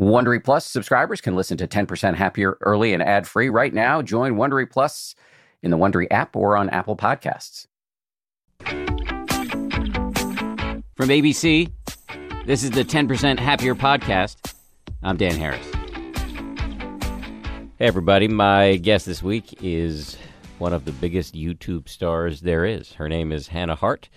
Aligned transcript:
Wondery 0.00 0.42
Plus 0.42 0.64
subscribers 0.64 1.20
can 1.20 1.36
listen 1.36 1.58
to 1.58 1.68
10% 1.68 2.14
Happier 2.14 2.56
early 2.62 2.94
and 2.94 3.02
ad 3.02 3.28
free 3.28 3.50
right 3.50 3.74
now. 3.74 4.00
Join 4.00 4.36
Wondery 4.36 4.68
Plus 4.70 5.14
in 5.62 5.70
the 5.70 5.76
Wondery 5.76 6.06
app 6.10 6.34
or 6.34 6.56
on 6.56 6.70
Apple 6.70 6.96
Podcasts. 6.96 7.66
From 10.96 11.08
ABC, 11.10 11.70
this 12.46 12.64
is 12.64 12.70
the 12.70 12.82
10% 12.82 13.38
Happier 13.38 13.74
podcast. 13.74 14.54
I'm 15.02 15.18
Dan 15.18 15.34
Harris. 15.34 15.66
Hey, 17.78 17.86
everybody. 17.86 18.26
My 18.26 18.76
guest 18.76 19.04
this 19.04 19.22
week 19.22 19.62
is 19.62 20.16
one 20.56 20.72
of 20.72 20.86
the 20.86 20.92
biggest 20.92 21.34
YouTube 21.34 21.90
stars 21.90 22.40
there 22.40 22.64
is. 22.64 22.94
Her 22.94 23.10
name 23.10 23.32
is 23.32 23.48
Hannah 23.48 23.74
Hart. 23.74 24.08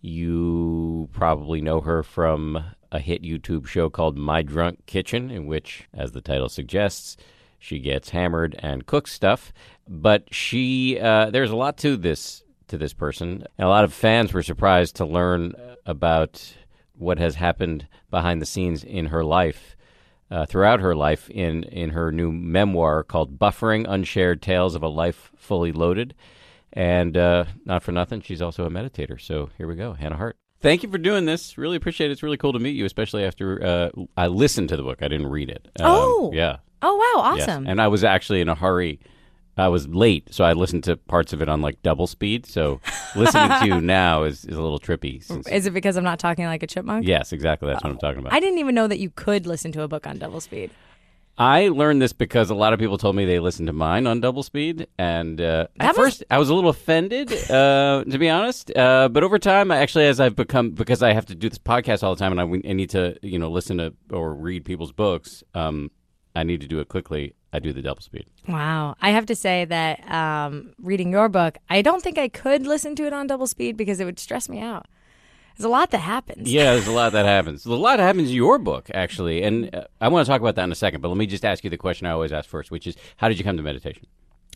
You 0.00 1.08
probably 1.12 1.60
know 1.60 1.80
her 1.82 2.02
from 2.02 2.64
a 2.90 2.98
hit 2.98 3.22
YouTube 3.22 3.66
show 3.66 3.90
called 3.90 4.16
My 4.16 4.42
Drunk 4.42 4.86
Kitchen, 4.86 5.30
in 5.30 5.46
which, 5.46 5.88
as 5.92 6.12
the 6.12 6.20
title 6.20 6.48
suggests, 6.48 7.16
she 7.58 7.78
gets 7.78 8.10
hammered 8.10 8.56
and 8.58 8.86
cooks 8.86 9.12
stuff. 9.12 9.52
But 9.86 10.32
she, 10.32 10.98
uh, 10.98 11.30
there's 11.30 11.50
a 11.50 11.56
lot 11.56 11.76
to 11.78 11.96
this 11.96 12.42
to 12.68 12.78
this 12.78 12.94
person. 12.94 13.44
And 13.58 13.66
a 13.66 13.68
lot 13.68 13.84
of 13.84 13.92
fans 13.92 14.32
were 14.32 14.42
surprised 14.42 14.96
to 14.96 15.04
learn 15.04 15.54
about 15.84 16.54
what 16.96 17.18
has 17.18 17.34
happened 17.34 17.86
behind 18.10 18.40
the 18.40 18.46
scenes 18.46 18.84
in 18.84 19.06
her 19.06 19.24
life. 19.24 19.76
Uh, 20.30 20.46
throughout 20.46 20.78
her 20.78 20.94
life, 20.94 21.28
in, 21.28 21.64
in 21.64 21.90
her 21.90 22.12
new 22.12 22.30
memoir 22.30 23.02
called 23.02 23.36
Buffering 23.36 23.84
Unshared 23.88 24.40
Tales 24.40 24.76
of 24.76 24.82
a 24.84 24.88
Life 24.88 25.32
Fully 25.36 25.72
Loaded. 25.72 26.14
And 26.72 27.16
uh, 27.16 27.44
not 27.64 27.82
for 27.82 27.92
nothing, 27.92 28.20
she's 28.20 28.40
also 28.42 28.64
a 28.64 28.70
meditator. 28.70 29.20
So 29.20 29.50
here 29.58 29.66
we 29.66 29.74
go, 29.74 29.92
Hannah 29.94 30.16
Hart. 30.16 30.36
Thank 30.60 30.82
you 30.82 30.90
for 30.90 30.98
doing 30.98 31.24
this. 31.24 31.56
Really 31.58 31.76
appreciate 31.76 32.10
it. 32.10 32.12
It's 32.12 32.22
really 32.22 32.36
cool 32.36 32.52
to 32.52 32.58
meet 32.58 32.76
you, 32.76 32.84
especially 32.84 33.24
after 33.24 33.64
uh, 33.64 33.90
I 34.16 34.26
listened 34.28 34.68
to 34.68 34.76
the 34.76 34.82
book. 34.82 34.98
I 35.02 35.08
didn't 35.08 35.28
read 35.28 35.48
it. 35.48 35.66
Um, 35.80 35.86
Oh. 35.86 36.30
yeah. 36.34 36.58
Oh 36.82 36.94
wow, 36.96 37.34
Yes. 37.34 37.48
awesome. 37.48 37.66
And 37.66 37.80
I 37.80 37.88
was 37.88 38.04
actually 38.04 38.40
in 38.40 38.48
a 38.48 38.54
hurry. 38.54 39.00
I 39.56 39.68
was 39.68 39.86
late, 39.88 40.32
so 40.32 40.44
I 40.44 40.54
listened 40.54 40.84
to 40.84 40.96
parts 40.96 41.34
of 41.34 41.42
it 41.42 41.48
on 41.48 41.60
like 41.60 41.82
double 41.82 42.06
speed. 42.06 42.46
So 42.46 42.80
listening 43.16 43.50
to 43.60 43.66
you 43.66 43.80
now 43.80 44.22
is, 44.22 44.44
is 44.46 44.56
a 44.56 44.62
little 44.62 44.78
trippy. 44.78 45.22
Since, 45.22 45.48
Is 45.48 45.66
it 45.66 45.72
because 45.74 45.96
I'm 45.96 46.04
not 46.04 46.18
talking 46.18 46.46
like 46.46 46.62
a 46.62 46.66
chipmunk? 46.66 47.06
yes, 47.06 47.32
exactly. 47.32 47.68
That's 47.68 47.82
what 47.82 47.90
I'm 47.90 47.98
talking 47.98 48.20
about. 48.20 48.32
I 48.32 48.40
didn't 48.40 48.58
even 48.58 48.74
know 48.74 48.86
that 48.86 48.98
you 48.98 49.10
could 49.10 49.46
listen 49.46 49.72
to 49.72 49.82
a 49.82 49.88
book 49.88 50.06
on 50.06 50.18
double 50.18 50.40
speed. 50.40 50.70
I 51.40 51.68
learned 51.68 52.02
this 52.02 52.12
because 52.12 52.50
a 52.50 52.54
lot 52.54 52.74
of 52.74 52.78
people 52.78 52.98
told 52.98 53.16
me 53.16 53.24
they 53.24 53.38
listened 53.38 53.68
to 53.68 53.72
mine 53.72 54.06
on 54.06 54.20
double 54.20 54.42
speed, 54.42 54.88
and 54.98 55.40
uh, 55.40 55.68
at 55.80 55.86
must- 55.86 55.96
first 55.96 56.24
I 56.30 56.36
was 56.36 56.50
a 56.50 56.54
little 56.54 56.68
offended, 56.68 57.32
uh, 57.50 58.04
to 58.04 58.18
be 58.18 58.28
honest. 58.28 58.70
Uh, 58.76 59.08
but 59.08 59.24
over 59.24 59.38
time, 59.38 59.70
I 59.70 59.78
actually, 59.78 60.06
as 60.06 60.20
I've 60.20 60.36
become, 60.36 60.72
because 60.72 61.02
I 61.02 61.14
have 61.14 61.24
to 61.26 61.34
do 61.34 61.48
this 61.48 61.58
podcast 61.58 62.02
all 62.02 62.14
the 62.14 62.18
time, 62.18 62.38
and 62.38 62.40
I, 62.42 62.68
I 62.68 62.72
need 62.74 62.90
to, 62.90 63.16
you 63.22 63.38
know, 63.38 63.50
listen 63.50 63.78
to 63.78 63.94
or 64.10 64.34
read 64.34 64.66
people's 64.66 64.92
books. 64.92 65.42
Um, 65.54 65.90
I 66.36 66.42
need 66.42 66.60
to 66.60 66.68
do 66.68 66.78
it 66.80 66.88
quickly. 66.88 67.34
I 67.54 67.58
do 67.58 67.72
the 67.72 67.80
double 67.80 68.02
speed. 68.02 68.26
Wow. 68.46 68.94
I 69.00 69.10
have 69.10 69.24
to 69.26 69.34
say 69.34 69.64
that 69.64 70.08
um, 70.12 70.74
reading 70.80 71.10
your 71.10 71.30
book, 71.30 71.56
I 71.70 71.80
don't 71.80 72.02
think 72.02 72.18
I 72.18 72.28
could 72.28 72.66
listen 72.66 72.94
to 72.96 73.06
it 73.06 73.14
on 73.14 73.26
double 73.26 73.46
speed 73.46 73.78
because 73.78 73.98
it 73.98 74.04
would 74.04 74.18
stress 74.18 74.48
me 74.48 74.60
out. 74.60 74.86
There's 75.60 75.66
a 75.66 75.68
lot 75.68 75.90
that 75.90 75.98
happens. 75.98 76.50
Yeah, 76.50 76.72
there's 76.72 76.86
a 76.86 76.92
lot 76.92 77.12
that 77.12 77.26
happens. 77.26 77.66
A 77.66 77.74
lot 77.74 77.98
happens 77.98 78.30
in 78.30 78.34
your 78.34 78.58
book, 78.58 78.90
actually, 78.94 79.42
and 79.42 79.74
uh, 79.74 79.84
I 80.00 80.08
want 80.08 80.24
to 80.24 80.32
talk 80.32 80.40
about 80.40 80.54
that 80.54 80.64
in 80.64 80.72
a 80.72 80.74
second. 80.74 81.02
But 81.02 81.08
let 81.08 81.18
me 81.18 81.26
just 81.26 81.44
ask 81.44 81.62
you 81.62 81.68
the 81.68 81.76
question 81.76 82.06
I 82.06 82.12
always 82.12 82.32
ask 82.32 82.48
first, 82.48 82.70
which 82.70 82.86
is, 82.86 82.96
how 83.18 83.28
did 83.28 83.36
you 83.36 83.44
come 83.44 83.58
to 83.58 83.62
meditation? 83.62 84.06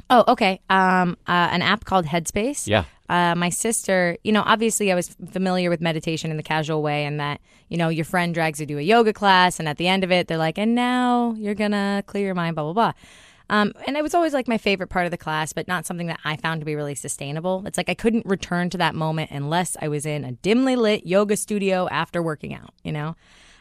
Oh, 0.08 0.24
okay. 0.28 0.62
Um, 0.70 1.18
uh, 1.26 1.48
an 1.52 1.60
app 1.60 1.84
called 1.84 2.06
Headspace. 2.06 2.66
Yeah. 2.66 2.84
Uh, 3.10 3.34
my 3.34 3.50
sister, 3.50 4.16
you 4.24 4.32
know, 4.32 4.42
obviously 4.46 4.90
I 4.90 4.94
was 4.94 5.14
familiar 5.30 5.68
with 5.68 5.82
meditation 5.82 6.30
in 6.30 6.38
the 6.38 6.42
casual 6.42 6.82
way, 6.82 7.04
and 7.04 7.20
that, 7.20 7.42
you 7.68 7.76
know, 7.76 7.90
your 7.90 8.06
friend 8.06 8.32
drags 8.32 8.58
you 8.58 8.64
to 8.64 8.78
a 8.78 8.82
yoga 8.82 9.12
class, 9.12 9.60
and 9.60 9.68
at 9.68 9.76
the 9.76 9.88
end 9.88 10.04
of 10.04 10.10
it, 10.10 10.26
they're 10.26 10.38
like, 10.38 10.56
and 10.56 10.74
now 10.74 11.34
you're 11.36 11.54
going 11.54 11.72
to 11.72 12.02
clear 12.06 12.24
your 12.24 12.34
mind, 12.34 12.54
blah, 12.56 12.64
blah, 12.64 12.72
blah. 12.72 12.92
Um, 13.50 13.72
and 13.86 13.96
it 13.96 14.02
was 14.02 14.14
always 14.14 14.32
like 14.32 14.48
my 14.48 14.56
favorite 14.58 14.88
part 14.88 15.04
of 15.04 15.10
the 15.10 15.18
class, 15.18 15.52
but 15.52 15.68
not 15.68 15.84
something 15.86 16.06
that 16.06 16.18
I 16.24 16.36
found 16.36 16.60
to 16.62 16.64
be 16.64 16.74
really 16.74 16.94
sustainable. 16.94 17.62
It's 17.66 17.76
like 17.76 17.88
I 17.90 17.94
couldn't 17.94 18.24
return 18.26 18.70
to 18.70 18.78
that 18.78 18.94
moment 18.94 19.30
unless 19.30 19.76
I 19.82 19.88
was 19.88 20.06
in 20.06 20.24
a 20.24 20.32
dimly 20.32 20.76
lit 20.76 21.06
yoga 21.06 21.36
studio 21.36 21.86
after 21.90 22.22
working 22.22 22.54
out, 22.54 22.70
you 22.82 22.92
know? 22.92 23.16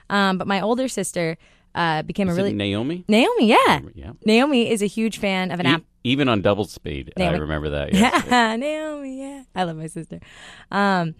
Um, 0.09 0.37
but 0.37 0.47
my 0.47 0.61
older 0.61 0.87
sister 0.87 1.37
uh, 1.75 2.01
became 2.03 2.29
Is 2.29 2.37
a 2.37 2.41
really. 2.41 2.53
Naomi? 2.53 3.03
Naomi, 3.07 3.47
yeah. 3.47 3.81
Yeah. 3.93 4.11
Naomi 4.25 4.69
is 4.69 4.81
a 4.81 4.85
huge 4.87 5.17
fan 5.17 5.51
of 5.51 5.59
an 5.59 5.65
E- 5.65 5.69
app. 5.69 5.83
even 6.03 6.29
on 6.29 6.41
double 6.41 6.65
speed, 6.65 7.11
I 7.17 7.31
remember 7.35 7.69
that. 7.71 7.93
yes. 7.93 8.23
Yeah, 8.29 8.55
Naomi. 8.55 9.19
Yeah, 9.19 9.43
I 9.55 9.63
love 9.63 9.75
my 9.77 9.87
sister. 9.87 10.19
Um, 10.71 11.15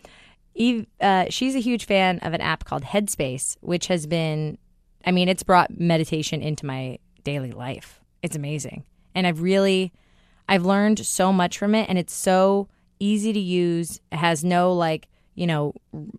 Eve, 0.55 0.85
uh, 1.01 1.25
she's 1.29 1.55
a 1.55 1.59
huge 1.59 1.85
fan 1.85 2.19
of 2.19 2.33
an 2.33 2.39
app 2.41 2.63
called 2.65 2.83
Headspace, 2.83 3.57
which 3.61 3.87
has 3.87 4.05
been, 4.05 4.57
I 5.05 5.11
mean, 5.11 5.27
it's 5.27 5.41
brought 5.43 5.77
meditation 5.79 6.41
into 6.41 6.65
my 6.65 6.99
daily 7.23 7.51
life. 7.51 7.99
It's 8.23 8.35
amazing, 8.35 8.83
and 9.13 9.27
I've 9.27 9.41
really, 9.41 9.93
I've 10.49 10.65
learned 10.65 11.05
so 11.05 11.31
much 11.31 11.59
from 11.59 11.75
it, 11.75 11.87
and 11.87 11.99
it's 11.99 12.13
so 12.13 12.69
easy 12.99 13.33
to 13.33 13.39
use. 13.39 14.01
It 14.11 14.17
has 14.17 14.43
no 14.43 14.73
like, 14.73 15.07
you 15.35 15.45
know, 15.45 15.75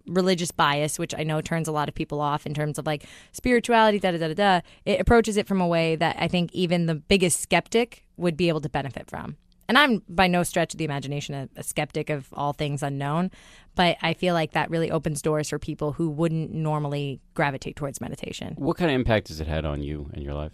religious 0.06 0.52
bias, 0.52 0.96
which 0.98 1.14
I 1.16 1.24
know 1.24 1.40
turns 1.40 1.66
a 1.66 1.72
lot 1.72 1.88
of 1.88 1.94
people 1.96 2.20
off 2.20 2.46
in 2.46 2.54
terms 2.54 2.78
of 2.78 2.86
like 2.86 3.04
spirituality. 3.32 3.98
Da 3.98 4.12
da 4.12 4.18
da 4.18 4.34
da. 4.34 4.60
It 4.84 5.00
approaches 5.00 5.36
it 5.36 5.48
from 5.48 5.60
a 5.60 5.66
way 5.66 5.96
that 5.96 6.16
I 6.20 6.28
think 6.28 6.52
even 6.52 6.86
the 6.86 6.94
biggest 6.94 7.40
skeptic 7.40 8.04
would 8.16 8.36
be 8.36 8.48
able 8.48 8.60
to 8.60 8.68
benefit 8.68 9.10
from 9.10 9.36
and 9.68 9.78
I'm 9.78 10.02
by 10.08 10.26
no 10.26 10.42
stretch 10.42 10.74
of 10.74 10.78
the 10.78 10.84
imagination 10.84 11.34
a, 11.34 11.48
a 11.56 11.62
skeptic 11.62 12.10
of 12.10 12.28
all 12.32 12.52
things 12.52 12.82
unknown, 12.82 13.30
but 13.74 13.96
I 14.02 14.14
feel 14.14 14.34
like 14.34 14.52
that 14.52 14.70
really 14.70 14.90
opens 14.90 15.22
doors 15.22 15.48
for 15.48 15.58
people 15.58 15.92
who 15.92 16.10
wouldn't 16.10 16.52
normally 16.52 17.20
gravitate 17.34 17.76
towards 17.76 18.00
meditation. 18.00 18.54
What 18.56 18.76
kind 18.76 18.90
of 18.90 18.94
impact 18.94 19.28
has 19.28 19.40
it 19.40 19.46
had 19.46 19.64
on 19.64 19.82
you 19.82 20.10
and 20.12 20.22
your 20.22 20.34
life? 20.34 20.52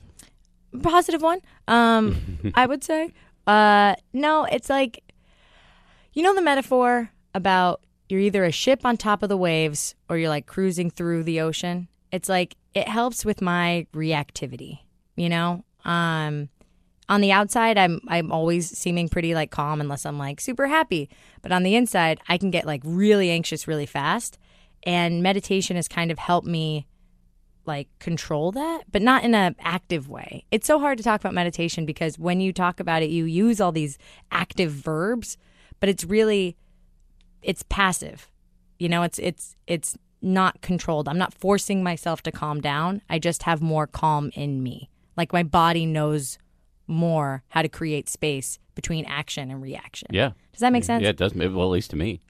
Positive 0.82 1.22
one, 1.22 1.40
um, 1.68 2.52
I 2.54 2.66
would 2.66 2.84
say. 2.84 3.12
Uh, 3.46 3.96
no, 4.12 4.44
it's 4.44 4.70
like, 4.70 5.02
you 6.12 6.22
know, 6.22 6.34
the 6.34 6.42
metaphor 6.42 7.10
about 7.34 7.82
you're 8.08 8.20
either 8.20 8.44
a 8.44 8.52
ship 8.52 8.84
on 8.84 8.96
top 8.96 9.22
of 9.22 9.28
the 9.28 9.36
waves 9.36 9.94
or 10.08 10.18
you're 10.18 10.28
like 10.28 10.46
cruising 10.46 10.90
through 10.90 11.24
the 11.24 11.40
ocean. 11.40 11.88
It's 12.12 12.28
like 12.28 12.56
it 12.74 12.88
helps 12.88 13.24
with 13.24 13.40
my 13.40 13.86
reactivity, 13.94 14.80
you 15.16 15.28
know. 15.28 15.64
Um, 15.84 16.48
on 17.10 17.20
the 17.20 17.32
outside 17.32 17.76
i'm 17.76 18.00
i'm 18.06 18.30
always 18.30 18.70
seeming 18.70 19.08
pretty 19.08 19.34
like 19.34 19.50
calm 19.50 19.80
unless 19.80 20.06
i'm 20.06 20.16
like 20.16 20.40
super 20.40 20.68
happy 20.68 21.10
but 21.42 21.52
on 21.52 21.64
the 21.64 21.74
inside 21.74 22.20
i 22.28 22.38
can 22.38 22.50
get 22.50 22.64
like 22.64 22.80
really 22.84 23.30
anxious 23.30 23.66
really 23.66 23.84
fast 23.84 24.38
and 24.84 25.22
meditation 25.22 25.76
has 25.76 25.88
kind 25.88 26.10
of 26.10 26.18
helped 26.18 26.46
me 26.46 26.86
like 27.70 27.88
control 28.00 28.50
that 28.52 28.82
but 28.90 29.00
not 29.00 29.22
in 29.22 29.34
an 29.34 29.54
active 29.60 30.08
way 30.08 30.44
it's 30.50 30.66
so 30.66 30.78
hard 30.78 30.98
to 30.98 31.04
talk 31.04 31.20
about 31.20 31.32
meditation 31.32 31.86
because 31.86 32.18
when 32.18 32.40
you 32.40 32.52
talk 32.52 32.80
about 32.80 33.02
it 33.02 33.10
you 33.10 33.24
use 33.24 33.60
all 33.60 33.72
these 33.72 33.96
active 34.32 34.72
verbs 34.72 35.36
but 35.78 35.88
it's 35.88 36.04
really 36.04 36.56
it's 37.42 37.62
passive 37.68 38.28
you 38.78 38.88
know 38.88 39.02
it's 39.02 39.18
it's 39.20 39.56
it's 39.66 39.96
not 40.20 40.60
controlled 40.60 41.08
i'm 41.08 41.18
not 41.18 41.32
forcing 41.32 41.82
myself 41.82 42.22
to 42.22 42.32
calm 42.32 42.60
down 42.60 43.00
i 43.08 43.18
just 43.18 43.44
have 43.44 43.62
more 43.62 43.86
calm 43.86 44.30
in 44.34 44.62
me 44.62 44.90
like 45.16 45.32
my 45.32 45.42
body 45.42 45.86
knows 45.86 46.38
more 46.90 47.42
how 47.48 47.62
to 47.62 47.68
create 47.68 48.08
space 48.08 48.58
between 48.74 49.04
action 49.06 49.50
and 49.50 49.62
reaction. 49.62 50.08
Yeah. 50.10 50.32
Does 50.52 50.60
that 50.60 50.72
make 50.72 50.84
sense? 50.84 51.02
Yeah, 51.02 51.10
it 51.10 51.16
does. 51.16 51.34
Well, 51.34 51.48
at 51.48 51.70
least 51.70 51.90
to 51.90 51.96
me. 51.96 52.20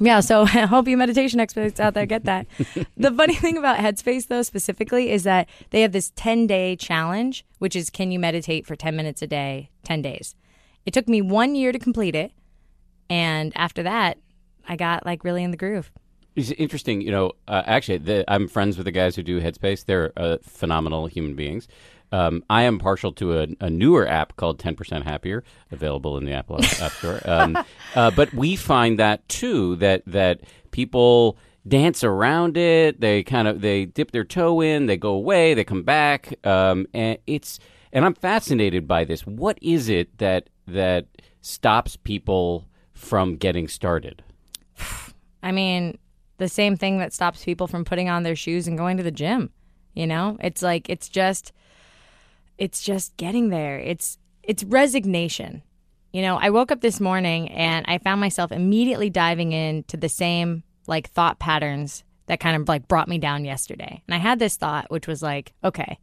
Yeah, 0.00 0.20
so 0.20 0.42
I 0.44 0.66
hope 0.66 0.88
you 0.88 0.96
meditation 0.96 1.40
experts 1.40 1.78
out 1.78 1.94
there 1.94 2.06
get 2.06 2.24
that. 2.24 2.46
the 2.96 3.12
funny 3.12 3.34
thing 3.34 3.56
about 3.56 3.78
Headspace, 3.78 4.26
though, 4.28 4.42
specifically, 4.42 5.10
is 5.10 5.22
that 5.24 5.48
they 5.70 5.82
have 5.82 5.92
this 5.92 6.12
10 6.16 6.46
day 6.46 6.76
challenge, 6.76 7.44
which 7.58 7.76
is 7.76 7.90
can 7.90 8.10
you 8.10 8.18
meditate 8.18 8.66
for 8.66 8.76
10 8.76 8.96
minutes 8.96 9.22
a 9.22 9.26
day, 9.26 9.70
10 9.84 10.02
days. 10.02 10.34
It 10.84 10.92
took 10.92 11.08
me 11.08 11.22
one 11.22 11.54
year 11.54 11.72
to 11.72 11.78
complete 11.78 12.14
it. 12.14 12.32
And 13.08 13.52
after 13.54 13.82
that, 13.82 14.18
I 14.68 14.76
got 14.76 15.04
like 15.06 15.24
really 15.24 15.44
in 15.44 15.50
the 15.50 15.56
groove. 15.56 15.90
It's 16.36 16.50
interesting, 16.52 17.00
you 17.00 17.12
know. 17.12 17.32
Uh, 17.46 17.62
actually, 17.64 17.98
the, 17.98 18.24
I'm 18.26 18.48
friends 18.48 18.76
with 18.76 18.86
the 18.86 18.92
guys 18.92 19.14
who 19.14 19.22
do 19.22 19.40
Headspace. 19.40 19.84
They're 19.84 20.12
uh, 20.16 20.38
phenomenal 20.42 21.06
human 21.06 21.34
beings. 21.34 21.68
Um, 22.14 22.44
I 22.48 22.62
am 22.62 22.78
partial 22.78 23.10
to 23.14 23.40
a, 23.40 23.48
a 23.60 23.68
newer 23.68 24.06
app 24.06 24.36
called 24.36 24.60
10% 24.60 25.02
Happier, 25.02 25.42
available 25.72 26.16
in 26.16 26.24
the 26.24 26.32
Apple 26.32 26.64
App 26.64 26.92
Store. 26.92 27.20
Um, 27.24 27.58
uh, 27.96 28.12
but 28.12 28.32
we 28.32 28.54
find 28.54 29.00
that 29.00 29.28
too 29.28 29.74
that 29.76 30.04
that 30.06 30.42
people 30.70 31.36
dance 31.66 32.04
around 32.04 32.56
it. 32.56 33.00
They 33.00 33.24
kind 33.24 33.48
of 33.48 33.62
they 33.62 33.86
dip 33.86 34.12
their 34.12 34.22
toe 34.22 34.60
in, 34.60 34.86
they 34.86 34.96
go 34.96 35.10
away, 35.10 35.54
they 35.54 35.64
come 35.64 35.82
back, 35.82 36.38
um, 36.46 36.86
and 36.94 37.18
it's 37.26 37.58
and 37.92 38.04
I'm 38.04 38.14
fascinated 38.14 38.86
by 38.86 39.02
this. 39.04 39.26
What 39.26 39.58
is 39.60 39.88
it 39.88 40.16
that 40.18 40.50
that 40.68 41.06
stops 41.40 41.96
people 41.96 42.68
from 42.92 43.34
getting 43.34 43.66
started? 43.66 44.22
I 45.42 45.50
mean, 45.50 45.98
the 46.38 46.48
same 46.48 46.76
thing 46.76 46.98
that 46.98 47.12
stops 47.12 47.44
people 47.44 47.66
from 47.66 47.84
putting 47.84 48.08
on 48.08 48.22
their 48.22 48.36
shoes 48.36 48.68
and 48.68 48.78
going 48.78 48.98
to 48.98 49.02
the 49.02 49.10
gym. 49.10 49.50
You 49.94 50.06
know, 50.06 50.36
it's 50.40 50.62
like 50.62 50.88
it's 50.88 51.08
just 51.08 51.52
it's 52.58 52.82
just 52.82 53.16
getting 53.16 53.48
there. 53.50 53.78
It's 53.78 54.18
it's 54.42 54.64
resignation. 54.64 55.62
You 56.12 56.22
know, 56.22 56.36
I 56.36 56.50
woke 56.50 56.70
up 56.70 56.80
this 56.80 57.00
morning 57.00 57.50
and 57.50 57.84
I 57.88 57.98
found 57.98 58.20
myself 58.20 58.52
immediately 58.52 59.10
diving 59.10 59.52
into 59.52 59.96
the 59.96 60.08
same 60.08 60.62
like 60.86 61.10
thought 61.10 61.38
patterns 61.38 62.04
that 62.26 62.40
kind 62.40 62.56
of 62.60 62.68
like 62.68 62.88
brought 62.88 63.08
me 63.08 63.18
down 63.18 63.44
yesterday. 63.44 64.02
And 64.06 64.14
I 64.14 64.18
had 64.18 64.38
this 64.38 64.56
thought 64.56 64.90
which 64.90 65.08
was 65.08 65.22
like, 65.22 65.52
okay, 65.64 65.98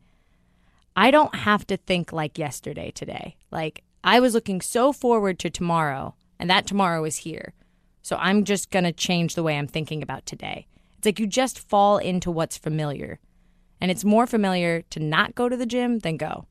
I 0.96 1.12
don't 1.12 1.34
have 1.34 1.66
to 1.68 1.78
think 1.78 2.12
like 2.12 2.38
yesterday 2.38 2.92
today. 2.92 3.38
Like 3.52 3.84
I 4.04 4.20
was 4.20 4.34
looking 4.34 4.62
so 4.62 4.92
forward 4.92 5.40
to 5.40 5.50
tomorrow, 5.50 6.16
and 6.40 6.50
that 6.50 6.66
tomorrow 6.66 7.04
is 7.06 7.18
here. 7.18 7.54
So 8.02 8.18
I'm 8.18 8.46
just 8.46 8.72
going 8.72 8.86
to 8.86 8.92
change 8.92 9.36
the 9.36 9.44
way 9.44 9.58
I'm 9.58 9.68
thinking 9.68 10.02
about 10.02 10.26
today. 10.26 10.66
It's 10.98 11.06
like 11.06 11.20
you 11.20 11.28
just 11.28 11.60
fall 11.60 11.98
into 11.98 12.32
what's 12.32 12.58
familiar. 12.58 13.20
And 13.82 13.92
it's 13.92 14.06
more 14.06 14.28
familiar 14.28 14.84
to 14.92 15.00
not 15.00 15.36
go 15.36 15.50
to 15.50 15.58
the 15.58 15.66
gym 15.66 16.00
than 16.00 16.18
go. 16.18 16.46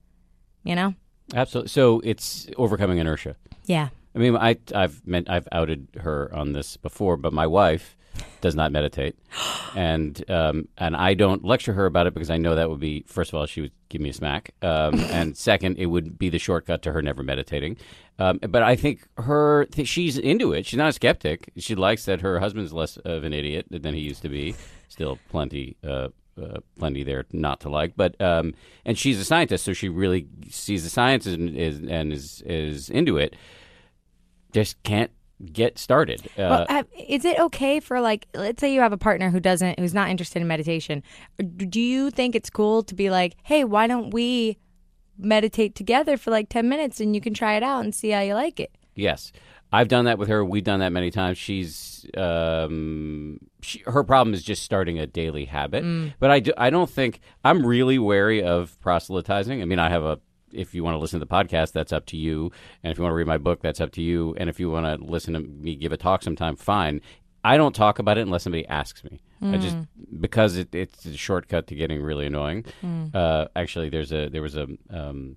You 0.65 0.75
know? 0.75 0.95
Absolutely. 1.35 1.69
So 1.69 2.01
it's 2.01 2.49
overcoming 2.57 2.99
inertia. 2.99 3.37
Yeah. 3.65 3.89
I 4.15 4.19
mean, 4.19 4.37
I, 4.37 4.57
I've 4.75 5.07
meant 5.07 5.31
I've 5.31 5.47
outed 5.53 5.89
her 6.01 6.35
on 6.35 6.53
this 6.53 6.77
before, 6.77 7.17
but 7.17 7.33
my 7.33 7.47
wife 7.47 7.97
does 8.41 8.55
not 8.55 8.73
meditate, 8.73 9.17
and 9.77 10.29
um, 10.31 10.69
and 10.79 10.97
I 10.97 11.15
don't 11.15 11.45
lecture 11.45 11.73
her 11.75 11.87
about 11.87 12.07
it 12.07 12.15
because 12.15 12.31
I 12.31 12.37
know 12.37 12.55
that 12.57 12.69
would 12.69 12.81
be 12.81 13.05
first 13.07 13.31
of 13.31 13.39
all 13.39 13.47
she 13.47 13.61
would 13.61 13.73
give 13.89 14.01
me 14.01 14.11
a 14.11 14.13
smack, 14.13 14.55
um, 14.63 14.99
and 15.11 15.37
second 15.37 15.79
it 15.79 15.87
would 15.87 16.19
be 16.19 16.29
the 16.29 16.39
shortcut 16.39 16.83
to 16.83 16.93
her 16.93 17.03
never 17.03 17.23
meditating. 17.23 17.77
Um, 18.19 18.39
but 18.39 18.63
I 18.63 18.77
think 18.77 19.07
her 19.17 19.67
th- 19.67 19.89
she's 19.89 20.19
into 20.19 20.53
it. 20.53 20.67
She's 20.67 20.77
not 20.77 20.91
a 20.91 20.93
skeptic. 20.93 21.53
She 21.57 21.75
likes 21.75 22.05
that 22.05 22.21
her 22.21 22.41
husband's 22.41 22.73
less 22.73 22.97
of 22.99 23.25
an 23.25 23.33
idiot 23.33 23.67
than 23.71 23.95
he 23.95 24.01
used 24.01 24.23
to 24.23 24.29
be. 24.29 24.55
Still 24.89 25.19
plenty. 25.31 25.77
Uh, 25.87 26.09
uh, 26.43 26.61
plenty 26.79 27.03
there 27.03 27.27
not 27.33 27.61
to 27.61 27.69
like, 27.69 27.95
but 27.97 28.21
um, 28.21 28.55
and 28.85 28.97
she's 28.99 29.19
a 29.21 29.25
scientist, 29.25 29.65
so 29.65 29.73
she 29.73 29.89
really 29.89 30.27
sees 30.49 30.85
the 30.85 30.91
science 30.91 31.27
and 31.27 31.57
is 31.57 31.79
and 31.79 32.13
is 32.13 32.43
is 32.43 32.91
into 32.91 33.17
it. 33.17 33.35
Just 34.53 34.83
can't 34.83 35.11
get 35.53 35.79
started. 35.79 36.27
Uh, 36.37 36.67
Well, 36.69 36.83
is 37.09 37.25
it 37.25 37.39
okay 37.39 37.81
for 37.81 38.01
like, 38.01 38.27
let's 38.35 38.61
say 38.61 38.75
you 38.75 38.81
have 38.81 38.93
a 38.93 38.99
partner 38.99 39.31
who 39.31 39.41
doesn't, 39.41 39.79
who's 39.79 39.95
not 39.95 40.11
interested 40.11 40.43
in 40.43 40.49
meditation? 40.49 41.03
Do 41.57 41.81
you 41.81 42.11
think 42.11 42.35
it's 42.35 42.51
cool 42.51 42.83
to 42.83 42.95
be 42.95 43.11
like, 43.11 43.37
hey, 43.43 43.65
why 43.65 43.87
don't 43.87 44.13
we 44.13 44.59
meditate 45.19 45.75
together 45.75 46.17
for 46.17 46.31
like 46.31 46.49
ten 46.49 46.69
minutes 46.69 47.01
and 47.01 47.15
you 47.15 47.21
can 47.21 47.33
try 47.33 47.55
it 47.55 47.63
out 47.63 47.85
and 47.85 47.95
see 47.95 48.11
how 48.11 48.21
you 48.21 48.35
like 48.35 48.61
it? 48.61 48.77
Yes, 48.95 49.33
I've 49.73 49.89
done 49.89 50.07
that 50.07 50.19
with 50.19 50.29
her. 50.29 50.45
We've 50.45 50.65
done 50.65 50.81
that 50.81 50.91
many 50.93 51.11
times. 51.11 51.39
She's 51.39 52.07
um, 52.17 53.39
she, 53.63 53.83
her 53.87 54.03
problem 54.03 54.35
is 54.35 54.43
just 54.43 54.63
starting 54.63 54.99
a 54.99 55.07
daily 55.07 55.45
habit. 55.45 55.85
But 56.19 56.31
I 56.31 56.41
do, 56.41 56.53
I 56.57 56.71
don't 56.71 56.91
think 56.91 57.21
I'm 57.45 57.65
really 57.65 57.99
wary 57.99 58.43
of 58.43 58.79
proselytizing. 58.81 59.63
I 59.63 59.65
mean, 59.65 59.79
I 59.79 59.89
have 59.91 60.03
a. 60.03 60.19
If 60.53 60.75
you 60.75 60.83
want 60.83 60.97
to 60.97 60.99
listen 60.99 61.21
to 61.21 61.25
the 61.25 61.33
podcast, 61.33 61.71
that's 61.73 61.93
up 61.93 62.07
to 62.07 62.17
you. 62.17 62.51
And 62.83 62.91
if 62.91 62.99
you 62.99 63.05
want 63.05 63.13
to 63.13 63.17
read 63.17 63.29
my 63.29 63.39
book, 63.39 63.63
that's 63.63 63.81
up 63.81 63.93
to 63.93 64.03
you. 64.03 64.35
And 64.37 64.51
if 64.51 64.59
you 64.59 64.69
want 64.69 64.85
to 64.87 65.05
listen 65.05 65.35
to 65.35 65.41
me 65.41 65.77
give 65.77 65.93
a 65.93 65.97
talk 65.97 66.25
sometime, 66.25 66.57
fine. 66.57 67.01
I 67.45 67.57
don't 67.57 67.75
talk 67.75 68.01
about 68.01 68.19
it 68.19 68.23
unless 68.23 68.43
somebody 68.43 68.67
asks 68.67 69.05
me. 69.05 69.21
I 69.43 69.57
just 69.59 69.77
because 70.21 70.57
it, 70.57 70.75
it's 70.75 71.07
a 71.07 71.17
shortcut 71.17 71.69
to 71.69 71.75
getting 71.77 72.03
really 72.03 72.27
annoying. 72.27 72.65
Uh, 73.15 73.47
actually, 73.55 73.89
there's 73.91 74.13
a 74.13 74.29
there 74.29 74.43
was 74.43 74.57
a 74.57 74.67
um, 74.91 75.37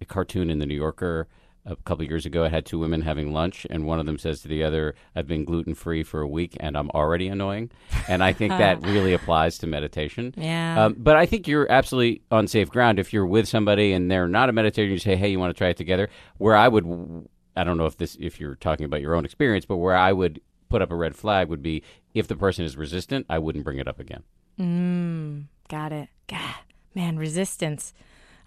a 0.00 0.04
cartoon 0.04 0.50
in 0.50 0.58
the 0.58 0.66
New 0.66 0.76
Yorker 0.76 1.26
a 1.68 1.76
couple 1.76 2.04
of 2.04 2.10
years 2.10 2.26
ago. 2.26 2.44
I 2.44 2.48
had 2.48 2.64
two 2.64 2.78
women 2.78 3.02
having 3.02 3.32
lunch, 3.32 3.66
and 3.68 3.84
one 3.84 4.00
of 4.00 4.06
them 4.06 4.18
says 4.18 4.40
to 4.42 4.48
the 4.48 4.64
other, 4.64 4.94
"I've 5.14 5.26
been 5.26 5.44
gluten 5.44 5.74
free 5.74 6.02
for 6.02 6.20
a 6.20 6.28
week, 6.28 6.56
and 6.58 6.76
I'm 6.76 6.90
already 6.90 7.28
annoying." 7.28 7.70
And 8.08 8.22
I 8.22 8.32
think 8.32 8.50
that 8.52 8.80
really 8.86 9.12
applies 9.12 9.58
to 9.58 9.66
meditation. 9.66 10.34
Yeah. 10.36 10.86
Um, 10.86 10.96
but 10.98 11.16
I 11.16 11.26
think 11.26 11.46
you're 11.46 11.70
absolutely 11.70 12.22
on 12.30 12.48
safe 12.48 12.70
ground 12.70 12.98
if 12.98 13.12
you're 13.12 13.26
with 13.26 13.46
somebody 13.46 13.92
and 13.92 14.10
they're 14.10 14.28
not 14.28 14.48
a 14.48 14.52
meditator. 14.52 14.88
You 14.88 14.98
say, 14.98 15.16
"Hey, 15.16 15.28
you 15.28 15.38
want 15.38 15.54
to 15.54 15.58
try 15.58 15.68
it 15.68 15.76
together?" 15.76 16.08
Where 16.38 16.56
I 16.56 16.68
would, 16.68 17.28
I 17.56 17.64
don't 17.64 17.76
know 17.76 17.86
if 17.86 17.96
this, 17.96 18.16
if 18.18 18.40
you're 18.40 18.56
talking 18.56 18.86
about 18.86 19.00
your 19.00 19.14
own 19.14 19.24
experience, 19.24 19.66
but 19.66 19.76
where 19.76 19.96
I 19.96 20.12
would 20.12 20.40
put 20.68 20.82
up 20.82 20.90
a 20.90 20.96
red 20.96 21.16
flag 21.16 21.48
would 21.48 21.62
be 21.62 21.82
if 22.14 22.28
the 22.28 22.36
person 22.36 22.64
is 22.64 22.76
resistant, 22.76 23.26
I 23.28 23.38
wouldn't 23.38 23.64
bring 23.64 23.78
it 23.78 23.88
up 23.88 24.00
again. 24.00 24.22
Mm, 24.58 25.44
got 25.68 25.92
it. 25.92 26.08
God, 26.28 26.54
man, 26.94 27.16
resistance. 27.16 27.92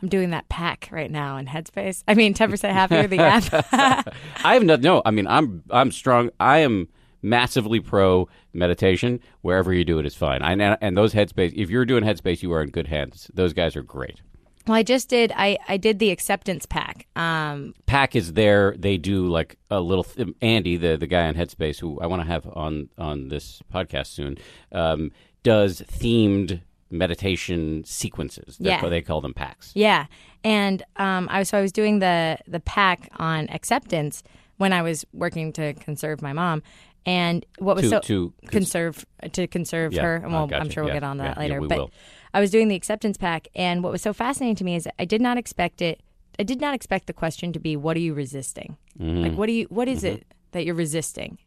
I'm 0.01 0.09
doing 0.09 0.31
that 0.31 0.50
pack 0.50 0.89
right 0.92 1.12
now 1.12 1.38
in 1.38 1.45
Headspace. 1.45 2.03
I 2.07 2.13
mean, 2.15 2.33
10% 2.33 2.71
happier, 2.71 3.07
the 3.07 3.19
app. 3.19 3.68
I 4.44 4.53
have 4.56 4.63
no, 4.63 4.75
no. 4.75 5.01
I 5.06 5.12
mean, 5.12 5.27
I'm 5.27 5.63
I'm 5.69 5.92
strong. 5.92 6.30
I 6.39 6.59
am 6.59 6.88
massively 7.21 7.80
pro 7.80 8.27
meditation. 8.53 9.19
Wherever 9.42 9.71
you 9.74 9.86
do 9.86 10.00
it 10.00 10.06
is 10.06 10.15
fine. 10.15 10.42
I, 10.42 10.53
and, 10.53 10.77
and 10.81 10.98
those 10.98 11.13
headspace. 11.13 11.53
If 11.56 11.69
you're 11.69 11.86
doing 11.86 12.03
headspace, 12.03 12.42
you 12.42 12.51
are 12.53 12.63
in 12.63 12.69
good 12.71 12.88
hands. 12.88 13.30
Those 13.33 13.53
guys 13.53 13.75
are 13.75 13.83
great. 13.83 14.21
well, 14.68 14.75
I 14.75 14.83
just 14.83 15.07
did, 15.07 15.31
I, 15.36 15.57
I 15.68 15.77
did 15.77 16.00
the 16.00 16.09
acceptance 16.09 16.65
pack. 16.65 17.06
Um, 17.15 17.74
Pack 17.86 18.15
is 18.15 18.33
there. 18.33 18.75
They 18.77 18.98
do 18.98 19.27
like 19.27 19.57
a 19.69 19.80
little. 19.80 20.03
Th- 20.03 20.30
Andy, 20.42 20.77
the 20.77 20.98
the 20.98 21.07
guy 21.07 21.27
on 21.27 21.36
Headspace, 21.36 21.80
who 21.80 22.00
I 22.00 22.07
want 22.07 22.24
to 22.24 22.27
have 22.27 22.48
on 22.48 22.89
on 22.98 23.27
this 23.27 23.62
podcast 23.71 24.07
soon, 24.07 24.38
um, 24.71 25.12
does 25.44 25.81
themed 25.81 26.62
meditation 26.91 27.83
sequences. 27.85 28.57
They're 28.59 28.79
Yeah. 28.81 28.89
they 28.89 29.01
call 29.01 29.21
them 29.21 29.33
packs. 29.33 29.71
Yeah, 29.75 30.05
and 30.43 30.83
um, 30.97 31.27
I 31.31 31.39
was 31.39 31.49
so 31.49 31.57
I 31.57 31.61
was 31.61 31.71
doing 31.71 31.99
the 31.99 32.38
the 32.47 32.59
pack 32.59 33.09
on 33.17 33.49
acceptance 33.49 34.23
when 34.57 34.73
I 34.73 34.81
was 34.81 35.05
working 35.13 35.51
to 35.53 35.73
conserve 35.73 36.21
my 36.21 36.33
mom, 36.33 36.61
and 37.05 37.45
what 37.59 37.75
was 37.75 37.83
To- 37.85 37.89
so 37.89 37.99
to 38.01 38.33
cons- 38.41 38.51
conserve 38.51 39.05
to 39.31 39.47
conserve 39.47 39.93
Yeah, 39.93 40.03
her. 40.03 40.15
And 40.17 40.31
well, 40.33 40.49
I'm 40.53 40.69
sure 40.69 40.83
we'll 40.83 40.89
Yeah, 40.93 40.99
get 40.99 41.03
on 41.03 41.17
that 41.17 41.35
yeah, 41.38 41.39
later. 41.41 41.61
but 41.61 41.77
will. 41.77 41.91
I 42.33 42.39
was 42.39 42.51
doing 42.51 42.67
the 42.67 42.75
acceptance 42.75 43.17
pack, 43.17 43.47
and 43.55 43.83
what 43.83 43.91
was 43.91 44.01
so 44.01 44.13
fascinating 44.13 44.55
to 44.57 44.63
me 44.63 44.75
is 44.75 44.88
I 44.99 45.05
did 45.05 45.21
not 45.21 45.38
expect 45.38 45.81
it. 45.81 46.01
I 46.39 46.43
did 46.43 46.61
not 46.61 46.73
expect 46.73 47.07
the 47.07 47.13
question 47.13 47.51
to 47.53 47.59
be, 47.59 47.75
"What 47.75 47.97
are 47.97 47.99
you 47.99 48.13
resisting? 48.13 48.77
Mm-hmm. 48.99 49.21
Like, 49.23 49.33
what 49.33 49.47
do 49.47 49.53
you? 49.53 49.65
What 49.69 49.88
is 49.88 50.03
it 50.03 50.25
that 50.51 50.65
you're 50.65 50.75
resisting?" 50.75 51.38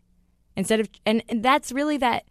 Instead 0.56 0.79
of, 0.81 0.88
and, 1.05 1.23
and 1.29 1.43
that's 1.43 1.73
really 1.73 1.96
that 1.96 2.25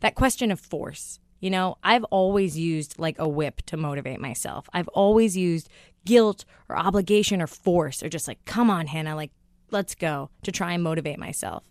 that 0.00 0.14
question 0.14 0.50
of 0.50 0.58
force. 0.60 1.18
You 1.40 1.50
know, 1.50 1.78
I've 1.82 2.04
always 2.04 2.58
used 2.58 2.98
like 2.98 3.18
a 3.18 3.28
whip 3.28 3.62
to 3.66 3.76
motivate 3.76 4.20
myself. 4.20 4.68
I've 4.72 4.88
always 4.88 5.36
used 5.36 5.68
guilt 6.04 6.44
or 6.68 6.78
obligation 6.78 7.42
or 7.42 7.46
force 7.46 8.02
or 8.02 8.08
just 8.08 8.28
like, 8.28 8.44
come 8.44 8.70
on, 8.70 8.86
Hannah, 8.86 9.16
like, 9.16 9.32
let's 9.70 9.94
go 9.94 10.30
to 10.42 10.52
try 10.52 10.72
and 10.72 10.82
motivate 10.82 11.18
myself. 11.18 11.64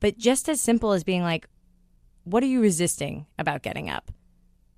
But 0.00 0.18
just 0.18 0.48
as 0.48 0.60
simple 0.60 0.92
as 0.92 1.04
being 1.04 1.22
like, 1.22 1.48
what 2.24 2.42
are 2.42 2.46
you 2.46 2.60
resisting 2.60 3.26
about 3.38 3.62
getting 3.62 3.88
up 3.88 4.12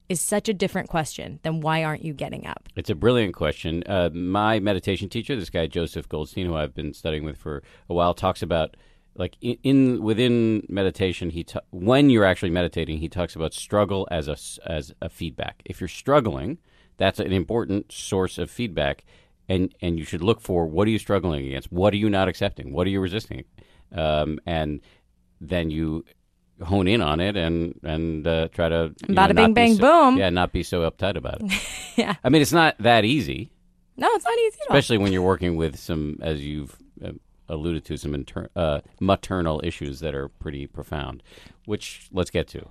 is 0.09 0.21
such 0.21 0.49
a 0.49 0.55
different 0.55 0.89
question 0.89 1.39
than 1.43 1.61
why 1.61 1.85
aren't 1.85 2.05
you 2.05 2.13
getting 2.13 2.45
up? 2.47 2.69
It's 2.75 2.91
a 2.91 2.97
brilliant 2.97 3.35
question. 3.35 3.85
Uh, 3.87 4.11
my 4.13 4.59
meditation 4.59 5.09
teacher, 5.09 5.37
this 5.37 5.51
guy 5.51 5.69
Joseph 5.69 6.09
Goldstein, 6.09 6.47
who 6.47 6.57
I've 6.57 6.75
been 6.75 6.93
studying 6.93 7.25
with 7.25 7.39
for 7.39 7.63
a 7.89 7.95
while, 7.95 8.13
talks 8.13 8.43
about 8.43 8.77
like 9.21 9.37
in, 9.41 9.57
in 9.63 10.03
within 10.03 10.67
meditation. 10.69 11.31
He 11.31 11.45
ta- 11.45 11.61
when 11.71 12.11
you're 12.11 12.25
actually 12.25 12.51
meditating, 12.51 12.99
he 12.99 13.09
talks 13.09 13.37
about 13.37 13.53
struggle 13.55 14.09
as 14.11 14.27
a 14.27 14.37
as 14.69 14.93
a 15.01 15.09
feedback. 15.09 15.63
If 15.65 15.81
you're 15.81 15.89
struggling, 16.03 16.59
that's 16.97 17.21
an 17.21 17.33
important 17.33 17.93
source 17.93 18.39
of 18.39 18.51
feedback, 18.51 19.05
and 19.49 19.73
and 19.83 19.99
you 19.99 20.05
should 20.05 20.23
look 20.23 20.41
for 20.41 20.67
what 20.67 20.89
are 20.89 20.91
you 20.91 20.99
struggling 20.99 21.47
against, 21.47 21.71
what 21.71 21.93
are 21.95 21.99
you 21.99 22.11
not 22.11 22.27
accepting, 22.29 22.73
what 22.73 22.87
are 22.87 22.91
you 22.91 23.01
resisting, 23.01 23.45
um, 23.93 24.41
and 24.47 24.81
then 25.41 25.71
you 25.71 26.05
hone 26.63 26.89
in 26.89 27.01
on 27.01 27.21
it 27.21 27.37
and 27.37 27.79
and 27.85 28.27
uh, 28.27 28.49
try 28.49 28.69
to 28.69 28.95
you 29.07 29.15
know, 29.15 29.27
not 29.27 29.35
bing, 29.35 29.55
bang, 29.55 29.75
so- 29.77 29.81
boom. 29.83 30.19
Yeah, 30.19 30.31
not 30.31 30.53
be 30.53 30.63
so 30.63 30.91
uptight 30.91 31.17
about 31.17 31.39
it. 31.43 31.53
Yeah. 31.97 32.15
I 32.25 32.31
mean, 32.31 32.41
it's 32.41 32.53
not 32.53 32.77
that 32.79 33.05
easy, 33.05 33.51
No, 33.99 34.09
it's 34.13 34.25
not 34.25 34.39
easy 34.39 34.59
at 34.63 34.71
all. 34.71 34.77
especially 34.79 34.97
when 34.99 35.13
you're 35.13 35.21
working 35.35 35.57
with 35.57 35.79
some, 35.79 36.17
as 36.23 36.41
you've 36.41 36.75
alluded 37.51 37.85
to, 37.87 37.97
some 37.97 38.15
inter- 38.15 38.49
uh, 38.57 38.81
maternal 39.01 39.61
issues 39.65 40.01
that 40.01 40.15
are 40.15 40.29
pretty 40.29 40.67
profound, 40.67 41.23
which 41.67 42.09
let's 42.13 42.31
get 42.31 42.49
to. 42.49 42.67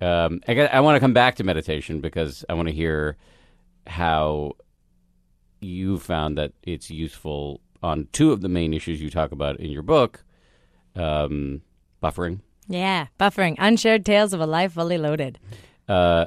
Um, 0.00 0.40
I, 0.46 0.54
got, 0.54 0.72
I 0.72 0.80
want 0.80 0.96
to 0.96 1.00
come 1.00 1.12
back 1.12 1.34
to 1.36 1.44
meditation 1.44 2.00
because 2.00 2.44
I 2.48 2.54
want 2.54 2.68
to 2.68 2.74
hear 2.74 3.16
how 3.86 4.52
you 5.60 5.98
found 5.98 6.38
that 6.38 6.52
it's 6.62 6.90
useful 6.90 7.60
on 7.82 8.08
two 8.12 8.30
of 8.32 8.42
the 8.42 8.48
main 8.48 8.72
issues 8.72 9.00
you 9.00 9.10
talk 9.10 9.32
about 9.32 9.58
in 9.58 9.70
your 9.70 9.82
book 9.82 10.24
um, 10.94 11.62
buffering. 12.02 12.40
Yeah, 12.68 13.06
buffering, 13.18 13.56
unshared 13.58 14.04
tales 14.04 14.32
of 14.32 14.40
a 14.40 14.46
life 14.46 14.72
fully 14.72 14.98
loaded. 14.98 15.38
Uh, 15.88 16.26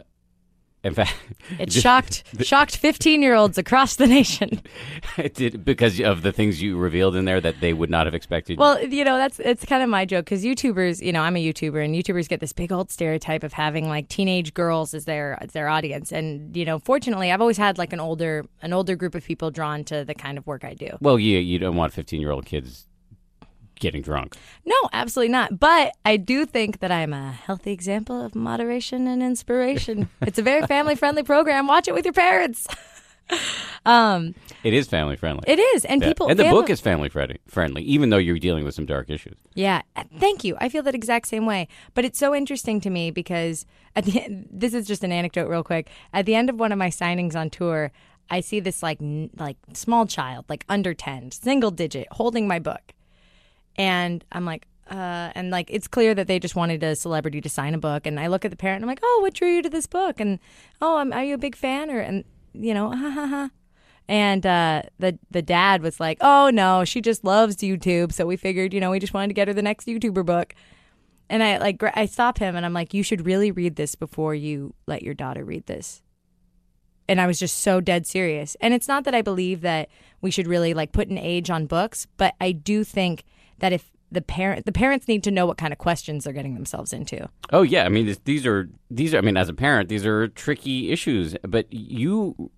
in 0.84 0.94
fact, 0.94 1.16
It 1.60 1.72
shocked 1.74 2.24
shocked 2.42 2.78
15 2.78 3.22
year 3.22 3.36
olds 3.36 3.58
across 3.58 3.96
the 3.96 4.08
nation. 4.08 4.62
it 5.18 5.34
did 5.34 5.66
because 5.66 6.00
of 6.00 6.22
the 6.22 6.32
things 6.32 6.62
you 6.62 6.78
revealed 6.78 7.16
in 7.16 7.26
there 7.26 7.42
that 7.42 7.60
they 7.60 7.74
would 7.74 7.90
not 7.90 8.06
have 8.08 8.16
expected. 8.16 8.58
Well, 8.58 8.82
you 8.84 9.04
know, 9.04 9.18
that's 9.18 9.40
it's 9.40 9.66
kind 9.66 9.84
of 9.84 9.90
my 9.90 10.06
joke 10.06 10.26
because 10.26 10.44
YouTubers, 10.44 11.02
you 11.02 11.12
know, 11.12 11.22
I'm 11.22 11.36
a 11.36 11.44
YouTuber, 11.44 11.84
and 11.84 11.96
YouTubers 11.96 12.30
get 12.30 12.40
this 12.40 12.54
big 12.54 12.72
old 12.72 12.92
stereotype 12.92 13.44
of 13.44 13.54
having 13.54 13.90
like 13.90 14.08
teenage 14.08 14.54
girls 14.54 14.94
as 14.94 15.06
their 15.06 15.38
as 15.42 15.52
their 15.52 15.68
audience, 15.68 16.12
and 16.12 16.56
you 16.56 16.66
know, 16.66 16.80
fortunately, 16.80 17.32
I've 17.32 17.42
always 17.42 17.58
had 17.58 17.78
like 17.78 17.94
an 17.94 18.00
older 18.00 18.46
an 18.62 18.74
older 18.74 18.96
group 18.96 19.16
of 19.16 19.24
people 19.26 19.52
drawn 19.52 19.84
to 19.86 20.06
the 20.06 20.14
kind 20.14 20.38
of 20.38 20.48
work 20.48 20.64
I 20.64 20.74
do. 20.74 20.98
Well, 21.02 21.20
yeah, 21.20 21.40
you 21.40 21.60
don't 21.60 21.76
want 21.76 21.94
15 21.94 22.22
year 22.22 22.32
old 22.32 22.46
kids 22.46 22.88
getting 23.80 24.02
drunk. 24.02 24.36
No, 24.66 24.76
absolutely 24.94 25.32
not. 25.32 25.60
But 25.60 25.94
I 26.06 26.18
do 26.18 26.46
think 26.46 26.80
that 26.80 26.92
I'm 26.92 27.14
a 27.14 27.32
healthy 27.32 27.72
example 27.72 28.24
of 28.24 28.36
moderation 28.36 29.08
and 29.08 29.22
inspiration. 29.24 30.10
it's 30.22 30.38
a 30.40 30.44
very 30.44 30.66
family 30.68 30.96
friendly 30.96 31.24
program. 31.24 31.68
Watch 31.68 31.88
it 31.88 31.94
with 31.94 32.06
your 32.06 32.14
parents. 32.14 32.68
um, 33.86 34.34
It 34.64 34.74
is 34.74 34.88
family 34.88 35.16
friendly. 35.16 35.44
it 35.48 35.60
is, 35.60 35.86
and 35.86 36.02
Yeah. 36.02 36.08
people 36.10 36.28
and 36.30 36.38
the 36.40 36.44
family- 36.44 36.62
book 36.62 36.70
is 36.70 36.82
family 36.82 37.10
friendly, 37.10 37.38
friendly, 37.48 37.82
even 37.84 38.10
though 38.10 38.18
you're 38.18 38.40
dealing 38.40 38.66
with 38.66 38.74
some 38.76 38.86
dark 38.86 39.10
issues. 39.10 39.38
Yeah, 39.54 39.82
uh, 39.96 40.04
thank 40.18 40.44
you. 40.44 40.58
I 40.60 40.70
feel 40.70 40.84
that 40.84 40.96
exact 40.96 41.28
same 41.28 41.46
way. 41.46 41.68
But 41.94 42.06
it's 42.06 42.20
so 42.20 42.34
interesting 42.36 42.82
to 42.82 42.90
me 42.90 43.12
because 43.12 43.66
at 43.96 44.06
the 44.06 44.22
end, 44.24 44.48
this 44.52 44.74
is 44.74 44.88
just 44.88 45.04
an 45.04 45.12
anecdote, 45.12 45.48
real 45.48 45.64
quick. 45.64 45.90
At 46.14 46.26
the 46.26 46.36
end 46.36 46.50
of 46.50 46.60
one 46.60 46.72
of 46.72 46.78
my 46.78 46.90
signings 46.90 47.36
on 47.36 47.50
tour, 47.50 47.92
I 48.32 48.42
see 48.42 48.60
this 48.60 48.84
like 48.84 49.02
n- 49.02 49.30
like 49.38 49.58
small 49.74 50.06
child, 50.06 50.46
like 50.50 50.66
under 50.70 50.94
10, 50.94 51.32
single 51.32 51.72
digit, 51.72 52.08
holding 52.12 52.48
my 52.48 52.60
book. 52.60 52.94
And 53.80 54.26
I'm 54.34 54.44
like, 54.44 54.68
uh, 54.92 55.32
and 55.36 55.52
like 55.52 55.70
it's 55.72 55.88
clear 55.88 56.14
that 56.14 56.28
they 56.28 56.38
just 56.38 56.56
wanted 56.56 56.84
a 56.84 56.96
celebrity 56.96 57.40
to 57.40 57.50
sign 57.50 57.74
a 57.74 57.78
book. 57.78 58.06
And 58.06 58.20
I 58.20 58.28
look 58.28 58.44
at 58.44 58.52
the 58.52 58.58
parent, 58.58 58.84
and 58.84 58.86
I'm 58.86 58.92
like, 58.92 59.00
oh, 59.02 59.20
what 59.22 59.34
drew 59.34 59.48
you 59.48 59.62
to 59.62 59.70
this 59.70 59.88
book? 59.88 60.20
And 60.20 60.38
oh, 60.82 60.98
I'm, 60.98 61.14
are 61.14 61.24
you 61.24 61.36
a 61.36 61.40
big 61.40 61.56
fan? 61.56 61.90
Or 61.90 62.00
and 62.00 62.26
you 62.54 62.74
know, 62.74 62.92
ha 62.92 63.10
ha 63.10 63.26
ha. 63.26 63.50
And 64.10 64.46
uh, 64.46 64.84
the 65.00 65.18
the 65.32 65.42
dad 65.42 65.82
was 65.82 65.98
like, 66.00 66.18
oh 66.20 66.50
no, 66.50 66.84
she 66.84 67.00
just 67.00 67.24
loves 67.24 67.56
YouTube, 67.56 68.12
so 68.12 68.26
we 68.26 68.36
figured, 68.36 68.74
you 68.74 68.82
know, 68.82 68.92
we 68.92 69.00
just 69.00 69.14
wanted 69.14 69.30
to 69.30 69.34
get 69.34 69.48
her 69.48 69.54
the 69.54 69.62
next 69.62 69.88
YouTuber 69.88 70.26
book. 70.26 70.54
And 71.30 71.42
I 71.42 71.58
like 71.60 71.82
I 71.96 72.06
stop 72.06 72.38
him, 72.38 72.58
and 72.58 72.66
I'm 72.66 72.74
like, 72.74 72.94
you 72.94 73.02
should 73.02 73.26
really 73.26 73.52
read 73.52 73.78
this 73.78 73.96
before 73.96 74.36
you 74.36 74.76
let 74.88 75.04
your 75.04 75.14
daughter 75.14 75.46
read 75.46 75.68
this 75.68 76.02
and 77.08 77.20
I 77.20 77.26
was 77.26 77.40
just 77.40 77.62
so 77.62 77.82
dead 77.82 78.06
serious. 78.06 78.56
And 78.62 78.72
it's 78.72 78.88
not 78.88 79.04
that 79.06 79.16
I 79.16 79.24
believe 79.24 79.62
that 79.62 79.90
we 80.22 80.30
should 80.30 80.46
really 80.46 80.76
like 80.76 80.92
put 80.92 81.08
an 81.08 81.18
age 81.18 81.50
on 81.50 81.66
books, 81.66 82.06
but 82.18 82.36
I 82.40 82.52
do 82.52 82.84
think 82.84 83.24
that 83.60 83.74
if 83.74 83.92
the 84.12 84.22
parent 84.22 84.66
the 84.66 84.72
parents 84.72 85.08
need 85.08 85.24
to 85.24 85.32
know 85.32 85.46
what 85.46 85.58
kind 85.58 85.72
of 85.72 85.78
questions 85.78 86.24
they're 86.24 86.34
getting 86.34 86.56
themselves 86.56 86.94
into. 86.94 87.30
Oh 87.52 87.62
yeah, 87.62 87.86
I 87.86 87.90
mean 87.90 88.06
this, 88.08 88.20
these 88.26 88.46
are 88.46 88.70
these 88.90 89.14
are 89.14 89.20
I 89.20 89.22
mean 89.22 89.38
as 89.38 89.50
a 89.50 89.54
parent 89.54 89.90
these 89.90 90.06
are 90.06 90.28
tricky 90.30 90.92
issues, 90.92 91.36
but 91.44 91.72
you 91.72 92.52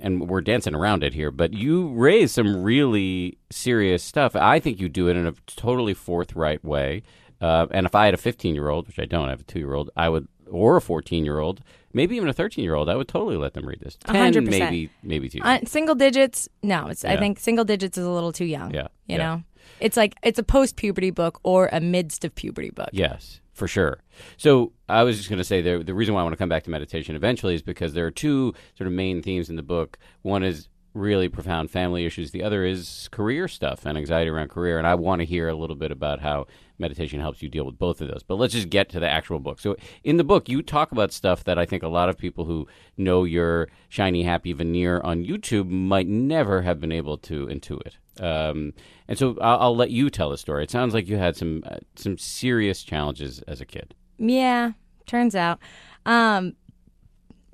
and 0.00 0.28
we're 0.28 0.40
dancing 0.40 0.74
around 0.74 1.02
it 1.02 1.14
here, 1.14 1.30
but 1.30 1.52
you 1.52 1.88
raise 1.88 2.32
some 2.32 2.62
really 2.62 3.38
serious 3.50 4.02
stuff. 4.02 4.36
I 4.36 4.60
think 4.60 4.80
you 4.80 4.88
do 4.88 5.08
it 5.08 5.16
in 5.16 5.26
a 5.26 5.32
totally 5.46 5.94
forthright 5.94 6.64
way. 6.64 7.02
Uh, 7.40 7.66
and 7.72 7.84
if 7.84 7.94
I 7.94 8.04
had 8.04 8.14
a 8.14 8.18
15 8.18 8.54
year 8.54 8.68
old, 8.68 8.86
which 8.86 8.98
I 8.98 9.04
don't, 9.04 9.26
I 9.26 9.30
have 9.30 9.40
a 9.40 9.44
two 9.44 9.58
year 9.58 9.74
old, 9.74 9.90
I 9.96 10.08
would, 10.08 10.28
or 10.48 10.76
a 10.76 10.80
14 10.80 11.24
year 11.24 11.40
old, 11.40 11.62
maybe 11.92 12.16
even 12.16 12.28
a 12.28 12.32
13 12.32 12.64
year 12.64 12.74
old, 12.74 12.88
I 12.88 12.94
would 12.94 13.08
totally 13.08 13.36
let 13.36 13.54
them 13.54 13.66
read 13.66 13.80
this. 13.80 13.98
10, 14.06 14.32
100%. 14.34 14.46
maybe, 14.48 14.90
maybe 15.02 15.28
two. 15.28 15.40
Uh, 15.42 15.58
single 15.66 15.94
digits, 15.94 16.48
no, 16.62 16.86
it's 16.86 17.04
I 17.04 17.16
think 17.16 17.38
single 17.40 17.64
digits 17.64 17.98
is 17.98 18.04
a 18.04 18.10
little 18.10 18.32
too 18.32 18.44
young. 18.44 18.72
Yeah, 18.72 18.88
You 19.06 19.16
yeah. 19.16 19.18
know? 19.18 19.42
It's 19.80 19.96
like 19.96 20.14
it's 20.22 20.38
a 20.38 20.42
post 20.42 20.76
puberty 20.76 21.10
book 21.10 21.40
or 21.42 21.68
a 21.72 21.80
midst 21.80 22.24
of 22.24 22.34
puberty 22.34 22.70
book. 22.70 22.90
Yes, 22.92 23.40
for 23.52 23.68
sure. 23.68 24.02
So 24.36 24.72
I 24.88 25.02
was 25.02 25.16
just 25.16 25.28
going 25.28 25.38
to 25.38 25.44
say 25.44 25.60
the 25.60 25.82
the 25.82 25.94
reason 25.94 26.14
why 26.14 26.20
I 26.20 26.24
want 26.24 26.32
to 26.32 26.38
come 26.38 26.48
back 26.48 26.64
to 26.64 26.70
meditation 26.70 27.16
eventually 27.16 27.54
is 27.54 27.62
because 27.62 27.94
there 27.94 28.06
are 28.06 28.10
two 28.10 28.54
sort 28.76 28.86
of 28.86 28.92
main 28.92 29.22
themes 29.22 29.50
in 29.50 29.56
the 29.56 29.62
book. 29.62 29.98
One 30.22 30.42
is 30.42 30.68
really 30.94 31.28
profound 31.28 31.70
family 31.70 32.06
issues. 32.06 32.30
The 32.30 32.42
other 32.42 32.64
is 32.64 33.08
career 33.10 33.48
stuff 33.48 33.84
and 33.84 33.98
anxiety 33.98 34.30
around 34.30 34.48
career. 34.48 34.78
And 34.78 34.86
I 34.86 34.94
want 34.94 35.20
to 35.20 35.26
hear 35.26 35.48
a 35.48 35.54
little 35.54 35.76
bit 35.76 35.90
about 35.90 36.20
how 36.20 36.46
meditation 36.78 37.20
helps 37.20 37.42
you 37.42 37.48
deal 37.48 37.66
with 37.66 37.78
both 37.78 38.00
of 38.00 38.08
those. 38.08 38.22
But 38.22 38.36
let's 38.36 38.54
just 38.54 38.70
get 38.70 38.88
to 38.90 39.00
the 39.00 39.08
actual 39.08 39.40
book. 39.40 39.60
So 39.60 39.76
in 40.04 40.16
the 40.16 40.24
book, 40.24 40.48
you 40.48 40.62
talk 40.62 40.92
about 40.92 41.12
stuff 41.12 41.44
that 41.44 41.58
I 41.58 41.66
think 41.66 41.82
a 41.82 41.88
lot 41.88 42.08
of 42.08 42.16
people 42.16 42.44
who 42.44 42.68
know 42.96 43.24
your 43.24 43.68
shiny, 43.88 44.22
happy 44.22 44.52
veneer 44.52 45.00
on 45.02 45.24
YouTube 45.24 45.68
might 45.68 46.06
never 46.06 46.62
have 46.62 46.80
been 46.80 46.92
able 46.92 47.18
to 47.18 47.46
intuit. 47.48 47.96
Um, 48.20 48.72
and 49.08 49.18
so 49.18 49.36
I'll, 49.40 49.58
I'll 49.58 49.76
let 49.76 49.90
you 49.90 50.10
tell 50.10 50.30
the 50.30 50.38
story. 50.38 50.62
It 50.62 50.70
sounds 50.70 50.94
like 50.94 51.08
you 51.08 51.16
had 51.16 51.36
some 51.36 51.62
uh, 51.66 51.78
some 51.96 52.16
serious 52.16 52.84
challenges 52.84 53.42
as 53.42 53.60
a 53.60 53.66
kid. 53.66 53.94
Yeah, 54.18 54.72
turns 55.06 55.34
out. 55.34 55.58
Um, 56.06 56.54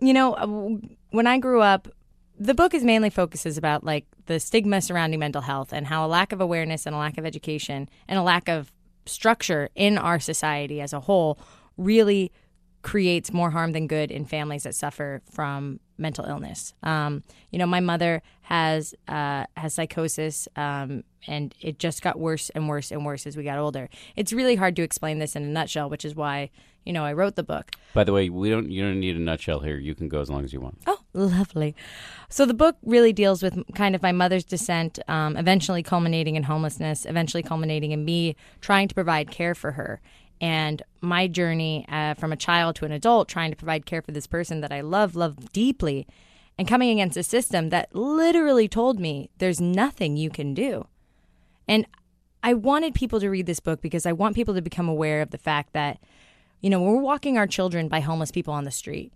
you 0.00 0.12
know, 0.12 0.34
uh, 0.34 0.46
when 1.10 1.26
I 1.26 1.38
grew 1.38 1.62
up, 1.62 1.88
the 2.40 2.54
book 2.54 2.72
is 2.72 2.82
mainly 2.82 3.10
focuses 3.10 3.58
about 3.58 3.84
like 3.84 4.06
the 4.24 4.40
stigma 4.40 4.80
surrounding 4.80 5.20
mental 5.20 5.42
health 5.42 5.74
and 5.74 5.86
how 5.86 6.06
a 6.06 6.08
lack 6.08 6.32
of 6.32 6.40
awareness 6.40 6.86
and 6.86 6.94
a 6.94 6.98
lack 6.98 7.18
of 7.18 7.26
education 7.26 7.88
and 8.08 8.18
a 8.18 8.22
lack 8.22 8.48
of 8.48 8.72
structure 9.04 9.68
in 9.74 9.98
our 9.98 10.18
society 10.18 10.80
as 10.80 10.94
a 10.94 11.00
whole 11.00 11.38
really 11.76 12.32
creates 12.80 13.30
more 13.30 13.50
harm 13.50 13.72
than 13.72 13.86
good 13.86 14.10
in 14.10 14.24
families 14.24 14.62
that 14.62 14.74
suffer 14.74 15.20
from 15.30 15.78
mental 16.00 16.24
illness. 16.24 16.74
Um, 16.82 17.22
you 17.50 17.58
know, 17.58 17.66
my 17.66 17.80
mother 17.80 18.22
has 18.42 18.94
uh, 19.06 19.44
has 19.56 19.74
psychosis, 19.74 20.48
um, 20.56 21.04
and 21.26 21.54
it 21.60 21.78
just 21.78 22.02
got 22.02 22.18
worse 22.18 22.50
and 22.50 22.68
worse 22.68 22.90
and 22.90 23.06
worse 23.06 23.26
as 23.26 23.36
we 23.36 23.44
got 23.44 23.58
older. 23.58 23.88
It's 24.16 24.32
really 24.32 24.56
hard 24.56 24.74
to 24.76 24.82
explain 24.82 25.18
this 25.18 25.36
in 25.36 25.42
a 25.44 25.46
nutshell, 25.46 25.88
which 25.88 26.04
is 26.04 26.14
why 26.14 26.50
you 26.84 26.92
know 26.92 27.04
I 27.04 27.12
wrote 27.12 27.36
the 27.36 27.42
book. 27.42 27.70
By 27.94 28.04
the 28.04 28.12
way, 28.12 28.28
we 28.28 28.50
don't 28.50 28.70
you 28.70 28.82
don't 28.82 28.98
need 28.98 29.16
a 29.16 29.20
nutshell 29.20 29.60
here. 29.60 29.76
You 29.76 29.94
can 29.94 30.08
go 30.08 30.20
as 30.20 30.30
long 30.30 30.44
as 30.44 30.52
you 30.52 30.60
want. 30.60 30.78
Oh, 30.86 31.00
lovely. 31.12 31.76
So 32.28 32.46
the 32.46 32.54
book 32.54 32.76
really 32.82 33.12
deals 33.12 33.42
with 33.42 33.62
kind 33.74 33.94
of 33.94 34.02
my 34.02 34.12
mother's 34.12 34.44
descent, 34.44 34.98
um, 35.08 35.36
eventually 35.36 35.82
culminating 35.82 36.36
in 36.36 36.44
homelessness, 36.44 37.06
eventually 37.06 37.42
culminating 37.42 37.92
in 37.92 38.04
me 38.04 38.36
trying 38.60 38.88
to 38.88 38.94
provide 38.94 39.30
care 39.30 39.54
for 39.54 39.72
her. 39.72 40.00
And 40.40 40.82
my 41.00 41.26
journey 41.26 41.84
uh, 41.88 42.14
from 42.14 42.32
a 42.32 42.36
child 42.36 42.76
to 42.76 42.84
an 42.84 42.92
adult, 42.92 43.28
trying 43.28 43.50
to 43.50 43.56
provide 43.56 43.84
care 43.84 44.02
for 44.02 44.12
this 44.12 44.26
person 44.26 44.60
that 44.62 44.72
I 44.72 44.80
love, 44.80 45.14
love 45.14 45.52
deeply, 45.52 46.06
and 46.56 46.66
coming 46.66 46.90
against 46.90 47.16
a 47.16 47.22
system 47.22 47.68
that 47.70 47.94
literally 47.94 48.68
told 48.68 48.98
me 48.98 49.30
there's 49.38 49.60
nothing 49.60 50.16
you 50.16 50.30
can 50.30 50.54
do. 50.54 50.86
And 51.68 51.86
I 52.42 52.54
wanted 52.54 52.94
people 52.94 53.20
to 53.20 53.28
read 53.28 53.46
this 53.46 53.60
book 53.60 53.80
because 53.80 54.06
I 54.06 54.12
want 54.12 54.34
people 54.34 54.54
to 54.54 54.62
become 54.62 54.88
aware 54.88 55.20
of 55.20 55.30
the 55.30 55.38
fact 55.38 55.72
that, 55.74 55.98
you 56.60 56.70
know, 56.70 56.80
we're 56.80 57.00
walking 57.00 57.36
our 57.36 57.46
children 57.46 57.88
by 57.88 58.00
homeless 58.00 58.30
people 58.30 58.54
on 58.54 58.64
the 58.64 58.70
street, 58.70 59.12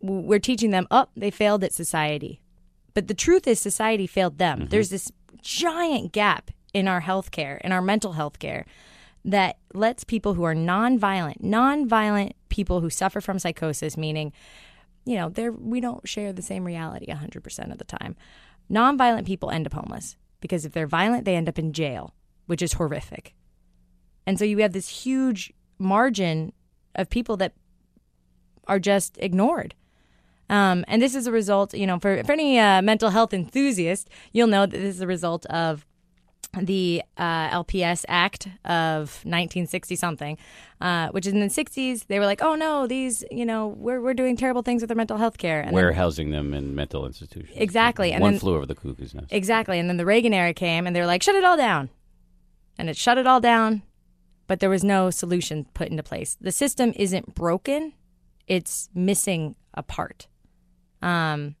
we're 0.00 0.38
teaching 0.38 0.70
them, 0.70 0.86
oh, 0.90 1.06
they 1.16 1.30
failed 1.30 1.64
at 1.64 1.72
society. 1.72 2.40
But 2.94 3.08
the 3.08 3.14
truth 3.14 3.46
is, 3.46 3.60
society 3.60 4.06
failed 4.06 4.38
them. 4.38 4.68
There's 4.70 4.90
this 4.90 5.10
giant 5.42 6.12
gap 6.12 6.50
in 6.72 6.88
our 6.88 7.00
health 7.00 7.30
care, 7.30 7.60
in 7.64 7.72
our 7.72 7.82
mental 7.82 8.12
health 8.12 8.38
care, 8.38 8.66
that 9.24 9.58
lets 9.72 10.04
people 10.04 10.34
who 10.34 10.44
are 10.44 10.54
nonviolent, 10.54 11.40
nonviolent 11.40 12.32
people 12.48 12.80
who 12.80 12.90
suffer 12.90 13.20
from 13.20 13.38
psychosis, 13.38 13.96
meaning, 13.96 14.32
you 15.04 15.16
know, 15.16 15.28
they're, 15.28 15.52
we 15.52 15.80
don't 15.80 16.06
share 16.06 16.32
the 16.32 16.42
same 16.42 16.64
reality 16.64 17.06
100% 17.06 17.72
of 17.72 17.78
the 17.78 17.84
time. 17.84 18.16
Nonviolent 18.70 19.26
people 19.26 19.50
end 19.50 19.66
up 19.66 19.72
homeless 19.72 20.16
because 20.40 20.64
if 20.64 20.72
they're 20.72 20.86
violent, 20.86 21.24
they 21.24 21.36
end 21.36 21.48
up 21.48 21.58
in 21.58 21.72
jail, 21.72 22.14
which 22.46 22.62
is 22.62 22.74
horrific. 22.74 23.34
And 24.26 24.38
so 24.38 24.44
you 24.44 24.58
have 24.58 24.72
this 24.72 24.88
huge 24.88 25.52
margin 25.78 26.52
of 26.94 27.10
people 27.10 27.36
that 27.38 27.52
are 28.66 28.78
just 28.78 29.16
ignored. 29.18 29.74
Um, 30.50 30.84
and 30.88 31.00
this 31.00 31.14
is 31.14 31.26
a 31.26 31.32
result, 31.32 31.74
you 31.74 31.86
know, 31.86 31.98
for, 31.98 32.22
for 32.24 32.32
any 32.32 32.58
uh, 32.58 32.82
mental 32.82 33.10
health 33.10 33.32
enthusiast, 33.32 34.08
you'll 34.32 34.46
know 34.46 34.66
that 34.66 34.76
this 34.76 34.96
is 34.96 35.00
a 35.00 35.06
result 35.06 35.46
of 35.46 35.86
the 36.60 37.02
uh, 37.16 37.48
LPS 37.62 38.04
Act 38.08 38.46
of 38.64 39.10
1960 39.24 39.96
something, 39.96 40.38
uh, 40.80 41.08
which 41.08 41.26
is 41.26 41.32
in 41.32 41.40
the 41.40 41.46
60s. 41.46 42.06
They 42.06 42.18
were 42.18 42.26
like, 42.26 42.42
oh 42.42 42.54
no, 42.54 42.86
these, 42.86 43.24
you 43.30 43.44
know, 43.46 43.68
we're, 43.68 44.00
we're 44.00 44.14
doing 44.14 44.36
terrible 44.36 44.62
things 44.62 44.82
with 44.82 44.88
their 44.88 44.96
mental 44.96 45.16
health 45.16 45.38
care. 45.38 45.60
And 45.60 45.72
We're 45.72 45.86
then, 45.90 45.94
housing 45.94 46.30
them 46.30 46.54
in 46.54 46.74
mental 46.74 47.06
institutions. 47.06 47.56
Exactly, 47.56 48.12
and 48.12 48.22
One 48.22 48.32
then- 48.34 48.40
flew 48.40 48.56
over 48.56 48.66
the 48.66 48.74
cuckoo's 48.74 49.14
nest. 49.14 49.26
exactly. 49.30 49.78
And 49.78 49.88
then 49.88 49.96
the 49.96 50.06
Reagan 50.06 50.32
era 50.34 50.54
came 50.54 50.86
and 50.86 50.94
they 50.94 51.00
were 51.00 51.06
like, 51.06 51.22
shut 51.22 51.34
it 51.34 51.44
all 51.44 51.56
down. 51.56 51.90
And 52.78 52.90
it 52.90 52.96
shut 52.96 53.18
it 53.18 53.26
all 53.26 53.40
down, 53.40 53.82
but 54.46 54.60
there 54.60 54.70
was 54.70 54.82
no 54.84 55.10
solution 55.10 55.66
put 55.74 55.88
into 55.88 56.02
place. 56.02 56.36
The 56.40 56.52
system 56.52 56.92
isn't 56.96 57.34
broken, 57.34 57.92
it's 58.46 58.90
missing 58.94 59.54
a 59.74 59.82
part. 59.82 60.26
Um, 61.02 61.54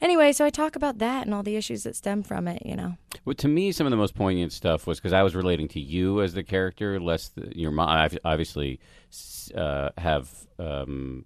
anyway, 0.00 0.32
so 0.32 0.44
I 0.44 0.50
talk 0.50 0.76
about 0.76 0.98
that 0.98 1.26
and 1.26 1.34
all 1.34 1.42
the 1.42 1.56
issues 1.56 1.82
that 1.84 1.96
stem 1.96 2.22
from 2.22 2.48
it, 2.48 2.64
you 2.64 2.76
know. 2.76 2.96
Well, 3.24 3.34
to 3.34 3.48
me, 3.48 3.72
some 3.72 3.86
of 3.86 3.90
the 3.90 3.96
most 3.96 4.14
poignant 4.14 4.52
stuff 4.52 4.86
was 4.86 4.98
because 4.98 5.12
I 5.12 5.22
was 5.22 5.34
relating 5.34 5.68
to 5.68 5.80
you 5.80 6.22
as 6.22 6.34
the 6.34 6.42
character, 6.42 6.98
less 7.00 7.28
the, 7.28 7.52
your 7.56 7.70
mom. 7.70 7.88
I 7.88 8.10
obviously 8.24 8.80
uh, 9.54 9.90
have 9.98 10.30
um, 10.58 11.24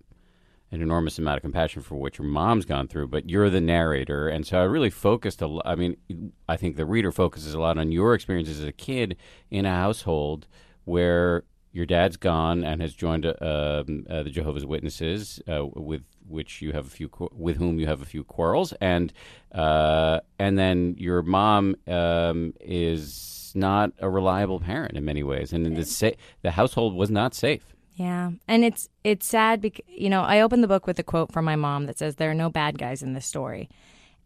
an 0.71 0.81
enormous 0.81 1.19
amount 1.19 1.37
of 1.37 1.43
compassion 1.43 1.83
for 1.83 1.97
what 1.97 2.19
your 2.19 2.27
mom's 2.27 2.65
gone 2.65 2.89
through, 2.89 3.09
but 3.09 3.29
you're 3.29 3.51
the 3.51 3.61
narrator, 3.61 4.29
and 4.29 4.47
so 4.47 4.59
I 4.59 4.65
really 4.65 4.91
focused 4.91 5.43
a 5.43 5.47
lot. 5.47 5.67
I 5.67 5.75
mean, 5.75 6.33
I 6.49 6.57
think 6.57 6.77
the 6.77 6.87
reader 6.87 7.13
focuses 7.13 7.55
a 7.55 7.61
lot 7.61 7.79
on 7.79 7.93
your 7.93 8.15
experiences 8.15 8.61
as 8.61 8.67
a 8.67 8.73
kid 8.73 9.17
in 9.51 9.67
a 9.67 9.71
household 9.71 10.47
where 10.85 11.45
your 11.73 11.87
dad's 11.87 12.17
gone 12.17 12.63
and 12.65 12.83
has 12.83 12.95
joined 12.95 13.25
uh, 13.25 13.35
um, 13.41 14.07
uh, 14.09 14.23
the 14.23 14.31
Jehovah's 14.31 14.67
Witnesses, 14.67 15.41
uh, 15.49 15.67
with 15.67 16.03
which 16.29 16.61
you 16.63 16.73
have 16.73 16.87
a 16.87 16.91
few 16.91 17.09
qu- 17.09 17.31
with 17.33 17.57
whom 17.57 17.81
you 17.81 17.87
have 17.87 18.03
a 18.03 18.05
few 18.05 18.25
quarrels, 18.25 18.73
and 18.81 19.13
uh, 19.53 20.21
and 20.39 20.59
then 20.59 20.95
your 20.99 21.23
mom 21.23 21.77
um, 21.87 22.53
is 22.61 23.53
not 23.55 23.93
a 23.99 24.09
reliable 24.09 24.61
parent 24.61 24.97
in 24.97 25.05
many 25.05 25.23
ways, 25.23 25.53
and 25.53 25.77
the 25.77 25.85
sa- 25.85 26.11
the 26.43 26.53
household 26.53 26.95
was 26.95 27.11
not 27.11 27.35
safe. 27.35 27.75
Yeah, 27.95 28.33
and 28.47 28.65
it's 28.65 28.89
it's 29.03 29.27
sad 29.27 29.61
because 29.61 29.85
you 29.89 30.11
know 30.11 30.23
I 30.23 30.41
opened 30.41 30.63
the 30.63 30.69
book 30.69 30.87
with 30.87 30.99
a 30.99 31.03
quote 31.03 31.33
from 31.33 31.45
my 31.45 31.57
mom 31.57 31.87
that 31.87 31.99
says 31.99 32.17
there 32.17 32.31
are 32.31 32.35
no 32.35 32.51
bad 32.51 32.79
guys 32.79 33.03
in 33.03 33.15
this 33.15 33.27
story, 33.27 33.71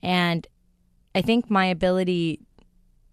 and 0.03 0.47
I 1.15 1.23
think 1.23 1.49
my 1.49 1.67
ability 1.67 2.41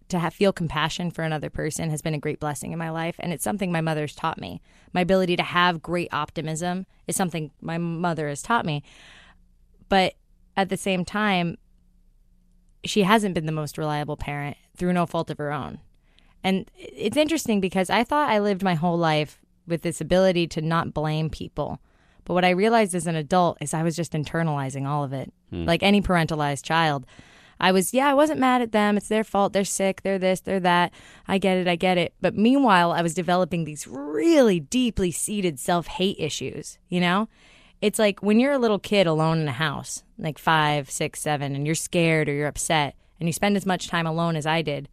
to 0.08 0.18
have, 0.18 0.34
feel 0.34 0.52
compassion 0.52 1.10
for 1.10 1.22
another 1.22 1.50
person 1.50 1.90
has 1.90 2.02
been 2.02 2.14
a 2.14 2.18
great 2.18 2.40
blessing 2.40 2.72
in 2.72 2.78
my 2.78 2.90
life, 2.90 3.16
and 3.18 3.32
it's 3.32 3.44
something 3.44 3.72
my 3.72 3.80
mother's 3.80 4.14
taught 4.14 4.40
me. 4.40 4.60
My 4.92 5.00
ability 5.00 5.36
to 5.36 5.42
have 5.42 5.82
great 5.82 6.12
optimism 6.12 6.86
is 7.06 7.16
something 7.16 7.50
my 7.60 7.78
mother 7.78 8.28
has 8.28 8.42
taught 8.42 8.66
me, 8.66 8.82
but 9.88 10.14
at 10.56 10.68
the 10.68 10.76
same 10.76 11.04
time, 11.04 11.58
she 12.84 13.02
hasn't 13.02 13.34
been 13.34 13.46
the 13.46 13.52
most 13.52 13.78
reliable 13.78 14.16
parent 14.16 14.56
through 14.76 14.92
no 14.92 15.06
fault 15.06 15.30
of 15.30 15.38
her 15.38 15.52
own. 15.52 15.78
And 16.42 16.70
it's 16.76 17.16
interesting 17.16 17.60
because 17.60 17.88
I 17.88 18.04
thought 18.04 18.30
I 18.30 18.38
lived 18.38 18.62
my 18.62 18.74
whole 18.74 18.98
life 18.98 19.40
with 19.66 19.82
this 19.82 20.00
ability 20.00 20.46
to 20.48 20.60
not 20.60 20.92
blame 20.92 21.30
people. 21.30 21.80
But 22.24 22.34
what 22.34 22.44
I 22.44 22.50
realized 22.50 22.94
as 22.94 23.06
an 23.06 23.16
adult 23.16 23.58
is 23.60 23.72
I 23.72 23.82
was 23.82 23.96
just 23.96 24.12
internalizing 24.12 24.86
all 24.86 25.04
of 25.04 25.12
it. 25.12 25.32
Hmm. 25.50 25.64
Like 25.64 25.82
any 25.82 26.02
parentalized 26.02 26.64
child. 26.64 27.06
I 27.64 27.72
was, 27.72 27.94
yeah, 27.94 28.10
I 28.10 28.14
wasn't 28.14 28.40
mad 28.40 28.60
at 28.60 28.72
them. 28.72 28.98
It's 28.98 29.08
their 29.08 29.24
fault. 29.24 29.54
They're 29.54 29.64
sick. 29.64 30.02
They're 30.02 30.18
this, 30.18 30.40
they're 30.40 30.60
that. 30.60 30.92
I 31.26 31.38
get 31.38 31.56
it. 31.56 31.66
I 31.66 31.76
get 31.76 31.96
it. 31.96 32.12
But 32.20 32.36
meanwhile, 32.36 32.92
I 32.92 33.00
was 33.00 33.14
developing 33.14 33.64
these 33.64 33.86
really 33.86 34.60
deeply 34.60 35.10
seated 35.10 35.58
self 35.58 35.86
hate 35.86 36.16
issues, 36.18 36.78
you 36.90 37.00
know? 37.00 37.28
It's 37.80 37.98
like 37.98 38.22
when 38.22 38.38
you're 38.38 38.52
a 38.52 38.58
little 38.58 38.78
kid 38.78 39.06
alone 39.06 39.38
in 39.38 39.48
a 39.48 39.52
house, 39.52 40.02
like 40.18 40.38
five, 40.38 40.90
six, 40.90 41.20
seven, 41.20 41.54
and 41.54 41.64
you're 41.64 41.74
scared 41.74 42.28
or 42.28 42.34
you're 42.34 42.48
upset, 42.48 42.96
and 43.18 43.28
you 43.28 43.32
spend 43.32 43.56
as 43.56 43.64
much 43.64 43.88
time 43.88 44.06
alone 44.06 44.36
as 44.36 44.44
I 44.46 44.60
did, 44.60 44.90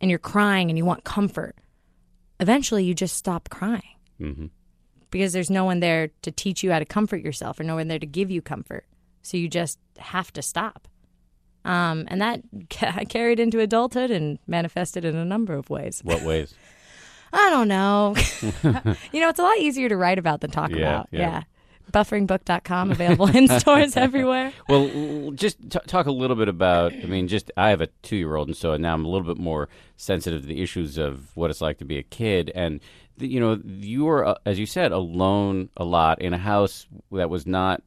and 0.00 0.10
you're 0.10 0.18
crying 0.18 0.70
and 0.70 0.78
you 0.78 0.84
want 0.86 1.04
comfort, 1.04 1.56
eventually 2.40 2.84
you 2.84 2.94
just 2.94 3.16
stop 3.16 3.48
crying 3.50 3.96
hmm 4.18 4.46
because 5.10 5.32
there's 5.32 5.50
no 5.50 5.64
one 5.64 5.80
there 5.80 6.10
to 6.22 6.30
teach 6.30 6.62
you 6.62 6.72
how 6.72 6.78
to 6.78 6.84
comfort 6.84 7.22
yourself 7.22 7.60
or 7.60 7.64
no 7.64 7.76
one 7.76 7.88
there 7.88 7.98
to 7.98 8.06
give 8.06 8.30
you 8.30 8.42
comfort. 8.42 8.84
So 9.22 9.36
you 9.36 9.48
just 9.48 9.78
have 9.98 10.32
to 10.34 10.42
stop. 10.42 10.88
Um, 11.66 12.04
and 12.08 12.20
that 12.20 12.40
ca- 12.70 13.04
carried 13.08 13.40
into 13.40 13.60
adulthood 13.60 14.10
and 14.10 14.38
manifested 14.46 15.04
in 15.04 15.16
a 15.16 15.24
number 15.24 15.52
of 15.54 15.68
ways. 15.68 16.00
What 16.04 16.22
ways? 16.22 16.54
I 17.32 17.50
don't 17.50 17.68
know. 17.68 18.14
you 19.12 19.20
know, 19.20 19.28
it's 19.28 19.38
a 19.38 19.42
lot 19.42 19.58
easier 19.58 19.88
to 19.88 19.96
write 19.96 20.18
about 20.18 20.40
than 20.40 20.50
talk 20.50 20.70
Yeah, 20.70 20.76
about. 20.78 21.08
yeah. 21.10 21.20
Yeah. 21.20 21.42
Bufferingbook.com 21.92 22.90
available 22.90 23.28
in 23.28 23.46
stores 23.48 23.96
everywhere. 23.96 24.52
Well, 24.68 24.90
l- 24.92 25.30
just 25.32 25.58
t- 25.70 25.78
talk 25.86 26.06
a 26.06 26.10
little 26.12 26.36
bit 26.36 26.48
about. 26.48 26.92
I 26.92 27.04
mean, 27.06 27.28
just 27.28 27.50
I 27.56 27.70
have 27.70 27.80
a 27.80 27.86
two-year-old, 28.02 28.48
and 28.48 28.56
so 28.56 28.76
now 28.76 28.92
I'm 28.94 29.04
a 29.04 29.08
little 29.08 29.26
bit 29.26 29.40
more 29.40 29.68
sensitive 29.96 30.42
to 30.42 30.46
the 30.48 30.62
issues 30.62 30.98
of 30.98 31.34
what 31.36 31.50
it's 31.50 31.60
like 31.60 31.78
to 31.78 31.84
be 31.84 31.96
a 31.98 32.02
kid. 32.02 32.50
And 32.54 32.80
the, 33.18 33.28
you 33.28 33.38
know, 33.40 33.60
you 33.64 34.04
were, 34.04 34.24
uh, 34.26 34.34
as 34.44 34.58
you 34.58 34.66
said, 34.66 34.90
alone 34.92 35.68
a 35.76 35.84
lot 35.84 36.20
in 36.20 36.32
a 36.34 36.38
house 36.38 36.86
that 37.12 37.30
was 37.30 37.46
not 37.46 37.82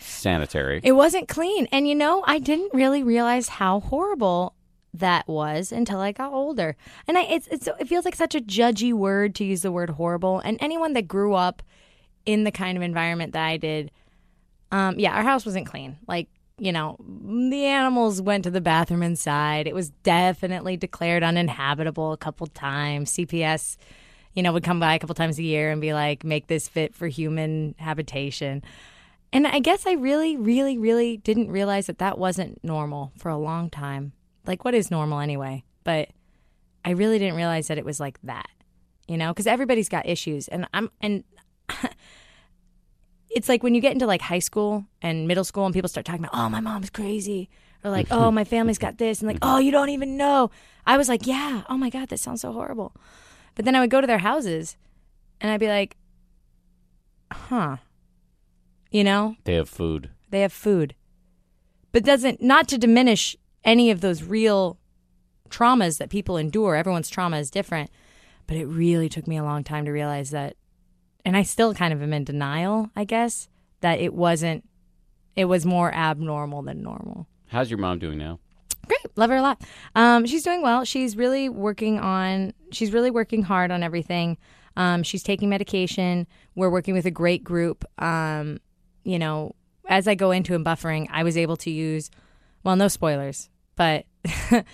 sanitary. 0.00 0.80
It 0.82 0.92
wasn't 0.92 1.28
clean. 1.28 1.68
And 1.72 1.88
you 1.88 1.94
know, 1.94 2.22
I 2.26 2.38
didn't 2.38 2.74
really 2.74 3.02
realize 3.02 3.48
how 3.48 3.80
horrible 3.80 4.54
that 4.94 5.28
was 5.28 5.72
until 5.72 6.00
I 6.00 6.12
got 6.12 6.32
older. 6.32 6.76
And 7.06 7.18
I 7.18 7.22
it's, 7.22 7.46
it's 7.48 7.68
it 7.78 7.88
feels 7.88 8.04
like 8.04 8.14
such 8.14 8.34
a 8.34 8.40
judgy 8.40 8.92
word 8.92 9.34
to 9.36 9.44
use 9.44 9.62
the 9.62 9.72
word 9.72 9.90
horrible. 9.90 10.40
And 10.40 10.58
anyone 10.60 10.92
that 10.94 11.08
grew 11.08 11.34
up 11.34 11.62
in 12.26 12.44
the 12.44 12.50
kind 12.50 12.76
of 12.76 12.82
environment 12.82 13.32
that 13.32 13.44
I 13.44 13.56
did, 13.56 13.90
um, 14.70 14.98
yeah, 14.98 15.12
our 15.12 15.22
house 15.22 15.46
wasn't 15.46 15.66
clean. 15.66 15.98
Like, 16.06 16.28
you 16.58 16.72
know, 16.72 16.96
the 17.00 17.64
animals 17.64 18.20
went 18.20 18.44
to 18.44 18.50
the 18.50 18.60
bathroom 18.60 19.02
inside. 19.02 19.66
It 19.66 19.74
was 19.74 19.90
definitely 20.02 20.76
declared 20.76 21.22
uninhabitable 21.22 22.12
a 22.12 22.16
couple 22.16 22.46
times. 22.48 23.12
CPS, 23.12 23.76
you 24.34 24.42
know, 24.42 24.52
would 24.52 24.64
come 24.64 24.80
by 24.80 24.94
a 24.94 24.98
couple 24.98 25.14
times 25.14 25.38
a 25.38 25.42
year 25.42 25.70
and 25.70 25.80
be 25.80 25.94
like, 25.94 26.24
make 26.24 26.48
this 26.48 26.68
fit 26.68 26.94
for 26.94 27.06
human 27.06 27.74
habitation. 27.78 28.62
And 29.32 29.46
I 29.46 29.58
guess 29.58 29.86
I 29.86 29.92
really, 29.92 30.36
really, 30.36 30.78
really 30.78 31.18
didn't 31.18 31.50
realize 31.50 31.86
that 31.86 31.98
that 31.98 32.18
wasn't 32.18 32.62
normal 32.64 33.12
for 33.18 33.28
a 33.28 33.36
long 33.36 33.68
time. 33.68 34.12
Like, 34.46 34.64
what 34.64 34.74
is 34.74 34.90
normal 34.90 35.20
anyway? 35.20 35.64
But 35.84 36.08
I 36.84 36.90
really 36.90 37.18
didn't 37.18 37.36
realize 37.36 37.68
that 37.68 37.78
it 37.78 37.84
was 37.84 38.00
like 38.00 38.18
that, 38.22 38.48
you 39.06 39.18
know, 39.18 39.28
because 39.28 39.46
everybody's 39.46 39.88
got 39.88 40.06
issues. 40.06 40.48
And 40.48 40.66
I'm, 40.72 40.90
and 41.02 41.24
it's 43.30 43.48
like 43.48 43.62
when 43.62 43.74
you 43.74 43.80
get 43.80 43.92
into 43.92 44.06
like 44.06 44.22
high 44.22 44.38
school 44.38 44.86
and 45.02 45.28
middle 45.28 45.44
school 45.44 45.66
and 45.66 45.74
people 45.74 45.88
start 45.88 46.06
talking 46.06 46.24
about, 46.24 46.38
oh, 46.38 46.48
my 46.48 46.60
mom's 46.60 46.90
crazy. 46.90 47.50
Or 47.84 47.90
like, 47.90 48.08
oh, 48.10 48.30
my 48.30 48.44
family's 48.44 48.78
got 48.78 48.98
this. 48.98 49.20
And 49.20 49.28
like, 49.28 49.38
oh, 49.42 49.58
you 49.58 49.70
don't 49.70 49.90
even 49.90 50.16
know. 50.16 50.50
I 50.86 50.96
was 50.96 51.08
like, 51.08 51.26
yeah, 51.26 51.62
oh 51.68 51.76
my 51.76 51.90
God, 51.90 52.08
that 52.08 52.18
sounds 52.18 52.40
so 52.40 52.52
horrible. 52.52 52.94
But 53.54 53.66
then 53.66 53.76
I 53.76 53.80
would 53.80 53.90
go 53.90 54.00
to 54.00 54.06
their 54.06 54.18
houses 54.18 54.76
and 55.40 55.50
I'd 55.50 55.60
be 55.60 55.68
like, 55.68 55.96
huh. 57.30 57.76
You 58.90 59.04
know, 59.04 59.36
They 59.44 59.54
have 59.54 59.68
food. 59.68 60.10
they 60.30 60.40
have 60.40 60.52
food. 60.52 60.94
But 61.92 62.04
doesn't 62.04 62.42
not 62.42 62.68
to 62.68 62.78
diminish 62.78 63.36
any 63.64 63.90
of 63.90 64.00
those 64.00 64.22
real 64.22 64.78
traumas 65.50 65.98
that 65.98 66.10
people 66.10 66.36
endure. 66.36 66.74
Everyone's 66.76 67.08
trauma 67.10 67.38
is 67.38 67.50
different. 67.50 67.90
But 68.46 68.56
it 68.56 68.66
really 68.66 69.08
took 69.08 69.26
me 69.26 69.36
a 69.36 69.44
long 69.44 69.62
time 69.64 69.84
to 69.84 69.90
realize 69.90 70.30
that 70.30 70.56
and 71.24 71.36
I 71.36 71.42
still 71.42 71.74
kind 71.74 71.92
of 71.92 72.02
am 72.02 72.12
in 72.14 72.24
denial, 72.24 72.90
I 72.96 73.04
guess, 73.04 73.48
that 73.80 73.98
it 74.00 74.14
wasn't 74.14 74.66
it 75.36 75.44
was 75.44 75.66
more 75.66 75.92
abnormal 75.94 76.62
than 76.62 76.82
normal. 76.82 77.26
How's 77.48 77.70
your 77.70 77.78
mom 77.78 77.98
doing 77.98 78.18
now? 78.18 78.38
Great, 78.86 79.16
love 79.16 79.28
her 79.30 79.36
a 79.36 79.42
lot. 79.42 79.60
Um, 79.94 80.24
she's 80.24 80.42
doing 80.42 80.62
well. 80.62 80.84
She's 80.84 81.16
really 81.16 81.48
working 81.50 81.98
on. 82.00 82.54
She's 82.72 82.92
really 82.92 83.10
working 83.10 83.42
hard 83.42 83.70
on 83.70 83.82
everything. 83.82 84.38
Um, 84.76 85.02
she's 85.02 85.22
taking 85.22 85.48
medication. 85.50 86.26
We're 86.54 86.70
working 86.70 86.94
with 86.94 87.04
a 87.04 87.10
great 87.10 87.44
group. 87.44 87.84
Um, 88.02 88.58
you 89.04 89.18
know, 89.18 89.54
as 89.88 90.06
I 90.08 90.14
go 90.14 90.30
into 90.30 90.54
and 90.54 90.64
buffering, 90.64 91.06
I 91.10 91.22
was 91.22 91.36
able 91.36 91.56
to 91.58 91.70
use. 91.70 92.10
Well, 92.64 92.76
no 92.76 92.88
spoilers, 92.88 93.48
but 93.76 94.04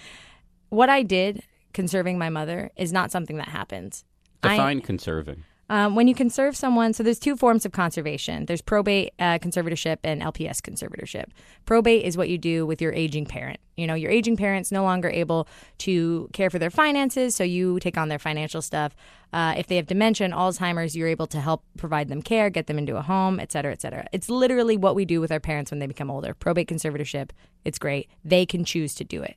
what 0.71 0.89
I 0.89 1.03
did 1.03 1.43
conserving 1.73 2.19
my 2.19 2.31
mother 2.31 2.71
is 2.77 2.93
not 2.93 3.11
something 3.11 3.37
that 3.37 3.49
happens. 3.49 4.05
I- 4.43 4.57
Define 4.57 4.81
conserving. 4.81 5.45
Um, 5.71 5.95
when 5.95 6.09
you 6.09 6.15
conserve 6.15 6.57
someone, 6.57 6.93
so 6.93 7.03
there's 7.03 7.19
two 7.19 7.37
forms 7.37 7.65
of 7.65 7.73
conservation. 7.73 8.47
There's 8.47 8.61
probate 8.61 9.15
uh, 9.19 9.39
conservatorship 9.39 9.99
and 10.05 10.21
LPS 10.21 10.61
conservatorship. 10.61 11.27
Probate 11.65 12.05
is 12.05 12.17
what 12.17 12.29
you 12.29 12.37
do 12.37 12.67
with 12.67 12.83
your 12.83 12.93
aging 12.93 13.27
parent. 13.27 13.61
You 13.77 13.87
know, 13.87 13.95
your 13.95 14.11
aging 14.11 14.37
parent's 14.37 14.71
no 14.71 14.83
longer 14.83 15.09
able 15.09 15.49
to 15.79 16.29
care 16.33 16.51
for 16.51 16.59
their 16.59 16.71
finances, 16.71 17.35
so 17.35 17.45
you 17.45 17.81
take 17.81 17.97
on 17.97 18.09
their 18.09 18.19
financial 18.19 18.61
stuff. 18.61 18.95
Uh, 19.33 19.55
if 19.57 19.67
they 19.67 19.77
have 19.77 19.87
dementia 19.87 20.27
and 20.27 20.35
Alzheimer's, 20.35 20.95
you're 20.95 21.09
able 21.09 21.27
to 21.29 21.41
help 21.41 21.65
provide 21.79 22.09
them 22.09 22.23
care, 22.23 22.51
get 22.51 22.67
them 22.67 22.79
into 22.79 22.97
a 22.97 23.03
home, 23.03 23.41
et 23.41 23.51
cetera, 23.51 23.73
et 23.73 23.81
cetera. 23.81 24.07
It's 24.13 24.29
literally 24.29 24.77
what 24.77 24.95
we 24.95 25.05
do 25.05 25.21
with 25.21 25.33
our 25.33 25.41
parents 25.41 25.71
when 25.71 25.81
they 25.81 25.87
become 25.87 26.11
older. 26.11 26.35
Probate 26.35 26.69
conservatorship, 26.69 27.31
it's 27.65 27.79
great. 27.79 28.09
They 28.25 28.47
can 28.47 28.65
choose 28.65 28.95
to 28.97 29.05
do 29.05 29.23
it. 29.23 29.37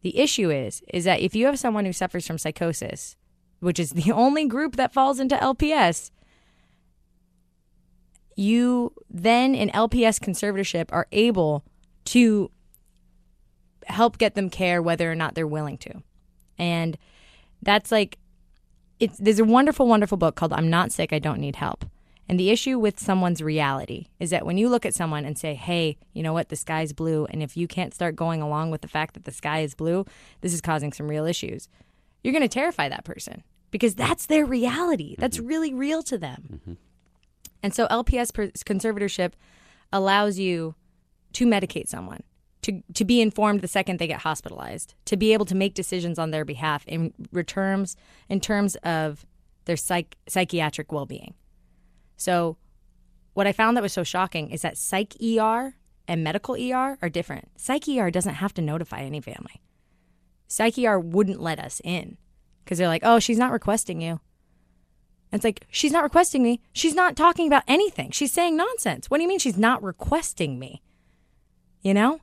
The 0.00 0.18
issue 0.18 0.50
is, 0.50 0.82
is 0.92 1.04
that 1.04 1.20
if 1.20 1.36
you 1.36 1.46
have 1.46 1.58
someone 1.58 1.84
who 1.84 1.92
suffers 1.92 2.26
from 2.26 2.38
psychosis, 2.38 3.16
which 3.62 3.78
is 3.78 3.90
the 3.90 4.12
only 4.12 4.46
group 4.46 4.76
that 4.76 4.92
falls 4.92 5.20
into 5.20 5.36
LPS, 5.36 6.10
you 8.36 8.92
then 9.08 9.54
in 9.54 9.70
LPS 9.70 10.18
conservatorship 10.18 10.86
are 10.90 11.06
able 11.12 11.64
to 12.06 12.50
help 13.86 14.18
get 14.18 14.34
them 14.34 14.50
care 14.50 14.82
whether 14.82 15.10
or 15.10 15.14
not 15.14 15.34
they're 15.34 15.46
willing 15.46 15.78
to. 15.78 16.02
And 16.58 16.96
that's 17.62 17.92
like 17.92 18.18
it's 18.98 19.18
there's 19.18 19.38
a 19.38 19.44
wonderful 19.44 19.86
wonderful 19.86 20.18
book 20.18 20.34
called 20.34 20.52
I'm 20.52 20.70
not 20.70 20.92
sick, 20.92 21.12
I 21.12 21.18
don't 21.18 21.40
need 21.40 21.56
help. 21.56 21.84
And 22.28 22.38
the 22.38 22.50
issue 22.50 22.78
with 22.78 22.98
someone's 22.98 23.42
reality 23.42 24.06
is 24.18 24.30
that 24.30 24.46
when 24.46 24.56
you 24.56 24.68
look 24.68 24.86
at 24.86 24.94
someone 24.94 25.24
and 25.24 25.36
say, 25.36 25.54
"Hey, 25.54 25.98
you 26.12 26.22
know 26.22 26.32
what? 26.32 26.48
The 26.48 26.56
sky's 26.56 26.92
blue," 26.92 27.26
and 27.26 27.42
if 27.42 27.56
you 27.56 27.66
can't 27.66 27.92
start 27.92 28.16
going 28.16 28.40
along 28.40 28.70
with 28.70 28.80
the 28.80 28.88
fact 28.88 29.14
that 29.14 29.24
the 29.24 29.32
sky 29.32 29.60
is 29.60 29.74
blue, 29.74 30.06
this 30.40 30.54
is 30.54 30.60
causing 30.60 30.92
some 30.92 31.08
real 31.08 31.26
issues. 31.26 31.68
You're 32.22 32.32
going 32.32 32.42
to 32.42 32.48
terrify 32.48 32.88
that 32.88 33.04
person 33.04 33.42
because 33.72 33.96
that's 33.96 34.26
their 34.26 34.44
reality. 34.44 35.16
That's 35.18 35.40
really 35.40 35.74
real 35.74 36.04
to 36.04 36.18
them. 36.18 36.60
And 37.64 37.74
so 37.74 37.88
LPS 37.88 38.30
conservatorship 38.62 39.32
allows 39.92 40.38
you 40.38 40.76
to 41.32 41.46
medicate 41.46 41.88
someone, 41.88 42.22
to, 42.62 42.82
to 42.94 43.04
be 43.04 43.20
informed 43.20 43.62
the 43.62 43.68
second 43.68 43.98
they 43.98 44.06
get 44.06 44.20
hospitalized, 44.20 44.94
to 45.06 45.16
be 45.16 45.32
able 45.32 45.46
to 45.46 45.54
make 45.54 45.74
decisions 45.74 46.18
on 46.18 46.30
their 46.30 46.44
behalf 46.44 46.84
in 46.86 47.14
returns 47.32 47.96
in 48.28 48.40
terms 48.40 48.76
of 48.76 49.24
their 49.64 49.76
psych, 49.76 50.16
psychiatric 50.28 50.92
well-being. 50.92 51.34
So 52.16 52.58
what 53.32 53.46
I 53.46 53.52
found 53.52 53.76
that 53.76 53.82
was 53.82 53.92
so 53.92 54.04
shocking 54.04 54.50
is 54.50 54.62
that 54.62 54.76
psych 54.76 55.16
ER 55.22 55.76
and 56.06 56.22
medical 56.22 56.56
ER 56.56 56.98
are 57.00 57.08
different. 57.08 57.48
Psych 57.56 57.88
ER 57.88 58.10
doesn't 58.10 58.34
have 58.34 58.52
to 58.54 58.62
notify 58.62 59.00
any 59.00 59.20
family. 59.20 59.62
Psych 60.46 60.78
ER 60.78 61.00
wouldn't 61.00 61.40
let 61.40 61.58
us 61.58 61.80
in 61.82 62.18
because 62.64 62.78
they're 62.78 62.88
like, 62.88 63.02
oh, 63.04 63.18
she's 63.18 63.38
not 63.38 63.52
requesting 63.52 64.00
you. 64.00 64.20
And 65.30 65.38
it's 65.38 65.44
like, 65.44 65.66
she's 65.70 65.92
not 65.92 66.04
requesting 66.04 66.42
me. 66.42 66.60
She's 66.72 66.94
not 66.94 67.16
talking 67.16 67.46
about 67.46 67.62
anything. 67.66 68.10
She's 68.10 68.32
saying 68.32 68.56
nonsense. 68.56 69.10
What 69.10 69.16
do 69.16 69.22
you 69.22 69.28
mean 69.28 69.38
she's 69.38 69.56
not 69.56 69.82
requesting 69.82 70.58
me? 70.58 70.82
You 71.80 71.94
know? 71.94 72.20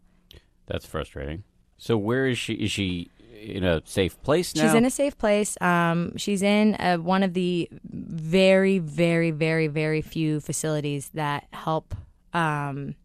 That's 0.67 0.85
frustrating. 0.85 1.43
So 1.77 1.97
where 1.97 2.27
is 2.27 2.37
she? 2.37 2.53
Is 2.53 2.71
she 2.71 3.09
in 3.41 3.63
a 3.63 3.81
safe 3.85 4.21
place 4.21 4.55
now? 4.55 4.63
She's 4.63 4.75
in 4.75 4.85
a 4.85 4.91
safe 4.91 5.17
place. 5.17 5.59
Um, 5.59 6.15
she's 6.17 6.43
in 6.43 6.75
uh 6.75 6.97
one 6.97 7.23
of 7.23 7.33
the 7.33 7.67
very, 7.83 8.77
very, 8.77 9.31
very, 9.31 9.67
very 9.67 10.01
few 10.01 10.39
facilities 10.39 11.09
that 11.15 11.47
help, 11.51 11.95
um, 12.33 12.95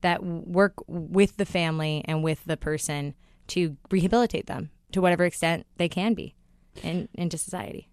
that 0.00 0.24
work 0.24 0.74
with 0.86 1.36
the 1.36 1.44
family 1.44 2.02
and 2.06 2.22
with 2.22 2.44
the 2.46 2.56
person 2.56 3.14
to 3.48 3.76
rehabilitate 3.90 4.46
them 4.46 4.70
to 4.92 5.02
whatever 5.02 5.24
extent 5.24 5.66
they 5.76 5.88
can 5.88 6.14
be 6.14 6.34
in, 6.82 7.08
into 7.14 7.38
society. 7.38 7.88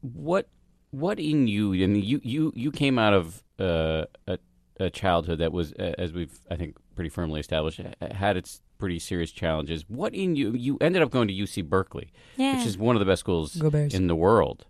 what 0.00 0.48
what 0.90 1.18
in 1.18 1.46
you? 1.48 1.72
I 1.74 1.86
mean, 1.86 2.02
you 2.02 2.20
you 2.22 2.52
you 2.54 2.70
came 2.70 2.98
out 2.98 3.12
of 3.12 3.42
uh, 3.58 4.04
a 4.26 4.38
a 4.78 4.90
childhood 4.90 5.38
that 5.38 5.52
was, 5.52 5.72
uh, 5.74 5.94
as 5.98 6.12
we've 6.12 6.38
I 6.50 6.56
think 6.56 6.76
pretty 6.94 7.08
firmly 7.10 7.40
established, 7.40 7.80
had 8.12 8.36
its 8.36 8.60
pretty 8.78 8.98
serious 8.98 9.30
challenges. 9.30 9.84
What 9.88 10.14
in 10.14 10.36
you? 10.36 10.52
You 10.52 10.76
ended 10.80 11.02
up 11.02 11.10
going 11.10 11.28
to 11.28 11.34
UC 11.34 11.68
Berkeley, 11.68 12.12
Yeah. 12.36 12.56
which 12.58 12.66
is 12.66 12.76
one 12.78 12.94
of 12.94 13.00
the 13.00 13.06
best 13.06 13.20
schools 13.20 13.60
in 13.94 14.06
the 14.06 14.16
world. 14.16 14.66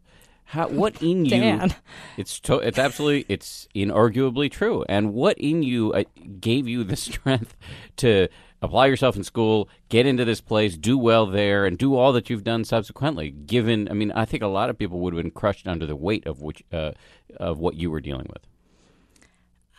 How, 0.51 0.69
what 0.69 1.03
in 1.03 1.25
you? 1.25 1.31
Dan. 1.31 1.75
It's 2.17 2.39
to, 2.41 2.59
it's 2.59 2.79
absolutely 2.79 3.27
it's 3.29 3.67
inarguably 3.75 4.49
true. 4.49 4.85
And 4.89 5.13
what 5.13 5.37
in 5.39 5.65
you 5.65 5.93
uh, 5.93 6.05
gave 6.39 6.69
you 6.69 6.85
the 6.85 6.95
strength 7.09 7.57
to 7.97 8.29
apply 8.63 8.87
yourself 8.87 9.17
in 9.17 9.25
school, 9.25 9.69
get 9.89 10.07
into 10.07 10.25
this 10.25 10.41
place, 10.41 10.77
do 10.77 10.97
well 10.97 11.27
there, 11.27 11.67
and 11.67 11.77
do 11.77 11.97
all 11.97 12.13
that 12.13 12.31
you've 12.31 12.45
done 12.45 12.65
subsequently? 12.65 13.31
Given, 13.31 13.89
I 13.91 13.95
mean, 13.95 14.13
I 14.13 14.25
think 14.25 14.45
a 14.45 14.47
lot 14.47 14.71
of 14.71 14.79
people 14.79 15.01
would 15.01 15.15
have 15.15 15.23
been 15.23 15.33
crushed 15.33 15.67
under 15.67 15.85
the 15.85 15.97
weight 15.97 16.25
of 16.29 16.41
which 16.43 16.63
uh, 16.73 16.93
of 17.39 17.59
what 17.59 17.75
you 17.75 17.91
were 17.91 18.01
dealing 18.01 18.29
with. 18.33 18.47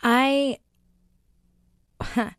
I, 0.02 0.58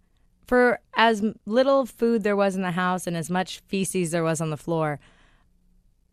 for 0.45 0.79
as 0.93 1.23
little 1.47 1.87
food 1.87 2.21
there 2.21 2.35
was 2.35 2.55
in 2.55 2.61
the 2.61 2.71
house 2.71 3.07
and 3.07 3.17
as 3.17 3.31
much 3.31 3.61
feces 3.67 4.11
there 4.11 4.23
was 4.23 4.39
on 4.39 4.51
the 4.51 4.55
floor, 4.55 4.99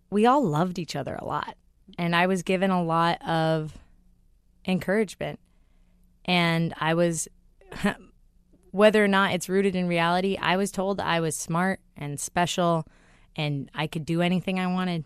we 0.09 0.25
all 0.25 0.43
loved 0.43 0.79
each 0.79 0.97
other 0.97 1.15
a 1.17 1.27
lot. 1.27 1.57
And 1.99 2.15
I 2.15 2.27
was 2.27 2.43
given 2.43 2.71
a 2.71 2.83
lot 2.83 3.27
of 3.27 3.77
encouragement. 4.67 5.39
And 6.25 6.75
I 6.79 6.95
was, 6.95 7.29
whether 8.71 9.05
or 9.05 9.09
not 9.09 9.33
it's 9.33 9.49
rooted 9.49 9.77
in 9.77 9.89
reality, 9.89 10.37
I 10.41 10.57
was 10.57 10.71
told 10.71 11.01
I 11.01 11.21
was 11.21 11.37
smart 11.37 11.81
and 11.97 12.19
special 12.19 12.87
and 13.37 13.71
I 13.75 13.87
could 13.87 14.05
do 14.05 14.23
anything 14.23 14.59
I 14.59 14.67
wanted. 14.67 15.05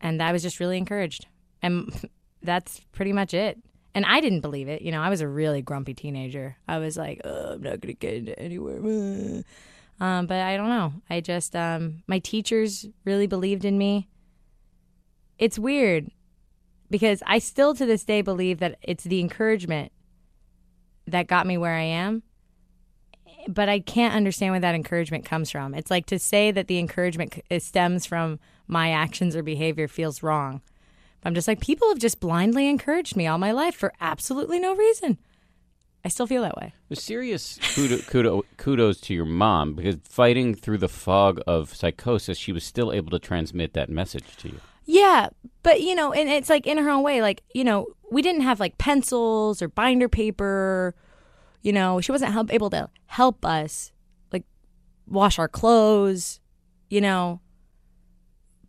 And 0.00 0.22
I 0.22 0.32
was 0.32 0.42
just 0.42 0.60
really 0.60 0.78
encouraged. 0.78 1.26
And 1.62 1.92
that's 2.42 2.80
pretty 2.92 3.12
much 3.12 3.34
it. 3.34 3.58
And 3.94 4.04
I 4.04 4.20
didn't 4.20 4.42
believe 4.42 4.68
it. 4.68 4.82
You 4.82 4.92
know, 4.92 5.00
I 5.00 5.08
was 5.08 5.22
a 5.22 5.28
really 5.28 5.62
grumpy 5.62 5.94
teenager. 5.94 6.56
I 6.68 6.78
was 6.78 6.96
like, 6.96 7.22
oh, 7.24 7.54
I'm 7.54 7.62
not 7.62 7.80
going 7.80 7.80
to 7.80 7.94
get 7.94 8.14
into 8.14 8.38
anywhere. 8.38 9.42
Um, 9.98 10.26
but 10.26 10.40
I 10.42 10.58
don't 10.58 10.68
know. 10.68 10.92
I 11.08 11.22
just, 11.22 11.56
um, 11.56 12.02
my 12.06 12.18
teachers 12.18 12.86
really 13.06 13.26
believed 13.26 13.64
in 13.64 13.78
me. 13.78 14.10
It's 15.38 15.58
weird 15.58 16.10
because 16.90 17.22
I 17.26 17.38
still 17.38 17.74
to 17.74 17.86
this 17.86 18.04
day 18.04 18.22
believe 18.22 18.58
that 18.60 18.78
it's 18.82 19.04
the 19.04 19.20
encouragement 19.20 19.92
that 21.06 21.26
got 21.26 21.46
me 21.46 21.58
where 21.58 21.74
I 21.74 21.82
am. 21.82 22.22
But 23.48 23.68
I 23.68 23.78
can't 23.78 24.14
understand 24.14 24.52
where 24.52 24.60
that 24.60 24.74
encouragement 24.74 25.24
comes 25.24 25.50
from. 25.50 25.72
It's 25.74 25.90
like 25.90 26.06
to 26.06 26.18
say 26.18 26.50
that 26.50 26.66
the 26.66 26.78
encouragement 26.78 27.40
stems 27.58 28.04
from 28.04 28.40
my 28.66 28.90
actions 28.90 29.36
or 29.36 29.42
behavior 29.42 29.86
feels 29.86 30.22
wrong. 30.22 30.62
I'm 31.22 31.34
just 31.34 31.46
like, 31.46 31.60
people 31.60 31.88
have 31.88 31.98
just 31.98 32.18
blindly 32.18 32.68
encouraged 32.68 33.16
me 33.16 33.26
all 33.26 33.38
my 33.38 33.52
life 33.52 33.74
for 33.74 33.92
absolutely 34.00 34.58
no 34.58 34.74
reason. 34.74 35.18
I 36.04 36.08
still 36.08 36.26
feel 36.26 36.42
that 36.42 36.56
way. 36.56 36.72
Serious 36.92 37.58
kudo, 37.58 37.98
kudo, 38.08 38.42
kudos 38.56 39.00
to 39.02 39.14
your 39.14 39.24
mom 39.24 39.74
because 39.74 39.96
fighting 40.04 40.54
through 40.54 40.78
the 40.78 40.88
fog 40.88 41.40
of 41.46 41.74
psychosis, 41.74 42.38
she 42.38 42.52
was 42.52 42.64
still 42.64 42.92
able 42.92 43.10
to 43.10 43.18
transmit 43.18 43.74
that 43.74 43.88
message 43.88 44.36
to 44.38 44.48
you. 44.48 44.60
Yeah, 44.86 45.28
but 45.62 45.80
you 45.80 45.94
know, 45.94 46.12
and 46.12 46.28
it's 46.28 46.48
like 46.48 46.66
in 46.66 46.78
her 46.78 46.88
own 46.88 47.02
way, 47.02 47.20
like, 47.20 47.42
you 47.52 47.64
know, 47.64 47.88
we 48.10 48.22
didn't 48.22 48.42
have 48.42 48.60
like 48.60 48.78
pencils 48.78 49.60
or 49.60 49.68
binder 49.68 50.08
paper. 50.08 50.94
You 51.62 51.72
know, 51.72 52.00
she 52.00 52.12
wasn't 52.12 52.32
help, 52.32 52.52
able 52.52 52.70
to 52.70 52.88
help 53.06 53.44
us 53.44 53.92
like 54.32 54.44
wash 55.08 55.38
our 55.38 55.48
clothes, 55.48 56.40
you 56.88 57.00
know. 57.00 57.40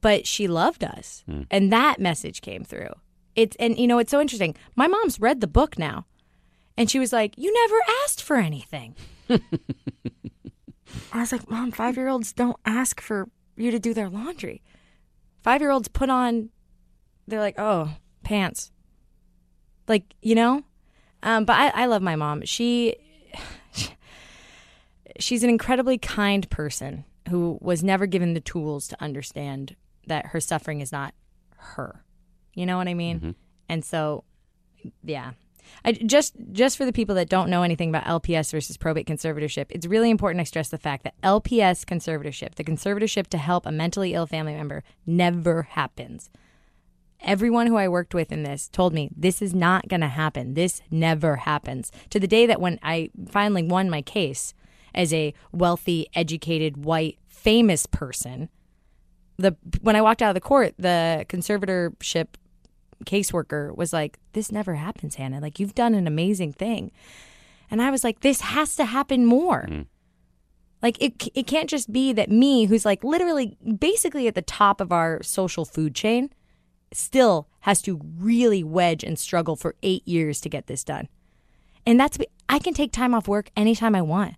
But 0.02 0.26
she 0.26 0.48
loved 0.48 0.84
us. 0.84 1.24
Hmm. 1.28 1.44
And 1.52 1.72
that 1.72 2.00
message 2.00 2.42
came 2.42 2.64
through. 2.64 2.90
It's 3.36 3.56
and 3.58 3.78
you 3.78 3.86
know, 3.86 4.00
it's 4.00 4.12
so 4.12 4.20
interesting. 4.20 4.56
My 4.76 4.88
mom's 4.88 5.20
read 5.20 5.42
the 5.42 5.48
book 5.48 5.78
now. 5.78 6.06
And 6.80 6.90
she 6.92 7.00
was 7.00 7.12
like, 7.12 7.34
"You 7.38 7.52
never 7.54 7.76
asked 8.04 8.22
for 8.22 8.38
anything." 8.38 8.96
I 9.30 9.40
was 11.20 11.32
like, 11.32 11.50
"Mom, 11.50 11.72
5-year-olds 11.72 12.34
don't 12.34 12.58
ask 12.66 13.02
for 13.02 13.30
you 13.56 13.72
to 13.72 13.80
do 13.80 13.94
their 13.94 14.10
laundry." 14.10 14.62
Five 15.48 15.62
year 15.62 15.72
olds 15.72 15.88
put 15.88 16.10
on 16.10 16.50
they're 17.26 17.40
like 17.40 17.56
oh 17.58 17.90
pants. 18.22 18.70
Like 19.88 20.04
you 20.22 20.36
know? 20.36 20.64
Um, 21.24 21.46
but 21.46 21.54
I, 21.54 21.84
I 21.84 21.86
love 21.86 22.02
my 22.02 22.18
mom. 22.18 22.44
She 22.44 22.96
she's 25.20 25.44
an 25.46 25.50
incredibly 25.50 25.98
kind 25.98 26.50
person 26.50 27.06
who 27.30 27.58
was 27.62 27.82
never 27.82 28.08
given 28.08 28.34
the 28.34 28.42
tools 28.42 28.90
to 28.90 29.02
understand 29.02 29.78
that 30.08 30.28
her 30.28 30.42
suffering 30.42 30.82
is 30.82 30.92
not 30.92 31.14
her. 31.56 32.04
You 32.54 32.66
know 32.66 32.76
what 32.76 32.90
i 32.90 32.94
mean? 32.94 33.34
And 33.70 33.86
so 33.86 34.26
yeah 35.02 35.32
I, 35.84 35.94
just 35.94 36.36
just 36.52 36.78
for 36.78 36.86
the 36.86 36.94
people 36.94 37.16
that 37.16 37.30
don't 37.30 37.50
know 37.50 37.64
anything 37.64 37.90
about 37.90 38.06
LPS 38.06 38.52
versus 38.52 38.78
probate 38.78 39.08
conservatorship, 39.08 39.66
it's 39.70 39.86
really 39.86 40.10
important 40.10 40.42
I 40.42 40.46
stress 40.46 40.70
the 40.70 40.78
fact 40.78 41.04
that 41.04 41.20
LPS 41.22 41.86
conservatorship, 41.86 42.56
the 42.56 42.64
conservatorship 42.64 43.28
to 43.28 43.38
help 43.38 43.66
a 43.66 43.72
mentally 43.72 44.14
ill 44.14 44.28
family 44.28 44.54
member, 44.54 44.84
never 45.06 45.64
happens. 45.64 46.30
Everyone 47.22 47.68
who 47.68 47.78
I 47.78 47.88
worked 47.88 48.14
with 48.14 48.32
in 48.32 48.44
this 48.44 48.70
told 48.70 48.94
me 48.94 49.10
this 49.16 49.42
is 49.42 49.54
not 49.54 49.88
going 49.88 50.02
to 50.02 50.08
happen. 50.08 50.54
This 50.54 50.82
never 50.92 51.38
happens. 51.38 51.92
To 52.12 52.20
the 52.20 52.28
day 52.28 52.46
that 52.46 52.62
when 52.62 52.80
I 52.84 53.10
finally 53.28 53.64
won 53.64 53.90
my 53.90 54.04
case 54.04 54.54
as 54.94 55.12
a 55.14 55.34
wealthy, 55.52 56.08
educated, 56.14 56.86
white, 56.86 57.18
famous 57.28 57.86
person, 57.86 58.50
the 59.38 59.56
when 59.82 59.96
I 59.96 60.02
walked 60.02 60.22
out 60.22 60.30
of 60.30 60.36
the 60.36 60.42
court, 60.42 60.74
the 60.78 61.26
conservatorship 61.30 62.28
caseworker 63.06 63.76
was 63.76 63.94
like, 63.94 64.20
This 64.34 64.52
never 64.52 64.76
happens, 64.76 65.16
Hannah. 65.16 65.40
Like, 65.40 65.60
you've 65.60 65.76
done 65.76 65.96
an 65.96 66.08
amazing 66.08 66.54
thing. 66.54 66.92
And 67.70 67.82
I 67.82 67.92
was 67.92 68.04
like, 68.04 68.22
This 68.22 68.42
has 68.42 68.76
to 68.76 68.86
happen 68.86 69.26
more. 69.26 69.68
Mm. 69.70 69.86
Like, 70.82 71.02
it, 71.02 71.28
it 71.34 71.48
can't 71.48 71.70
just 71.70 71.92
be 71.92 72.14
that 72.14 72.30
me, 72.30 72.66
who's 72.66 72.86
like 72.86 73.04
literally 73.04 73.58
basically 73.80 74.28
at 74.28 74.36
the 74.36 74.42
top 74.42 74.80
of 74.80 74.92
our 74.92 75.24
social 75.24 75.66
food 75.66 75.96
chain, 75.96 76.30
still 76.94 77.48
has 77.62 77.82
to 77.82 78.00
really 78.18 78.64
wedge 78.64 79.04
and 79.04 79.18
struggle 79.20 79.56
for 79.56 79.76
eight 79.84 80.08
years 80.08 80.40
to 80.42 80.50
get 80.50 80.68
this 80.68 80.84
done. 80.84 81.08
And 81.86 82.00
that's, 82.00 82.18
I 82.50 82.60
can 82.60 82.74
take 82.74 82.92
time 82.92 83.14
off 83.14 83.28
work 83.28 83.50
anytime 83.56 83.96
I 83.96 84.02
want 84.02 84.36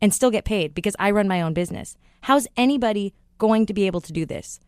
and 0.00 0.12
still 0.12 0.30
get 0.30 0.44
paid 0.44 0.74
because 0.74 0.96
I 0.98 1.10
run 1.10 1.28
my 1.28 1.40
own 1.40 1.54
business. 1.54 1.96
How's 2.22 2.46
anybody 2.56 3.14
going 3.38 3.66
to 3.66 3.74
be 3.74 3.86
able 3.86 4.00
to 4.02 4.12
do 4.12 4.26
this? 4.26 4.60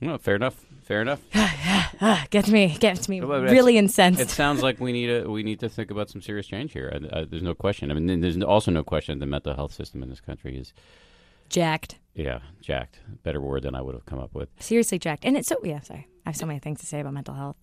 Well, 0.00 0.18
fair 0.18 0.36
enough. 0.36 0.64
Fair 0.84 1.02
enough. 1.02 1.20
Ah, 2.00 2.24
gets 2.30 2.48
me, 2.48 2.76
gets 2.78 3.08
me 3.08 3.20
Well, 3.20 3.40
really 3.42 3.76
incensed. 3.76 4.20
it 4.20 4.30
sounds 4.30 4.62
like 4.62 4.78
we 4.78 4.92
need 4.92 5.10
a 5.10 5.28
we 5.28 5.42
need 5.42 5.58
to 5.60 5.68
think 5.68 5.90
about 5.90 6.08
some 6.08 6.22
serious 6.22 6.46
change 6.46 6.72
here. 6.72 6.92
Uh, 6.94 7.06
uh, 7.08 7.24
there's 7.28 7.42
no 7.42 7.54
question. 7.54 7.90
I 7.90 7.94
mean, 7.94 8.20
there's 8.20 8.40
also 8.40 8.70
no 8.70 8.84
question 8.84 9.18
the 9.18 9.26
mental 9.26 9.52
health 9.54 9.72
system 9.72 10.00
in 10.04 10.08
this 10.08 10.20
country 10.20 10.56
is 10.56 10.72
jacked. 11.48 11.96
yeah 12.14 12.38
jacked. 12.60 13.00
Better 13.24 13.40
word 13.40 13.64
than 13.64 13.74
I 13.74 13.82
would 13.82 13.96
have 13.96 14.06
come 14.06 14.20
up 14.20 14.32
with. 14.32 14.48
Seriously 14.60 15.00
jacked. 15.00 15.24
And 15.24 15.36
it's 15.36 15.48
so, 15.48 15.56
yeah, 15.64 15.80
sorry. 15.80 16.06
I 16.24 16.28
have 16.28 16.36
so 16.36 16.46
many 16.46 16.60
things 16.60 16.78
to 16.80 16.86
say 16.86 17.00
about 17.00 17.14
mental 17.14 17.34
health. 17.34 17.56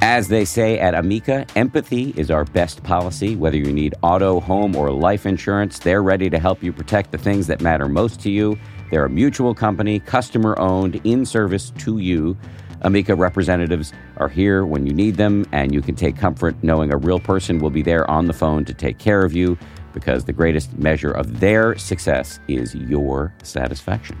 As 0.00 0.26
they 0.26 0.44
say 0.44 0.80
at 0.80 0.94
Amica, 0.94 1.46
empathy 1.54 2.12
is 2.16 2.30
our 2.32 2.44
best 2.44 2.82
policy. 2.82 3.36
Whether 3.36 3.58
you 3.58 3.72
need 3.72 3.94
auto, 4.02 4.40
home, 4.40 4.74
or 4.74 4.90
life 4.90 5.24
insurance, 5.26 5.78
they're 5.78 6.02
ready 6.02 6.28
to 6.30 6.38
help 6.40 6.62
you 6.64 6.72
protect 6.72 7.12
the 7.12 7.18
things 7.18 7.46
that 7.46 7.60
matter 7.60 7.88
most 7.88 8.20
to 8.22 8.30
you. 8.30 8.58
They're 8.92 9.06
a 9.06 9.08
mutual 9.08 9.54
company, 9.54 10.00
customer 10.00 10.54
owned, 10.58 11.00
in 11.04 11.24
service 11.24 11.70
to 11.78 11.96
you. 11.96 12.36
Amica 12.82 13.14
representatives 13.14 13.90
are 14.18 14.28
here 14.28 14.66
when 14.66 14.86
you 14.86 14.92
need 14.92 15.16
them, 15.16 15.46
and 15.50 15.72
you 15.72 15.80
can 15.80 15.94
take 15.94 16.14
comfort 16.14 16.54
knowing 16.62 16.92
a 16.92 16.98
real 16.98 17.18
person 17.18 17.58
will 17.58 17.70
be 17.70 17.80
there 17.80 18.08
on 18.10 18.26
the 18.26 18.34
phone 18.34 18.66
to 18.66 18.74
take 18.74 18.98
care 18.98 19.24
of 19.24 19.32
you 19.32 19.56
because 19.94 20.26
the 20.26 20.32
greatest 20.34 20.76
measure 20.76 21.10
of 21.10 21.40
their 21.40 21.74
success 21.78 22.38
is 22.48 22.74
your 22.74 23.32
satisfaction. 23.42 24.20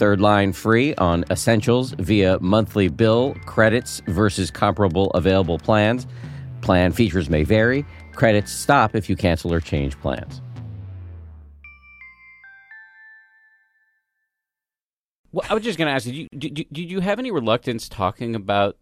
Third 0.00 0.18
line 0.22 0.54
free 0.54 0.94
on 0.94 1.26
essentials 1.30 1.90
via 1.98 2.38
monthly 2.40 2.88
bill 2.88 3.36
credits 3.44 4.00
versus 4.06 4.50
comparable 4.50 5.10
available 5.10 5.58
plans. 5.58 6.06
Plan 6.62 6.90
features 6.92 7.28
may 7.28 7.42
vary. 7.42 7.84
Credits 8.14 8.50
stop 8.50 8.96
if 8.96 9.10
you 9.10 9.14
cancel 9.14 9.52
or 9.52 9.60
change 9.60 10.00
plans. 10.00 10.40
Well, 15.32 15.46
I 15.50 15.52
was 15.52 15.64
just 15.64 15.76
going 15.76 15.88
to 15.88 15.92
ask 15.92 16.06
you: 16.06 16.28
did 16.34 16.58
you, 16.60 16.64
did 16.72 16.90
you 16.90 17.00
have 17.00 17.18
any 17.18 17.30
reluctance 17.30 17.86
talking 17.86 18.34
about 18.34 18.78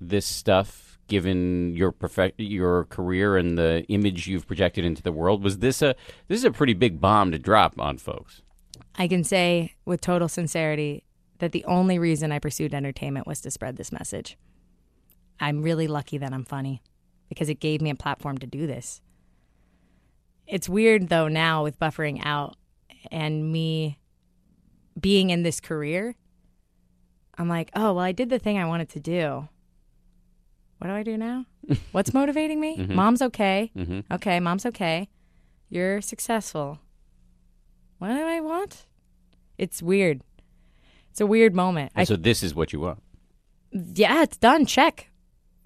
this 0.00 0.24
stuff, 0.24 1.00
given 1.08 1.74
your 1.74 1.90
profe- 1.90 2.34
your 2.38 2.84
career 2.84 3.36
and 3.36 3.58
the 3.58 3.84
image 3.88 4.28
you've 4.28 4.46
projected 4.46 4.84
into 4.84 5.02
the 5.02 5.10
world? 5.10 5.42
Was 5.42 5.58
this 5.58 5.82
a 5.82 5.96
this 6.28 6.38
is 6.38 6.44
a 6.44 6.52
pretty 6.52 6.74
big 6.74 7.00
bomb 7.00 7.32
to 7.32 7.40
drop 7.40 7.74
on 7.80 7.98
folks? 7.98 8.42
I 8.96 9.08
can 9.08 9.24
say 9.24 9.74
with 9.84 10.00
total 10.00 10.28
sincerity 10.28 11.04
that 11.38 11.52
the 11.52 11.64
only 11.64 11.98
reason 11.98 12.32
I 12.32 12.38
pursued 12.38 12.74
entertainment 12.74 13.26
was 13.26 13.40
to 13.42 13.50
spread 13.50 13.76
this 13.76 13.92
message. 13.92 14.36
I'm 15.40 15.62
really 15.62 15.88
lucky 15.88 16.18
that 16.18 16.32
I'm 16.32 16.44
funny 16.44 16.82
because 17.28 17.48
it 17.48 17.60
gave 17.60 17.80
me 17.80 17.90
a 17.90 17.94
platform 17.94 18.38
to 18.38 18.46
do 18.46 18.66
this. 18.66 19.00
It's 20.46 20.68
weird 20.68 21.08
though 21.08 21.28
now 21.28 21.62
with 21.62 21.78
buffering 21.78 22.20
out 22.24 22.56
and 23.10 23.50
me 23.50 23.98
being 24.98 25.30
in 25.30 25.42
this 25.42 25.60
career. 25.60 26.16
I'm 27.38 27.48
like, 27.48 27.70
oh, 27.74 27.94
well, 27.94 28.04
I 28.04 28.12
did 28.12 28.28
the 28.28 28.38
thing 28.38 28.58
I 28.58 28.66
wanted 28.66 28.90
to 28.90 29.00
do. 29.00 29.48
What 30.78 30.88
do 30.88 30.92
I 30.92 31.02
do 31.02 31.16
now? 31.16 31.46
What's 31.92 32.12
motivating 32.12 32.60
me? 32.60 32.76
Mm-hmm. 32.76 32.94
Mom's 32.94 33.22
okay. 33.22 33.70
Mm-hmm. 33.76 34.12
Okay, 34.12 34.40
mom's 34.40 34.66
okay. 34.66 35.08
You're 35.68 36.00
successful. 36.00 36.80
What 38.00 38.08
do 38.08 38.26
I 38.26 38.40
want? 38.40 38.86
It's 39.58 39.82
weird. 39.82 40.22
It's 41.10 41.20
a 41.20 41.26
weird 41.26 41.54
moment. 41.54 41.92
I, 41.94 42.04
so 42.04 42.16
this 42.16 42.42
is 42.42 42.54
what 42.54 42.72
you 42.72 42.80
want. 42.80 43.02
yeah, 43.72 44.22
it's 44.22 44.38
done. 44.38 44.64
Check. 44.64 45.10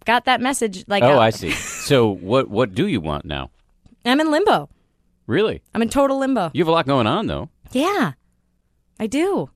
Got 0.05 0.25
that 0.25 0.40
message. 0.40 0.85
Like, 0.88 1.05
Oh, 1.05 1.18
I 1.20 1.31
see. 1.31 1.53
So 1.53 2.09
what 2.12 2.51
what 2.51 2.75
do 2.75 2.88
you 2.88 3.01
want 3.01 3.25
now? 3.25 3.51
I'm 4.05 4.20
in 4.20 4.31
limbo. 4.31 4.68
Really? 5.29 5.62
I'm 5.75 5.81
in 5.81 5.88
total 5.88 6.18
limbo. 6.18 6.51
You 6.53 6.62
have 6.62 6.68
a 6.68 6.73
lot 6.73 6.87
going 6.87 7.07
on 7.07 7.27
though. 7.29 7.51
Yeah, 7.73 8.12
I 8.99 9.07
do. 9.07 9.49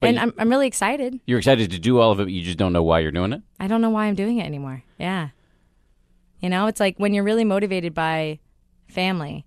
But 0.00 0.06
and 0.08 0.16
you- 0.16 0.22
I'm, 0.22 0.32
I'm 0.38 0.48
really 0.48 0.66
excited. 0.66 1.20
You're 1.26 1.38
excited 1.38 1.70
to 1.72 1.78
do 1.78 1.98
all 2.00 2.10
of 2.10 2.20
it, 2.20 2.24
but 2.24 2.32
you 2.32 2.42
just 2.42 2.58
don't 2.58 2.72
know 2.72 2.82
why 2.82 3.00
you're 3.00 3.12
doing 3.12 3.32
it. 3.34 3.42
I 3.60 3.66
don't 3.68 3.82
know 3.82 3.90
why 3.90 4.06
I'm 4.06 4.14
doing 4.14 4.38
it 4.38 4.46
anymore. 4.46 4.82
Yeah. 4.98 5.28
You 6.40 6.48
know, 6.48 6.66
it's 6.68 6.80
like 6.80 6.96
when 6.98 7.12
you're 7.14 7.22
really 7.22 7.44
motivated 7.44 7.92
by 7.94 8.40
family 8.88 9.44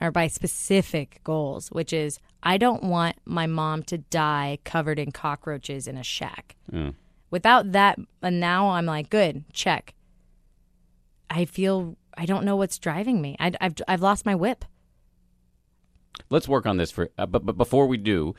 or 0.00 0.10
by 0.10 0.26
specific 0.26 1.20
goals, 1.24 1.68
which 1.68 1.92
is 1.92 2.18
I 2.42 2.58
don't 2.58 2.84
want 2.84 3.16
my 3.24 3.46
mom 3.46 3.82
to 3.84 3.98
die 3.98 4.58
covered 4.64 4.98
in 4.98 5.12
cockroaches 5.12 5.86
in 5.86 5.96
a 5.96 6.02
shack. 6.02 6.56
Mm. 6.70 6.94
Without 7.30 7.72
that, 7.72 7.98
and 8.22 8.40
now 8.40 8.70
I'm 8.70 8.86
like, 8.86 9.10
good, 9.10 9.44
check. 9.52 9.94
I 11.28 11.44
feel 11.44 11.96
I 12.16 12.24
don't 12.24 12.44
know 12.44 12.56
what's 12.56 12.78
driving 12.78 13.20
me. 13.20 13.36
I, 13.38 13.52
have 13.60 13.74
I've 13.88 14.02
lost 14.02 14.24
my 14.24 14.34
whip. 14.34 14.64
Let's 16.30 16.48
work 16.48 16.66
on 16.66 16.76
this 16.76 16.90
for. 16.90 17.10
Uh, 17.18 17.26
but 17.26 17.44
but 17.44 17.56
before 17.56 17.86
we 17.86 17.96
do, 17.96 18.34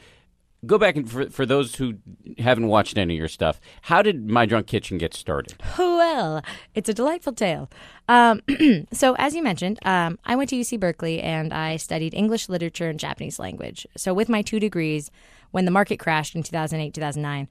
go 0.66 0.78
back 0.78 0.96
and 0.96 1.10
for 1.10 1.30
for 1.30 1.46
those 1.46 1.76
who 1.76 1.96
haven't 2.38 2.68
watched 2.68 2.98
any 2.98 3.14
of 3.16 3.20
your 3.20 3.28
stuff, 3.28 3.60
how 3.84 4.02
did 4.02 4.30
My 4.30 4.46
Drunk 4.46 4.68
Kitchen 4.68 4.98
get 4.98 5.14
started? 5.14 5.56
Well, 5.78 6.42
it's 6.74 6.90
a 6.90 6.94
delightful 6.94 7.34
tale. 7.34 7.70
Um, 8.08 8.42
so, 8.92 9.16
as 9.18 9.36
you 9.36 9.44
mentioned, 9.44 9.80
um, 9.84 10.18
I 10.26 10.36
went 10.36 10.50
to 10.52 10.56
UC 10.56 10.80
Berkeley 10.80 11.22
and 11.22 11.54
I 11.54 11.78
studied 11.78 12.14
English 12.14 12.50
literature 12.50 12.90
and 12.90 13.00
Japanese 13.00 13.40
language. 13.40 13.86
So, 13.96 14.14
with 14.14 14.30
my 14.30 14.42
two 14.42 14.60
degrees, 14.60 15.12
when 15.52 15.66
the 15.66 15.72
market 15.72 15.98
crashed 15.98 16.36
in 16.36 16.44
2008, 16.44 16.94
2009, 16.94 17.48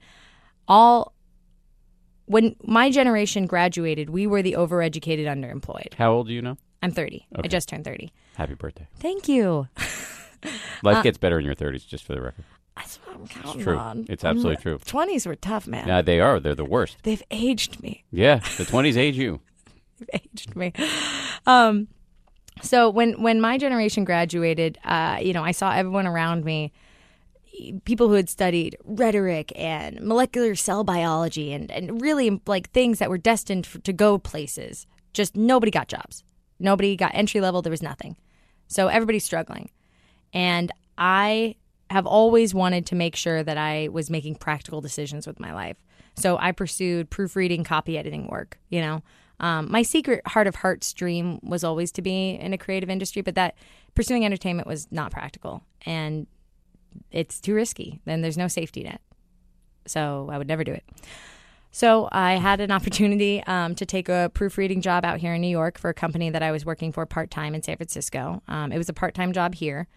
all 0.67 1.13
when 2.25 2.55
my 2.63 2.89
generation 2.91 3.45
graduated, 3.45 4.09
we 4.09 4.27
were 4.27 4.41
the 4.41 4.53
overeducated, 4.53 5.25
underemployed. 5.25 5.93
How 5.93 6.11
old 6.11 6.27
are 6.27 6.33
you 6.33 6.41
now? 6.41 6.57
I'm 6.83 6.91
30. 6.91 7.25
I 7.35 7.47
just 7.47 7.69
turned 7.69 7.85
30. 7.85 8.11
Happy 8.35 8.53
birthday. 8.53 8.87
Thank 8.99 9.27
you. 9.27 9.67
Life 10.83 11.03
gets 11.03 11.17
better 11.17 11.39
in 11.39 11.45
your 11.45 11.55
30s, 11.55 11.87
just 11.87 12.03
for 12.03 12.13
the 12.13 12.21
record. 12.21 12.45
That's 12.77 12.97
what 12.97 13.15
I'm 13.15 13.27
counting 13.27 13.63
true. 13.63 13.77
on. 13.77 14.05
It's 14.07 14.23
absolutely 14.23 14.61
true. 14.61 14.77
20s 14.77 15.25
were 15.25 15.35
tough, 15.35 15.67
man. 15.67 15.87
Yeah, 15.87 16.01
they 16.01 16.19
are. 16.19 16.39
They're 16.39 16.55
the 16.55 16.65
worst. 16.65 16.97
They've 17.03 17.23
aged 17.31 17.81
me. 17.81 18.03
Yeah, 18.11 18.35
the 18.57 18.65
20s 18.65 18.95
age 18.97 19.17
you. 19.17 19.41
They've 19.99 20.21
aged 20.21 20.55
me. 20.55 20.73
Um, 21.47 21.87
so 22.61 22.89
when 22.89 23.21
when 23.21 23.41
my 23.41 23.57
generation 23.57 24.03
graduated, 24.03 24.77
uh, 24.83 25.17
you 25.21 25.33
know, 25.33 25.43
I 25.43 25.51
saw 25.51 25.73
everyone 25.73 26.07
around 26.07 26.45
me, 26.45 26.71
people 27.85 28.07
who 28.07 28.13
had 28.13 28.29
studied 28.29 28.77
rhetoric 28.83 29.51
and 29.55 29.99
molecular 30.01 30.55
cell 30.55 30.83
biology 30.83 31.53
and 31.53 31.71
and 31.71 32.01
really 32.01 32.41
like 32.45 32.69
things 32.71 32.99
that 32.99 33.09
were 33.09 33.17
destined 33.17 33.65
for, 33.65 33.79
to 33.79 33.93
go 33.93 34.17
places. 34.17 34.85
Just 35.13 35.35
nobody 35.35 35.71
got 35.71 35.87
jobs. 35.87 36.23
Nobody 36.59 36.95
got 36.95 37.11
entry 37.13 37.41
level. 37.41 37.61
There 37.61 37.71
was 37.71 37.81
nothing. 37.81 38.17
So 38.67 38.87
everybody's 38.87 39.23
struggling, 39.23 39.71
and 40.33 40.71
I 40.97 41.55
have 41.89 42.05
always 42.05 42.53
wanted 42.53 42.85
to 42.87 42.95
make 42.95 43.15
sure 43.15 43.43
that 43.43 43.57
I 43.57 43.89
was 43.89 44.09
making 44.09 44.35
practical 44.35 44.81
decisions 44.81 45.25
with 45.25 45.39
my 45.39 45.53
life. 45.53 45.77
So 46.15 46.37
I 46.37 46.51
pursued 46.51 47.09
proofreading, 47.09 47.63
copy 47.63 47.97
editing 47.97 48.27
work. 48.27 48.57
You 48.69 48.81
know, 48.81 49.03
um, 49.39 49.71
my 49.71 49.83
secret 49.83 50.25
heart 50.27 50.47
of 50.47 50.55
hearts 50.55 50.93
dream 50.93 51.39
was 51.43 51.63
always 51.63 51.91
to 51.93 52.01
be 52.01 52.31
in 52.31 52.53
a 52.53 52.57
creative 52.57 52.89
industry, 52.89 53.21
but 53.21 53.35
that 53.35 53.55
pursuing 53.93 54.25
entertainment 54.25 54.67
was 54.67 54.87
not 54.91 55.11
practical 55.11 55.63
and 55.85 56.27
it's 57.11 57.39
too 57.39 57.53
risky. 57.53 58.01
Then 58.05 58.21
there's 58.21 58.37
no 58.37 58.47
safety 58.47 58.83
net. 58.83 59.01
So 59.85 60.27
I 60.31 60.37
would 60.37 60.47
never 60.47 60.63
do 60.63 60.73
it. 60.73 60.83
So 61.71 62.09
I 62.11 62.37
had 62.37 62.59
an 62.59 62.71
opportunity 62.71 63.43
um, 63.45 63.75
to 63.75 63.85
take 63.85 64.09
a 64.09 64.31
proofreading 64.33 64.81
job 64.81 65.05
out 65.05 65.19
here 65.19 65.33
in 65.33 65.41
New 65.41 65.47
York 65.47 65.77
for 65.77 65.89
a 65.89 65.93
company 65.93 66.29
that 66.31 66.41
I 66.41 66.51
was 66.51 66.65
working 66.65 66.91
for 66.91 67.05
part 67.05 67.29
time 67.29 67.53
in 67.53 67.61
San 67.61 67.77
Francisco. 67.77 68.41
Um, 68.47 68.71
it 68.71 68.77
was 68.77 68.89
a 68.89 68.93
part 68.93 69.13
time 69.13 69.33
job 69.33 69.53
here, 69.53 69.87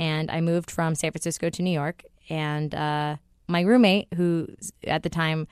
and 0.00 0.30
I 0.30 0.40
moved 0.40 0.70
from 0.70 0.94
San 0.94 1.12
Francisco 1.12 1.50
to 1.50 1.62
New 1.62 1.70
York. 1.70 2.02
And 2.30 2.74
uh, 2.74 3.16
my 3.46 3.60
roommate, 3.60 4.08
who 4.14 4.48
at 4.84 5.02
the 5.02 5.10
time, 5.10 5.46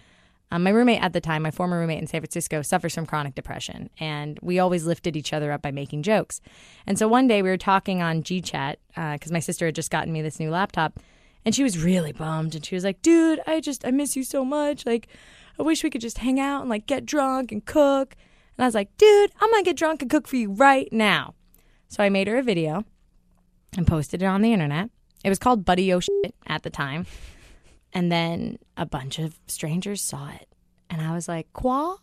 um, 0.50 0.62
my 0.62 0.70
roommate 0.70 1.02
at 1.02 1.12
the 1.12 1.20
time, 1.20 1.42
my 1.42 1.50
former 1.50 1.78
roommate 1.78 2.00
in 2.00 2.06
San 2.06 2.22
Francisco, 2.22 2.62
suffers 2.62 2.94
from 2.94 3.04
chronic 3.04 3.34
depression, 3.34 3.90
and 4.00 4.38
we 4.40 4.58
always 4.58 4.86
lifted 4.86 5.14
each 5.14 5.34
other 5.34 5.52
up 5.52 5.60
by 5.60 5.70
making 5.70 6.02
jokes. 6.02 6.40
And 6.86 6.98
so 6.98 7.06
one 7.06 7.28
day 7.28 7.42
we 7.42 7.50
were 7.50 7.58
talking 7.58 8.00
on 8.00 8.22
GChat 8.22 8.76
because 8.94 9.30
my 9.30 9.40
sister 9.40 9.66
had 9.66 9.74
just 9.74 9.90
gotten 9.90 10.10
me 10.10 10.22
this 10.22 10.40
new 10.40 10.50
laptop, 10.50 10.98
and 11.44 11.54
she 11.54 11.62
was 11.62 11.84
really 11.84 12.12
bummed, 12.12 12.54
and 12.54 12.64
she 12.64 12.74
was 12.74 12.84
like, 12.84 13.02
"Dude, 13.02 13.40
I 13.46 13.60
just 13.60 13.84
I 13.84 13.90
miss 13.90 14.16
you 14.16 14.24
so 14.24 14.42
much. 14.42 14.86
Like, 14.86 15.08
I 15.60 15.62
wish 15.62 15.84
we 15.84 15.90
could 15.90 16.00
just 16.00 16.18
hang 16.18 16.40
out 16.40 16.62
and 16.62 16.70
like 16.70 16.86
get 16.86 17.04
drunk 17.04 17.52
and 17.52 17.62
cook." 17.66 18.16
And 18.56 18.64
I 18.64 18.66
was 18.66 18.74
like, 18.74 18.96
"Dude, 18.96 19.30
I'm 19.42 19.50
gonna 19.50 19.64
get 19.64 19.76
drunk 19.76 20.00
and 20.00 20.10
cook 20.10 20.26
for 20.26 20.36
you 20.36 20.50
right 20.50 20.90
now." 20.90 21.34
So 21.88 22.02
I 22.02 22.08
made 22.08 22.26
her 22.26 22.38
a 22.38 22.42
video 22.42 22.86
and 23.76 23.86
posted 23.86 24.22
it 24.22 24.26
on 24.26 24.42
the 24.42 24.52
internet. 24.52 24.90
It 25.24 25.28
was 25.28 25.38
called 25.38 25.64
Buddy 25.64 25.92
O 25.92 26.00
shit 26.00 26.34
at 26.46 26.62
the 26.62 26.70
time. 26.70 27.06
And 27.92 28.12
then 28.12 28.58
a 28.76 28.86
bunch 28.86 29.18
of 29.18 29.38
strangers 29.46 30.02
saw 30.02 30.30
it. 30.30 30.48
And 30.90 31.00
I 31.02 31.14
was 31.14 31.28
like, 31.28 31.52
Qua? 31.52 31.96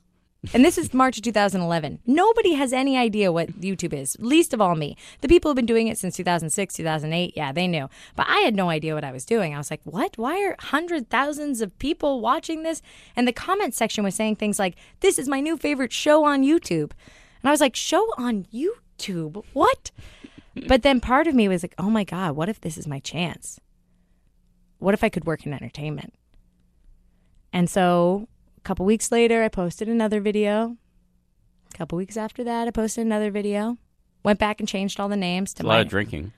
And 0.54 0.64
this 0.64 0.78
is 0.78 0.94
March 0.94 1.18
of 1.18 1.24
2011. 1.24 2.00
Nobody 2.06 2.54
has 2.54 2.72
any 2.72 2.98
idea 2.98 3.32
what 3.32 3.60
YouTube 3.60 3.94
is, 3.94 4.16
least 4.20 4.54
of 4.54 4.62
all 4.62 4.76
me. 4.76 4.96
The 5.22 5.28
people 5.28 5.50
who've 5.50 5.56
been 5.56 5.66
doing 5.66 5.88
it 5.88 5.98
since 5.98 6.16
2006, 6.18 6.76
2008, 6.76 7.34
yeah, 7.36 7.52
they 7.52 7.68
knew. 7.68 7.90
But 8.16 8.28
I 8.30 8.40
had 8.40 8.56
no 8.56 8.70
idea 8.70 8.94
what 8.94 9.04
I 9.04 9.12
was 9.12 9.26
doing. 9.26 9.54
I 9.54 9.58
was 9.58 9.72
like, 9.72 9.82
what? 9.86 10.18
Why 10.18 10.44
are 10.46 10.56
hundred 10.60 11.10
thousands 11.10 11.62
of 11.62 11.78
people 11.80 12.22
watching 12.22 12.64
this? 12.64 12.82
And 13.16 13.28
the 13.28 13.34
comment 13.34 13.74
section 13.74 14.04
was 14.04 14.16
saying 14.16 14.36
things 14.36 14.60
like, 14.60 14.76
this 15.00 15.18
is 15.18 15.28
my 15.28 15.40
new 15.40 15.58
favorite 15.58 15.94
show 15.94 16.26
on 16.26 16.44
YouTube. 16.44 16.92
And 17.42 17.50
I 17.50 17.52
was 17.52 17.62
like, 17.62 17.76
show 17.76 18.08
on 18.18 18.46
YouTube? 18.54 19.44
What? 19.54 19.92
But 20.68 20.84
then 20.84 21.02
part 21.02 21.28
of 21.28 21.36
me 21.36 21.48
was 21.50 21.64
like, 21.64 21.76
oh 21.78 21.90
my 21.90 22.04
God, 22.06 22.36
what 22.36 22.48
if 22.50 22.62
this 22.62 22.78
is 22.78 22.88
my 22.88 23.00
chance? 23.00 23.60
What 24.80 24.94
if 24.94 25.04
I 25.04 25.10
could 25.10 25.26
work 25.26 25.46
in 25.46 25.54
entertainment? 25.54 26.14
And 27.52 27.70
so 27.70 28.28
a 28.58 28.62
couple 28.62 28.86
weeks 28.86 29.12
later, 29.12 29.44
I 29.44 29.50
posted 29.50 29.88
another 29.90 30.22
video. 30.22 30.78
A 31.74 31.78
couple 31.78 31.98
weeks 31.98 32.16
after 32.18 32.44
that, 32.46 32.68
I 32.68 32.72
posted 32.72 33.06
another 33.06 33.32
video. 33.32 33.78
Went 34.24 34.40
back 34.40 34.60
and 34.60 34.68
changed 34.68 35.00
all 35.00 35.10
the 35.10 35.18
names 35.18 35.54
to 35.56 35.64
a 35.64 35.66
my. 35.66 35.74
lot 35.76 35.82
of 35.82 35.90
drinking. 35.90 36.32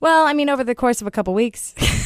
well, 0.00 0.26
I 0.26 0.32
mean, 0.32 0.48
over 0.48 0.64
the 0.64 0.74
course 0.74 1.00
of 1.00 1.06
a 1.06 1.10
couple 1.10 1.34
weeks. 1.34 1.74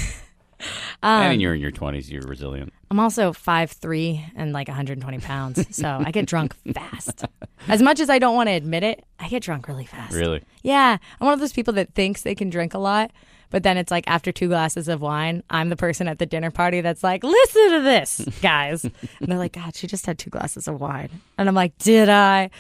Um, 1.02 1.22
and 1.22 1.42
you're 1.42 1.54
in 1.54 1.60
your 1.60 1.70
20s. 1.70 2.10
You're 2.10 2.22
resilient. 2.22 2.72
I'm 2.90 3.00
also 3.00 3.32
5'3 3.32 4.32
and 4.36 4.52
like 4.52 4.68
120 4.68 5.18
pounds. 5.18 5.76
So 5.76 6.02
I 6.04 6.10
get 6.10 6.26
drunk 6.26 6.54
fast. 6.74 7.24
As 7.68 7.82
much 7.82 8.00
as 8.00 8.08
I 8.08 8.18
don't 8.18 8.34
want 8.34 8.48
to 8.48 8.52
admit 8.52 8.82
it, 8.82 9.04
I 9.18 9.28
get 9.28 9.42
drunk 9.42 9.68
really 9.68 9.84
fast. 9.86 10.14
Really? 10.14 10.42
Yeah. 10.62 10.98
I'm 11.20 11.24
one 11.24 11.34
of 11.34 11.40
those 11.40 11.52
people 11.52 11.74
that 11.74 11.94
thinks 11.94 12.22
they 12.22 12.34
can 12.34 12.48
drink 12.48 12.74
a 12.74 12.78
lot, 12.78 13.10
but 13.50 13.62
then 13.62 13.76
it's 13.76 13.90
like 13.90 14.04
after 14.08 14.32
two 14.32 14.48
glasses 14.48 14.88
of 14.88 15.00
wine, 15.00 15.42
I'm 15.50 15.68
the 15.68 15.76
person 15.76 16.08
at 16.08 16.18
the 16.18 16.26
dinner 16.26 16.50
party 16.50 16.80
that's 16.80 17.02
like, 17.02 17.22
listen 17.24 17.70
to 17.72 17.80
this, 17.82 18.28
guys. 18.40 18.84
and 18.84 18.92
they're 19.20 19.38
like, 19.38 19.52
God, 19.52 19.74
she 19.74 19.86
just 19.86 20.06
had 20.06 20.18
two 20.18 20.30
glasses 20.30 20.68
of 20.68 20.80
wine. 20.80 21.10
And 21.38 21.48
I'm 21.48 21.54
like, 21.54 21.76
did 21.78 22.08
I? 22.08 22.50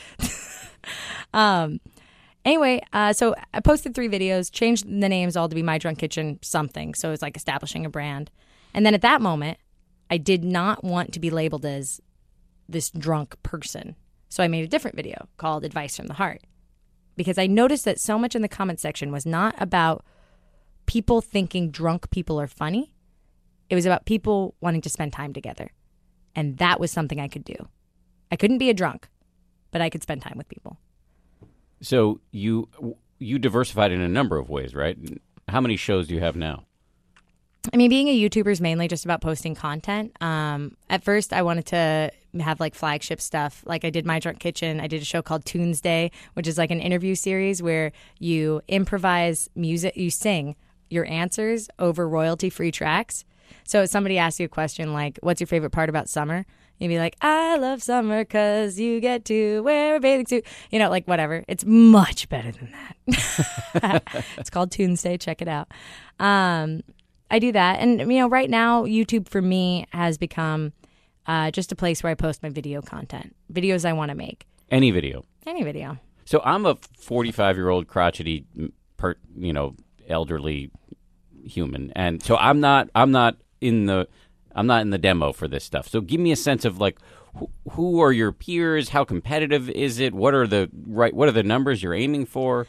um, 1.34 1.80
anyway, 2.46 2.80
uh, 2.92 3.12
so 3.12 3.34
I 3.52 3.60
posted 3.60 3.94
three 3.94 4.08
videos, 4.08 4.50
changed 4.50 4.86
the 4.86 5.08
names 5.08 5.36
all 5.36 5.48
to 5.48 5.54
be 5.54 5.62
My 5.62 5.76
Drunk 5.76 5.98
Kitchen 5.98 6.38
something. 6.40 6.94
So 6.94 7.12
it's 7.12 7.22
like 7.22 7.36
establishing 7.36 7.84
a 7.84 7.90
brand. 7.90 8.30
And 8.72 8.86
then 8.86 8.94
at 8.94 9.02
that 9.02 9.20
moment, 9.20 9.58
I 10.08 10.16
did 10.16 10.44
not 10.44 10.84
want 10.84 11.12
to 11.12 11.20
be 11.20 11.30
labeled 11.30 11.66
as 11.66 12.00
this 12.68 12.90
drunk 12.90 13.36
person. 13.42 13.96
So 14.28 14.42
I 14.42 14.48
made 14.48 14.64
a 14.64 14.68
different 14.68 14.96
video 14.96 15.28
called 15.36 15.64
Advice 15.64 15.96
from 15.96 16.06
the 16.06 16.14
Heart 16.14 16.42
because 17.16 17.38
I 17.38 17.46
noticed 17.46 17.84
that 17.84 18.00
so 18.00 18.18
much 18.18 18.34
in 18.34 18.42
the 18.42 18.48
comment 18.48 18.80
section 18.80 19.10
was 19.10 19.26
not 19.26 19.54
about 19.60 20.04
people 20.86 21.20
thinking 21.20 21.70
drunk 21.70 22.10
people 22.10 22.40
are 22.40 22.46
funny. 22.46 22.92
It 23.68 23.74
was 23.74 23.86
about 23.86 24.06
people 24.06 24.54
wanting 24.60 24.82
to 24.82 24.90
spend 24.90 25.12
time 25.12 25.32
together. 25.32 25.72
And 26.34 26.58
that 26.58 26.78
was 26.78 26.92
something 26.92 27.18
I 27.18 27.28
could 27.28 27.44
do. 27.44 27.68
I 28.30 28.36
couldn't 28.36 28.58
be 28.58 28.70
a 28.70 28.74
drunk, 28.74 29.08
but 29.70 29.80
I 29.80 29.90
could 29.90 30.02
spend 30.02 30.22
time 30.22 30.34
with 30.36 30.48
people. 30.48 30.78
So 31.80 32.20
you 32.30 32.68
you 33.18 33.38
diversified 33.38 33.92
in 33.92 34.00
a 34.00 34.08
number 34.08 34.36
of 34.38 34.48
ways, 34.48 34.74
right? 34.74 34.96
How 35.48 35.60
many 35.60 35.76
shows 35.76 36.08
do 36.08 36.14
you 36.14 36.20
have 36.20 36.36
now? 36.36 36.64
I 37.72 37.76
mean, 37.76 37.90
being 37.90 38.08
a 38.08 38.18
YouTuber 38.18 38.50
is 38.50 38.60
mainly 38.60 38.86
just 38.86 39.04
about 39.04 39.20
posting 39.20 39.54
content. 39.54 40.16
Um, 40.20 40.76
at 40.88 41.02
first, 41.02 41.32
I 41.32 41.42
wanted 41.42 41.66
to 41.66 42.12
have 42.40 42.60
like 42.60 42.74
flagship 42.74 43.20
stuff. 43.20 43.62
Like 43.66 43.84
I 43.84 43.90
did 43.90 44.06
My 44.06 44.18
Drunk 44.18 44.38
Kitchen. 44.38 44.80
I 44.80 44.86
did 44.86 45.02
a 45.02 45.04
show 45.04 45.22
called 45.22 45.44
Tuesday, 45.44 46.10
which 46.34 46.46
is 46.46 46.58
like 46.58 46.70
an 46.70 46.80
interview 46.80 47.14
series 47.14 47.62
where 47.62 47.92
you 48.18 48.60
improvise 48.68 49.48
music, 49.54 49.96
you 49.96 50.10
sing 50.10 50.54
your 50.90 51.06
answers 51.06 51.68
over 51.78 52.08
royalty 52.08 52.50
free 52.50 52.70
tracks. 52.70 53.24
So 53.64 53.82
if 53.82 53.90
somebody 53.90 54.18
asks 54.18 54.38
you 54.38 54.46
a 54.46 54.48
question 54.48 54.92
like, 54.92 55.18
"What's 55.22 55.40
your 55.40 55.46
favorite 55.48 55.70
part 55.70 55.88
about 55.88 56.08
summer?" 56.08 56.46
You'd 56.78 56.88
be 56.88 56.98
like, 56.98 57.16
"I 57.20 57.56
love 57.56 57.82
summer 57.82 58.22
because 58.24 58.78
you 58.78 59.00
get 59.00 59.24
to 59.26 59.62
wear 59.62 59.96
a 59.96 60.00
bathing 60.00 60.26
suit." 60.26 60.44
You 60.70 60.78
know, 60.78 60.90
like 60.90 61.06
whatever. 61.06 61.44
It's 61.48 61.64
much 61.64 62.28
better 62.28 62.52
than 62.52 62.72
that. 62.72 64.02
it's 64.38 64.50
called 64.50 64.70
Tuesday. 64.70 65.16
Check 65.16 65.40
it 65.40 65.48
out. 65.48 65.68
Um, 66.20 66.82
I 67.30 67.38
do 67.38 67.50
that, 67.52 67.80
and 67.80 68.00
you 68.00 68.18
know, 68.20 68.28
right 68.28 68.48
now 68.50 68.84
YouTube 68.84 69.28
for 69.28 69.40
me 69.42 69.86
has 69.92 70.18
become 70.18 70.72
uh, 71.26 71.50
just 71.50 71.72
a 71.72 71.76
place 71.76 72.02
where 72.02 72.10
I 72.10 72.14
post 72.14 72.42
my 72.42 72.50
video 72.50 72.82
content, 72.82 73.34
videos 73.52 73.84
I 73.84 73.92
want 73.92 74.10
to 74.10 74.14
make, 74.14 74.46
Any 74.70 74.90
video. 74.90 75.24
any 75.46 75.62
video. 75.64 75.98
So 76.24 76.40
I'm 76.44 76.66
a 76.66 76.76
45 76.98 77.56
year 77.56 77.68
old 77.68 77.86
crotchety, 77.88 78.44
per, 78.96 79.14
you 79.36 79.52
know, 79.52 79.74
elderly 80.08 80.70
human, 81.44 81.92
and 81.96 82.22
so 82.22 82.36
I'm 82.36 82.60
not. 82.60 82.90
I'm 82.94 83.10
not 83.12 83.36
in 83.60 83.86
the. 83.86 84.08
I'm 84.56 84.66
not 84.66 84.82
in 84.82 84.90
the 84.90 84.98
demo 84.98 85.32
for 85.32 85.46
this 85.46 85.64
stuff. 85.64 85.86
So 85.86 86.00
give 86.00 86.18
me 86.18 86.32
a 86.32 86.36
sense 86.36 86.64
of 86.64 86.80
like, 86.80 86.98
who, 87.36 87.50
who 87.72 88.00
are 88.00 88.12
your 88.12 88.32
peers? 88.32 88.88
How 88.88 89.04
competitive 89.04 89.68
is 89.70 90.00
it? 90.00 90.14
What 90.14 90.34
are 90.34 90.46
the 90.46 90.70
right? 90.86 91.14
What 91.14 91.28
are 91.28 91.32
the 91.32 91.42
numbers 91.42 91.82
you're 91.82 91.94
aiming 91.94 92.26
for? 92.26 92.66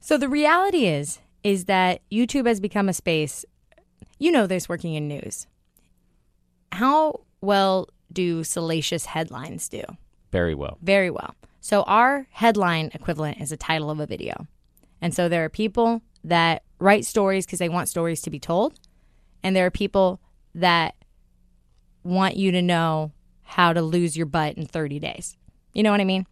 So 0.00 0.18
the 0.18 0.28
reality 0.28 0.86
is, 0.86 1.20
is 1.44 1.66
that 1.66 2.02
YouTube 2.10 2.46
has 2.46 2.60
become 2.60 2.88
a 2.88 2.92
space. 2.92 3.44
You 4.18 4.32
know 4.32 4.46
this 4.46 4.68
working 4.68 4.94
in 4.94 5.08
news. 5.08 5.46
How 6.72 7.20
well 7.40 7.88
do 8.12 8.42
salacious 8.42 9.06
headlines 9.06 9.68
do? 9.68 9.82
Very 10.32 10.54
well. 10.54 10.78
Very 10.82 11.10
well. 11.10 11.34
So 11.60 11.82
our 11.84 12.26
headline 12.30 12.90
equivalent 12.92 13.40
is 13.40 13.52
a 13.52 13.56
title 13.56 13.90
of 13.90 14.00
a 14.00 14.06
video. 14.06 14.46
And 15.00 15.14
so 15.14 15.28
there 15.28 15.44
are 15.44 15.48
people 15.48 16.02
that 16.24 16.64
write 16.78 17.04
stories 17.04 17.46
because 17.46 17.58
they 17.60 17.68
want 17.68 17.88
stories 17.88 18.20
to 18.22 18.30
be 18.30 18.40
told. 18.40 18.74
And 19.42 19.54
there 19.54 19.66
are 19.66 19.70
people 19.70 20.20
that 20.54 20.94
want 22.04 22.36
you 22.36 22.52
to 22.52 22.62
know 22.62 23.12
how 23.42 23.72
to 23.72 23.82
lose 23.82 24.16
your 24.16 24.26
butt 24.26 24.56
in 24.56 24.66
30 24.66 24.98
days. 24.98 25.36
You 25.72 25.82
know 25.82 25.90
what 25.90 26.00
I 26.00 26.04
mean? 26.04 26.26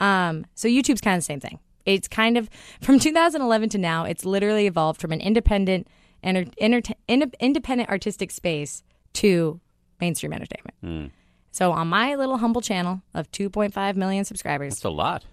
Um, 0.00 0.44
so 0.54 0.68
YouTube's 0.68 1.00
kind 1.00 1.16
of 1.16 1.20
the 1.22 1.26
same 1.26 1.40
thing. 1.40 1.58
It's 1.86 2.08
kind 2.08 2.36
of 2.36 2.48
from 2.80 2.98
2011 2.98 3.68
to 3.70 3.78
now, 3.78 4.04
it's 4.04 4.24
literally 4.24 4.66
evolved 4.66 5.00
from 5.00 5.12
an 5.12 5.20
independent 5.20 5.88
enter, 6.22 6.44
enter, 6.58 6.80
ind- 7.08 7.34
independent 7.40 7.88
artistic 7.90 8.30
space 8.30 8.82
to 9.14 9.60
mainstream 10.00 10.32
entertainment. 10.32 11.12
So 11.52 11.70
on 11.72 11.86
my 11.88 12.16
little 12.16 12.38
humble 12.38 12.60
channel 12.60 13.02
of 13.14 13.30
2.5 13.30 13.94
million 13.96 14.24
subscribers, 14.24 14.74
It's 14.74 14.84
a 14.84 14.90
lot. 14.90 15.24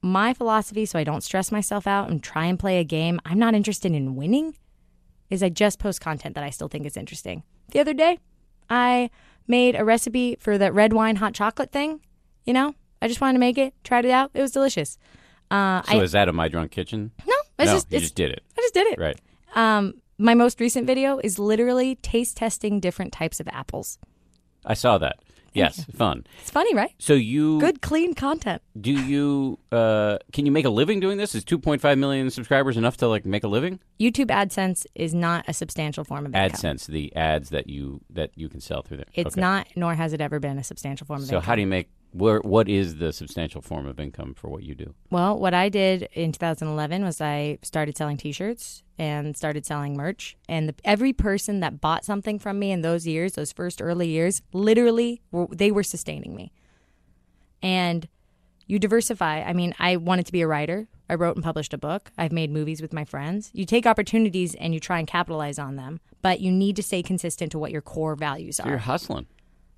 my 0.00 0.32
philosophy 0.32 0.86
so 0.86 0.98
I 0.98 1.04
don't 1.04 1.22
stress 1.22 1.52
myself 1.52 1.86
out 1.86 2.08
and 2.10 2.22
try 2.22 2.46
and 2.46 2.58
play 2.58 2.78
a 2.78 2.84
game 2.84 3.20
I'm 3.26 3.38
not 3.38 3.54
interested 3.54 3.92
in 3.92 4.16
winning 4.16 4.56
is 5.28 5.42
I 5.42 5.50
just 5.50 5.78
post 5.78 6.00
content 6.00 6.34
that 6.36 6.44
I 6.44 6.50
still 6.50 6.68
think 6.68 6.86
is 6.86 6.96
interesting. 6.96 7.42
The 7.70 7.80
other 7.80 7.92
day, 7.94 8.18
I 8.70 9.10
made 9.46 9.74
a 9.76 9.84
recipe 9.84 10.36
for 10.40 10.58
that 10.58 10.72
red 10.74 10.92
wine 10.92 11.16
hot 11.16 11.34
chocolate 11.34 11.72
thing. 11.72 12.00
You 12.44 12.52
know, 12.52 12.74
I 13.00 13.08
just 13.08 13.20
wanted 13.20 13.34
to 13.34 13.38
make 13.40 13.58
it, 13.58 13.74
tried 13.84 14.04
it 14.04 14.10
out. 14.10 14.30
It 14.34 14.40
was 14.40 14.50
delicious. 14.52 14.98
Uh, 15.50 15.82
So 15.82 15.98
I 15.98 16.02
is 16.02 16.12
that 16.12 16.28
a 16.28 16.32
my 16.32 16.48
drunk 16.48 16.70
kitchen? 16.70 17.12
no, 17.26 17.34
it's 17.58 17.66
no, 17.66 17.74
just 17.74 17.92
you 17.92 18.00
just 18.00 18.14
did 18.14 18.30
it. 18.30 18.42
I 18.56 18.60
just 18.60 18.74
did 18.74 18.86
it. 18.88 18.98
Right. 18.98 19.20
Um, 19.54 19.94
my 20.18 20.34
most 20.34 20.60
recent 20.60 20.86
video 20.86 21.18
is 21.22 21.38
literally 21.38 21.96
taste 21.96 22.36
testing 22.36 22.80
different 22.80 23.12
types 23.12 23.40
of 23.40 23.48
apples. 23.48 23.98
I 24.64 24.74
saw 24.74 24.98
that. 24.98 25.16
Yes, 25.54 25.84
fun. 25.96 26.24
It's 26.40 26.50
funny, 26.50 26.74
right? 26.74 26.90
So 26.98 27.12
you 27.14 27.60
Good, 27.60 27.82
clean 27.82 28.14
content. 28.14 28.62
do 28.80 28.90
you 28.92 29.58
uh 29.70 30.18
can 30.32 30.46
you 30.46 30.52
make 30.52 30.64
a 30.64 30.70
living 30.70 30.98
doing 31.00 31.18
this? 31.18 31.34
Is 31.34 31.44
2.5 31.44 31.98
million 31.98 32.30
subscribers 32.30 32.76
enough 32.76 32.96
to 32.98 33.08
like 33.08 33.24
make 33.26 33.44
a 33.44 33.48
living? 33.48 33.78
YouTube 34.00 34.26
AdSense 34.28 34.86
is 34.94 35.12
not 35.14 35.44
a 35.48 35.52
substantial 35.52 36.04
form 36.04 36.26
of 36.26 36.34
income. 36.34 36.50
AdSense, 36.50 36.86
the 36.86 37.14
ads 37.14 37.50
that 37.50 37.68
you 37.68 38.00
that 38.10 38.30
you 38.34 38.48
can 38.48 38.60
sell 38.60 38.82
through 38.82 38.98
there. 38.98 39.06
It's 39.14 39.34
Okay. 39.34 39.40
not, 39.40 39.66
nor 39.76 39.94
has 39.94 40.12
it 40.12 40.20
ever 40.20 40.40
been 40.40 40.58
a 40.58 40.64
substantial 40.64 41.06
form 41.06 41.20
of 41.22 41.26
So 41.26 41.36
income. 41.36 41.46
how 41.46 41.54
do 41.54 41.60
you 41.60 41.66
make 41.66 41.88
where 42.12 42.40
what 42.40 42.68
is 42.68 42.96
the 42.96 43.12
substantial 43.12 43.62
form 43.62 43.86
of 43.86 43.98
income 43.98 44.34
for 44.34 44.48
what 44.48 44.62
you 44.62 44.74
do? 44.74 44.94
Well, 45.10 45.38
what 45.38 45.54
I 45.54 45.68
did 45.68 46.08
in 46.12 46.32
2011 46.32 47.04
was 47.04 47.20
I 47.20 47.58
started 47.62 47.96
selling 47.96 48.16
T-shirts 48.16 48.82
and 48.98 49.36
started 49.36 49.66
selling 49.66 49.96
merch, 49.96 50.36
and 50.48 50.68
the, 50.68 50.74
every 50.84 51.12
person 51.12 51.60
that 51.60 51.80
bought 51.80 52.04
something 52.04 52.38
from 52.38 52.58
me 52.58 52.70
in 52.70 52.82
those 52.82 53.06
years, 53.06 53.32
those 53.32 53.52
first 53.52 53.80
early 53.82 54.08
years, 54.08 54.42
literally 54.52 55.22
were, 55.30 55.48
they 55.50 55.70
were 55.70 55.82
sustaining 55.82 56.34
me. 56.36 56.52
And 57.62 58.08
you 58.66 58.78
diversify. 58.78 59.42
I 59.42 59.52
mean, 59.52 59.74
I 59.78 59.96
wanted 59.96 60.26
to 60.26 60.32
be 60.32 60.40
a 60.40 60.46
writer. 60.46 60.88
I 61.08 61.14
wrote 61.14 61.36
and 61.36 61.44
published 61.44 61.74
a 61.74 61.78
book. 61.78 62.10
I've 62.16 62.32
made 62.32 62.50
movies 62.50 62.80
with 62.80 62.92
my 62.92 63.04
friends. 63.04 63.50
You 63.52 63.66
take 63.66 63.86
opportunities 63.86 64.54
and 64.54 64.72
you 64.72 64.80
try 64.80 64.98
and 64.98 65.06
capitalize 65.06 65.58
on 65.58 65.76
them, 65.76 66.00
but 66.22 66.40
you 66.40 66.50
need 66.50 66.76
to 66.76 66.82
stay 66.82 67.02
consistent 67.02 67.52
to 67.52 67.58
what 67.58 67.70
your 67.70 67.82
core 67.82 68.14
values 68.14 68.58
are. 68.60 68.68
You're 68.68 68.78
hustling. 68.78 69.26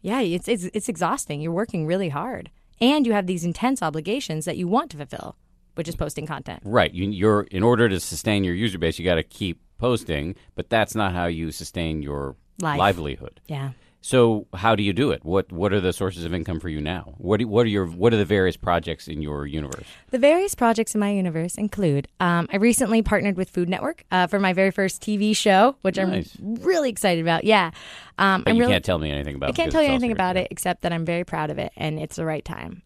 Yeah, 0.04 0.20
it's, 0.20 0.48
it's 0.48 0.64
it's 0.74 0.90
exhausting. 0.90 1.40
You're 1.40 1.50
working 1.52 1.86
really 1.86 2.10
hard, 2.10 2.50
and 2.78 3.06
you 3.06 3.14
have 3.14 3.26
these 3.26 3.42
intense 3.42 3.82
obligations 3.82 4.44
that 4.44 4.58
you 4.58 4.68
want 4.68 4.90
to 4.90 4.98
fulfill, 4.98 5.36
which 5.76 5.88
is 5.88 5.96
posting 5.96 6.26
content. 6.26 6.60
Right. 6.62 6.92
You, 6.92 7.08
you're 7.08 7.42
in 7.50 7.62
order 7.62 7.88
to 7.88 7.98
sustain 7.98 8.44
your 8.44 8.54
user 8.54 8.76
base, 8.76 8.98
you 8.98 9.04
got 9.06 9.14
to 9.14 9.22
keep 9.22 9.62
posting, 9.78 10.36
but 10.56 10.68
that's 10.68 10.94
not 10.94 11.14
how 11.14 11.24
you 11.24 11.50
sustain 11.50 12.02
your 12.02 12.36
Life. 12.60 12.78
livelihood. 12.78 13.40
Yeah. 13.46 13.70
So 14.04 14.46
how 14.52 14.76
do 14.76 14.82
you 14.82 14.92
do 14.92 15.12
it? 15.12 15.24
What 15.24 15.50
what 15.50 15.72
are 15.72 15.80
the 15.80 15.94
sources 15.94 16.26
of 16.26 16.34
income 16.34 16.60
for 16.60 16.68
you 16.68 16.78
now? 16.78 17.14
What 17.16 17.38
do, 17.38 17.48
what 17.48 17.64
are 17.64 17.70
your 17.70 17.86
what 17.86 18.12
are 18.12 18.18
the 18.18 18.26
various 18.26 18.54
projects 18.54 19.08
in 19.08 19.22
your 19.22 19.46
universe? 19.46 19.86
The 20.10 20.18
various 20.18 20.54
projects 20.54 20.94
in 20.94 21.00
my 21.00 21.10
universe 21.10 21.54
include 21.54 22.06
um, 22.20 22.46
I 22.52 22.56
recently 22.56 23.00
partnered 23.00 23.38
with 23.38 23.48
Food 23.48 23.70
Network 23.70 24.04
uh, 24.12 24.26
for 24.26 24.38
my 24.38 24.52
very 24.52 24.70
first 24.70 25.00
TV 25.00 25.34
show, 25.34 25.76
which 25.80 25.96
Nice. 25.96 26.36
I'm 26.38 26.56
really 26.56 26.90
excited 26.90 27.22
about. 27.22 27.44
Yeah. 27.44 27.70
Um, 28.18 28.42
But 28.42 28.50
I'm 28.50 28.56
you 28.56 28.64
really, 28.64 28.74
can't 28.74 28.84
tell 28.84 28.98
me 28.98 29.10
anything 29.10 29.36
about. 29.36 29.48
It. 29.48 29.52
I 29.54 29.56
can't 29.56 29.72
tell 29.72 29.82
you 29.82 29.88
anything 29.88 30.12
about 30.12 30.36
it 30.36 30.48
except 30.50 30.82
that 30.82 30.92
I'm 30.92 31.06
very 31.06 31.24
proud 31.24 31.48
of 31.48 31.56
it 31.56 31.72
and 31.74 31.98
it's 31.98 32.16
the 32.16 32.26
right 32.26 32.44
time. 32.44 32.82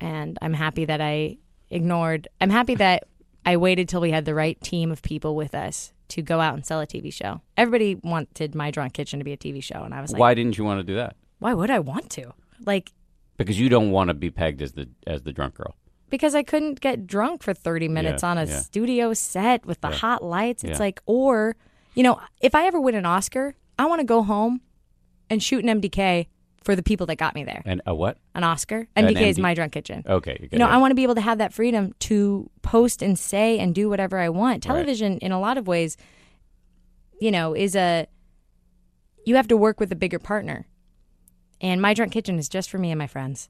And 0.00 0.38
I'm 0.40 0.54
happy 0.54 0.84
that 0.84 1.00
I 1.00 1.38
ignored, 1.70 2.28
I'm 2.40 2.50
happy 2.50 2.76
that 2.76 3.08
I 3.44 3.56
waited 3.56 3.88
till 3.88 4.00
we 4.00 4.12
had 4.12 4.24
the 4.24 4.36
right 4.36 4.60
team 4.60 4.92
of 4.92 5.02
people 5.02 5.34
with 5.34 5.52
us 5.52 5.92
to 6.10 6.22
go 6.22 6.40
out 6.40 6.54
and 6.54 6.64
sell 6.66 6.80
a 6.80 6.86
TV 6.86 7.12
show. 7.12 7.40
Everybody 7.56 7.96
wanted 8.02 8.54
My 8.54 8.70
Drunk 8.70 8.92
Kitchen 8.92 9.18
to 9.20 9.24
be 9.24 9.32
a 9.32 9.36
TV 9.36 9.62
show. 9.62 9.82
And 9.82 9.94
I 9.94 10.00
was 10.00 10.12
like, 10.12 10.20
Why 10.20 10.34
didn't 10.34 10.56
you 10.58 10.64
want 10.64 10.78
to 10.80 10.84
do 10.84 10.94
that? 10.96 11.16
why 11.38 11.54
would 11.54 11.70
I 11.70 11.78
want 11.78 12.10
to? 12.10 12.32
Like, 12.66 12.92
Because 13.38 13.58
you 13.58 13.68
don't 13.70 13.90
want 13.90 14.08
to 14.08 14.14
be 14.14 14.30
pegged 14.30 14.60
as 14.62 14.72
the 14.72 14.88
as 15.06 15.22
the 15.22 15.32
drunk 15.32 15.54
girl. 15.54 15.74
because 16.10 16.34
I 16.34 16.42
couldn't 16.42 16.80
get 16.80 17.06
drunk 17.06 17.42
for 17.42 17.54
30 17.54 17.86
minutes 17.88 18.22
Yeah, 18.24 18.30
on 18.30 18.38
a 18.38 18.44
yeah. 18.44 18.58
studio 18.60 19.14
set 19.14 19.64
with 19.64 19.80
the 19.80 19.88
Yeah. 19.90 19.96
hot 19.96 20.22
lights. 20.24 20.64
It's 20.64 20.80
like, 20.80 21.00
or, 21.06 21.54
you 21.94 22.02
know, 22.02 22.20
if 22.40 22.54
I 22.54 22.66
ever 22.66 22.80
win 22.80 22.94
an 22.96 23.06
Oscar, 23.06 23.54
I 23.78 23.84
want 23.86 24.00
to 24.00 24.04
go 24.04 24.22
home 24.24 24.60
and 25.30 25.40
shoot 25.42 25.62
an 25.64 25.70
MDK 25.80 26.26
for 26.62 26.76
the 26.76 26.82
people 26.82 27.06
that 27.06 27.16
got 27.16 27.34
me 27.34 27.42
there. 27.44 27.62
And 27.64 27.80
a 27.86 27.94
what? 27.94 28.18
An 28.34 28.44
Oscar. 28.44 28.86
An 28.94 29.06
MDK 29.06 29.22
is 29.28 29.38
MD 29.38 29.42
my 29.42 29.54
drunk 29.54 29.72
kitchen. 29.72 30.02
Okay. 30.06 30.36
You, 30.42 30.48
You 30.52 30.58
know, 30.58 30.66
I 30.66 30.76
want 30.76 30.90
to 30.90 30.94
be 30.94 31.02
able 31.04 31.14
to 31.14 31.20
have 31.22 31.38
that 31.38 31.52
freedom 31.54 31.94
to 32.00 32.50
post 32.62 33.00
and 33.02 33.18
say 33.18 33.58
and 33.58 33.74
do 33.74 33.88
whatever 33.88 34.18
I 34.18 34.28
want. 34.28 34.62
Television, 34.62 35.18
in 35.18 35.32
a 35.32 35.40
lot 35.40 35.56
of 35.56 35.66
ways, 35.66 35.96
you 37.20 37.30
know, 37.30 37.54
is 37.54 37.74
a, 37.74 38.06
you 39.24 39.36
have 39.36 39.48
to 39.48 39.56
work 39.56 39.80
with 39.80 39.90
a 39.92 39.96
bigger 39.96 40.18
partner. 40.18 40.66
And 41.62 41.80
My 41.80 41.94
Drunk 41.94 42.12
Kitchen 42.12 42.38
is 42.38 42.48
just 42.48 42.70
for 42.70 42.78
me 42.78 42.90
and 42.90 42.98
my 42.98 43.06
friends. 43.06 43.48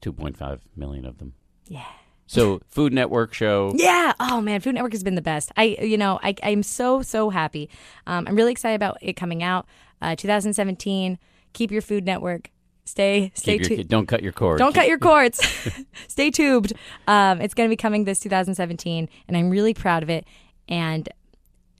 two 0.00 0.12
point 0.12 0.36
five 0.36 0.62
million 0.76 1.04
of 1.04 1.18
them. 1.18 1.34
Yeah. 1.66 1.84
So 2.26 2.60
Food 2.68 2.92
Network 2.92 3.34
show. 3.34 3.72
Yeah. 3.74 4.12
Oh 4.20 4.40
man, 4.40 4.60
Food 4.60 4.74
Network 4.74 4.92
has 4.92 5.02
been 5.02 5.14
the 5.16 5.22
best. 5.22 5.50
I, 5.56 5.76
you 5.80 5.96
know, 5.96 6.20
I, 6.22 6.34
I'm 6.42 6.62
so 6.62 7.02
so 7.02 7.30
happy. 7.30 7.68
Um, 8.06 8.26
I'm 8.28 8.36
really 8.36 8.52
excited 8.52 8.76
about 8.76 8.98
it 9.00 9.14
coming 9.14 9.42
out. 9.42 9.66
Uh, 10.00 10.14
2017. 10.14 11.18
Keep 11.58 11.72
your 11.72 11.82
Food 11.82 12.06
Network. 12.06 12.52
Stay 12.84 13.32
stay 13.34 13.58
tuned. 13.58 13.88
don't 13.88 14.06
cut 14.06 14.22
your 14.22 14.30
cord. 14.30 14.60
Don't 14.60 14.72
cut 14.72 14.86
your 14.86 14.98
cords. 15.10 15.44
Stay 16.06 16.30
tubed. 16.30 16.72
Um, 17.08 17.40
it's 17.40 17.52
going 17.52 17.68
to 17.68 17.72
be 17.72 17.76
coming 17.76 18.04
this 18.04 18.20
2017, 18.20 19.08
and 19.26 19.36
I'm 19.36 19.50
really 19.50 19.74
proud 19.74 20.04
of 20.04 20.08
it. 20.08 20.24
And 20.68 21.08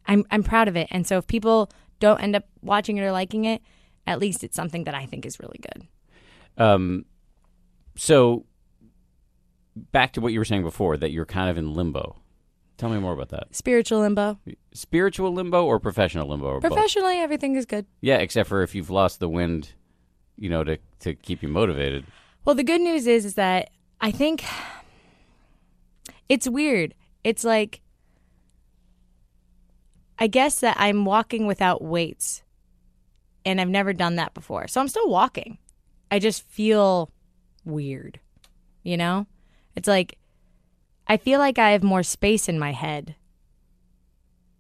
I'm 0.07 0.25
I'm 0.33 0.43
proud 0.43 0.67
of 0.67 0.77
it. 0.77 0.89
And 0.91 1.07
so 1.07 1.17
if 1.17 1.29
people 1.29 1.71
don't 2.01 2.21
end 2.21 2.35
up 2.35 2.43
watching 2.61 2.97
it 2.97 3.03
or 3.03 3.13
liking 3.13 3.45
it, 3.45 3.63
at 4.05 4.19
least 4.19 4.43
it's 4.43 4.57
something 4.57 4.83
that 4.83 4.97
I 4.97 5.07
think 5.07 5.25
is 5.25 5.39
really 5.39 5.61
good. 5.63 5.87
Um, 6.61 7.05
so 7.97 8.47
back 9.93 10.15
to 10.15 10.21
what 10.21 10.33
you 10.33 10.41
were 10.41 10.45
saying 10.45 10.65
before, 10.65 10.97
that 10.97 11.13
you're 11.13 11.25
kind 11.25 11.49
of 11.49 11.57
in 11.57 11.73
limbo. 11.73 12.17
Tell 12.79 12.89
me 12.89 12.99
more 12.99 13.13
about 13.13 13.31
that. 13.31 13.55
Spiritual 13.55 14.01
limbo. 14.01 14.39
Spiritual 14.73 15.33
limbo 15.33 15.65
or 15.65 15.81
professional 15.81 16.29
limbo? 16.29 16.47
Or 16.47 16.61
both? 16.61 16.73
Professionally, 16.73 17.19
everything 17.19 17.57
is 17.57 17.67
good. 17.67 17.87
Yeah, 18.01 18.19
except 18.19 18.49
for 18.49 18.63
if 18.63 18.75
you've 18.75 18.89
lost 18.89 19.19
the 19.19 19.29
wind, 19.29 19.75
you 20.37 20.49
know, 20.49 20.63
to 20.65 20.79
to 21.01 21.15
keep 21.15 21.43
you 21.43 21.49
motivated. 21.49 22.07
Well, 22.45 22.55
the 22.55 22.65
good 22.65 22.81
news 22.81 23.07
is 23.07 23.25
is 23.25 23.35
that 23.35 23.71
I 24.01 24.13
think 24.13 24.45
it's 26.29 26.49
weird. 26.49 26.95
It's 27.25 27.43
like 27.43 27.81
I 30.19 30.29
guess 30.29 30.61
that 30.61 30.77
I'm 30.79 31.05
walking 31.05 31.47
without 31.47 31.83
weights. 31.83 32.43
And 33.45 33.61
I've 33.61 33.69
never 33.69 33.93
done 33.93 34.17
that 34.17 34.35
before. 34.35 34.69
So 34.69 34.81
I'm 34.81 34.89
still 34.89 35.09
walking. 35.09 35.59
I 36.11 36.19
just 36.19 36.43
feel 36.43 37.11
weird. 37.65 38.21
You 38.83 38.97
know? 38.97 39.27
It's 39.75 39.89
like 39.89 40.19
I 41.09 41.17
feel 41.17 41.39
like 41.39 41.59
I 41.59 41.71
have 41.71 41.83
more 41.83 42.03
space 42.03 42.49
in 42.49 42.59
my 42.59 42.73
head. 42.73 43.17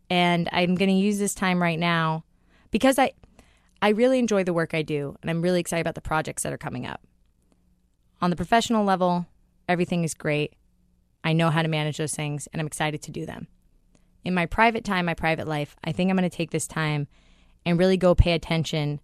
And 0.08 0.48
I'm 0.50 0.74
going 0.74 0.88
to 0.88 0.94
use 0.94 1.18
this 1.18 1.34
time 1.34 1.60
right 1.60 1.78
now 1.78 2.24
because 2.70 2.98
I 2.98 3.12
I 3.80 3.90
really 3.90 4.18
enjoy 4.18 4.42
the 4.42 4.54
work 4.54 4.74
I 4.74 4.82
do 4.82 5.16
and 5.20 5.30
I'm 5.30 5.42
really 5.42 5.60
excited 5.60 5.82
about 5.82 5.94
the 5.94 6.00
projects 6.00 6.42
that 6.42 6.52
are 6.52 6.58
coming 6.58 6.86
up. 6.86 7.02
On 8.20 8.30
the 8.30 8.36
professional 8.36 8.84
level, 8.84 9.26
everything 9.68 10.02
is 10.02 10.14
great. 10.14 10.54
I 11.22 11.32
know 11.32 11.50
how 11.50 11.62
to 11.62 11.68
manage 11.68 11.98
those 11.98 12.14
things 12.14 12.48
and 12.52 12.60
I'm 12.60 12.66
excited 12.66 13.02
to 13.02 13.12
do 13.12 13.26
them. 13.26 13.46
In 14.24 14.34
my 14.34 14.46
private 14.46 14.84
time, 14.84 15.06
my 15.06 15.14
private 15.14 15.46
life, 15.46 15.76
I 15.84 15.92
think 15.92 16.10
I'm 16.10 16.16
going 16.16 16.28
to 16.28 16.36
take 16.36 16.50
this 16.50 16.66
time 16.66 17.06
and 17.64 17.78
really 17.78 17.96
go 17.96 18.14
pay 18.14 18.32
attention 18.32 19.00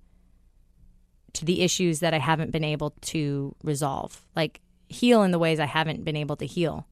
to 1.34 1.44
the 1.44 1.62
issues 1.62 2.00
that 2.00 2.14
I 2.14 2.18
haven't 2.18 2.50
been 2.50 2.64
able 2.64 2.90
to 3.02 3.54
resolve, 3.62 4.24
like 4.34 4.60
heal 4.88 5.22
in 5.22 5.30
the 5.30 5.38
ways 5.38 5.60
I 5.60 5.66
haven't 5.66 6.04
been 6.04 6.16
able 6.16 6.36
to 6.36 6.46
heal. 6.46 6.86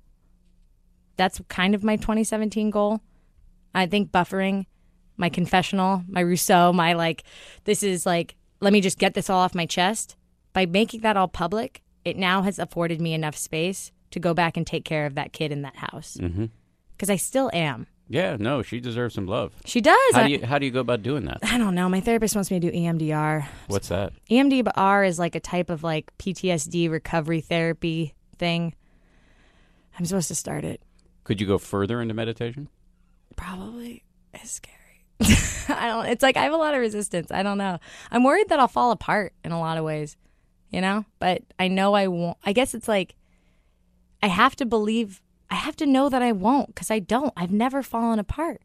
That's 1.16 1.40
kind 1.48 1.74
of 1.74 1.84
my 1.84 1.96
2017 1.96 2.70
goal. 2.70 3.00
I 3.74 3.86
think 3.86 4.10
buffering, 4.10 4.66
my 5.16 5.28
confessional, 5.28 6.04
my 6.08 6.20
Rousseau, 6.20 6.72
my 6.72 6.92
like, 6.92 7.24
this 7.64 7.82
is 7.82 8.04
like, 8.06 8.36
let 8.60 8.72
me 8.72 8.80
just 8.80 8.98
get 8.98 9.14
this 9.14 9.30
all 9.30 9.40
off 9.40 9.54
my 9.54 9.66
chest. 9.66 10.16
By 10.52 10.66
making 10.66 11.00
that 11.00 11.16
all 11.16 11.28
public, 11.28 11.82
it 12.04 12.16
now 12.16 12.42
has 12.42 12.58
afforded 12.58 13.00
me 13.00 13.14
enough 13.14 13.36
space 13.36 13.92
to 14.10 14.20
go 14.20 14.34
back 14.34 14.56
and 14.56 14.66
take 14.66 14.84
care 14.84 15.06
of 15.06 15.14
that 15.14 15.32
kid 15.32 15.52
in 15.52 15.62
that 15.62 15.76
house. 15.76 16.18
Mm-hmm. 16.20 16.46
Because 16.92 17.10
I 17.10 17.16
still 17.16 17.50
am. 17.52 17.86
Yeah, 18.08 18.36
no, 18.38 18.62
she 18.62 18.78
deserves 18.78 19.14
some 19.14 19.26
love. 19.26 19.54
She 19.64 19.80
does. 19.80 19.96
How 20.12 20.20
I, 20.20 20.26
do 20.26 20.32
you 20.32 20.44
how 20.44 20.58
do 20.58 20.66
you 20.66 20.72
go 20.72 20.80
about 20.80 21.02
doing 21.02 21.24
that? 21.24 21.38
I 21.42 21.56
don't 21.56 21.74
know. 21.74 21.88
My 21.88 22.00
therapist 22.00 22.34
wants 22.34 22.50
me 22.50 22.60
to 22.60 22.70
do 22.70 22.76
EMDR. 22.76 23.46
What's 23.68 23.88
that? 23.88 24.12
EMDR 24.30 25.08
is 25.08 25.18
like 25.18 25.34
a 25.34 25.40
type 25.40 25.70
of 25.70 25.82
like 25.82 26.12
PTSD 26.18 26.90
recovery 26.90 27.40
therapy 27.40 28.14
thing. 28.36 28.74
I'm 29.98 30.04
supposed 30.04 30.28
to 30.28 30.34
start 30.34 30.64
it. 30.64 30.82
Could 31.32 31.40
you 31.40 31.46
go 31.46 31.56
further 31.56 32.02
into 32.02 32.12
meditation? 32.12 32.68
Probably 33.36 34.04
It's 34.34 34.50
scary. 34.50 35.06
I 35.74 35.86
don't. 35.86 36.04
It's 36.04 36.22
like 36.22 36.36
I 36.36 36.42
have 36.42 36.52
a 36.52 36.58
lot 36.58 36.74
of 36.74 36.80
resistance. 36.80 37.30
I 37.30 37.42
don't 37.42 37.56
know. 37.56 37.78
I'm 38.10 38.22
worried 38.22 38.50
that 38.50 38.60
I'll 38.60 38.68
fall 38.68 38.90
apart 38.90 39.32
in 39.42 39.50
a 39.50 39.58
lot 39.58 39.78
of 39.78 39.84
ways, 39.84 40.18
you 40.68 40.82
know. 40.82 41.06
But 41.20 41.40
I 41.58 41.68
know 41.68 41.94
I 41.94 42.06
won't. 42.08 42.36
I 42.44 42.52
guess 42.52 42.74
it's 42.74 42.86
like 42.86 43.14
I 44.22 44.26
have 44.26 44.54
to 44.56 44.66
believe. 44.66 45.22
I 45.48 45.54
have 45.54 45.74
to 45.76 45.86
know 45.86 46.10
that 46.10 46.20
I 46.20 46.32
won't 46.32 46.66
because 46.66 46.90
I 46.90 46.98
don't. 46.98 47.32
I've 47.34 47.50
never 47.50 47.82
fallen 47.82 48.18
apart. 48.18 48.60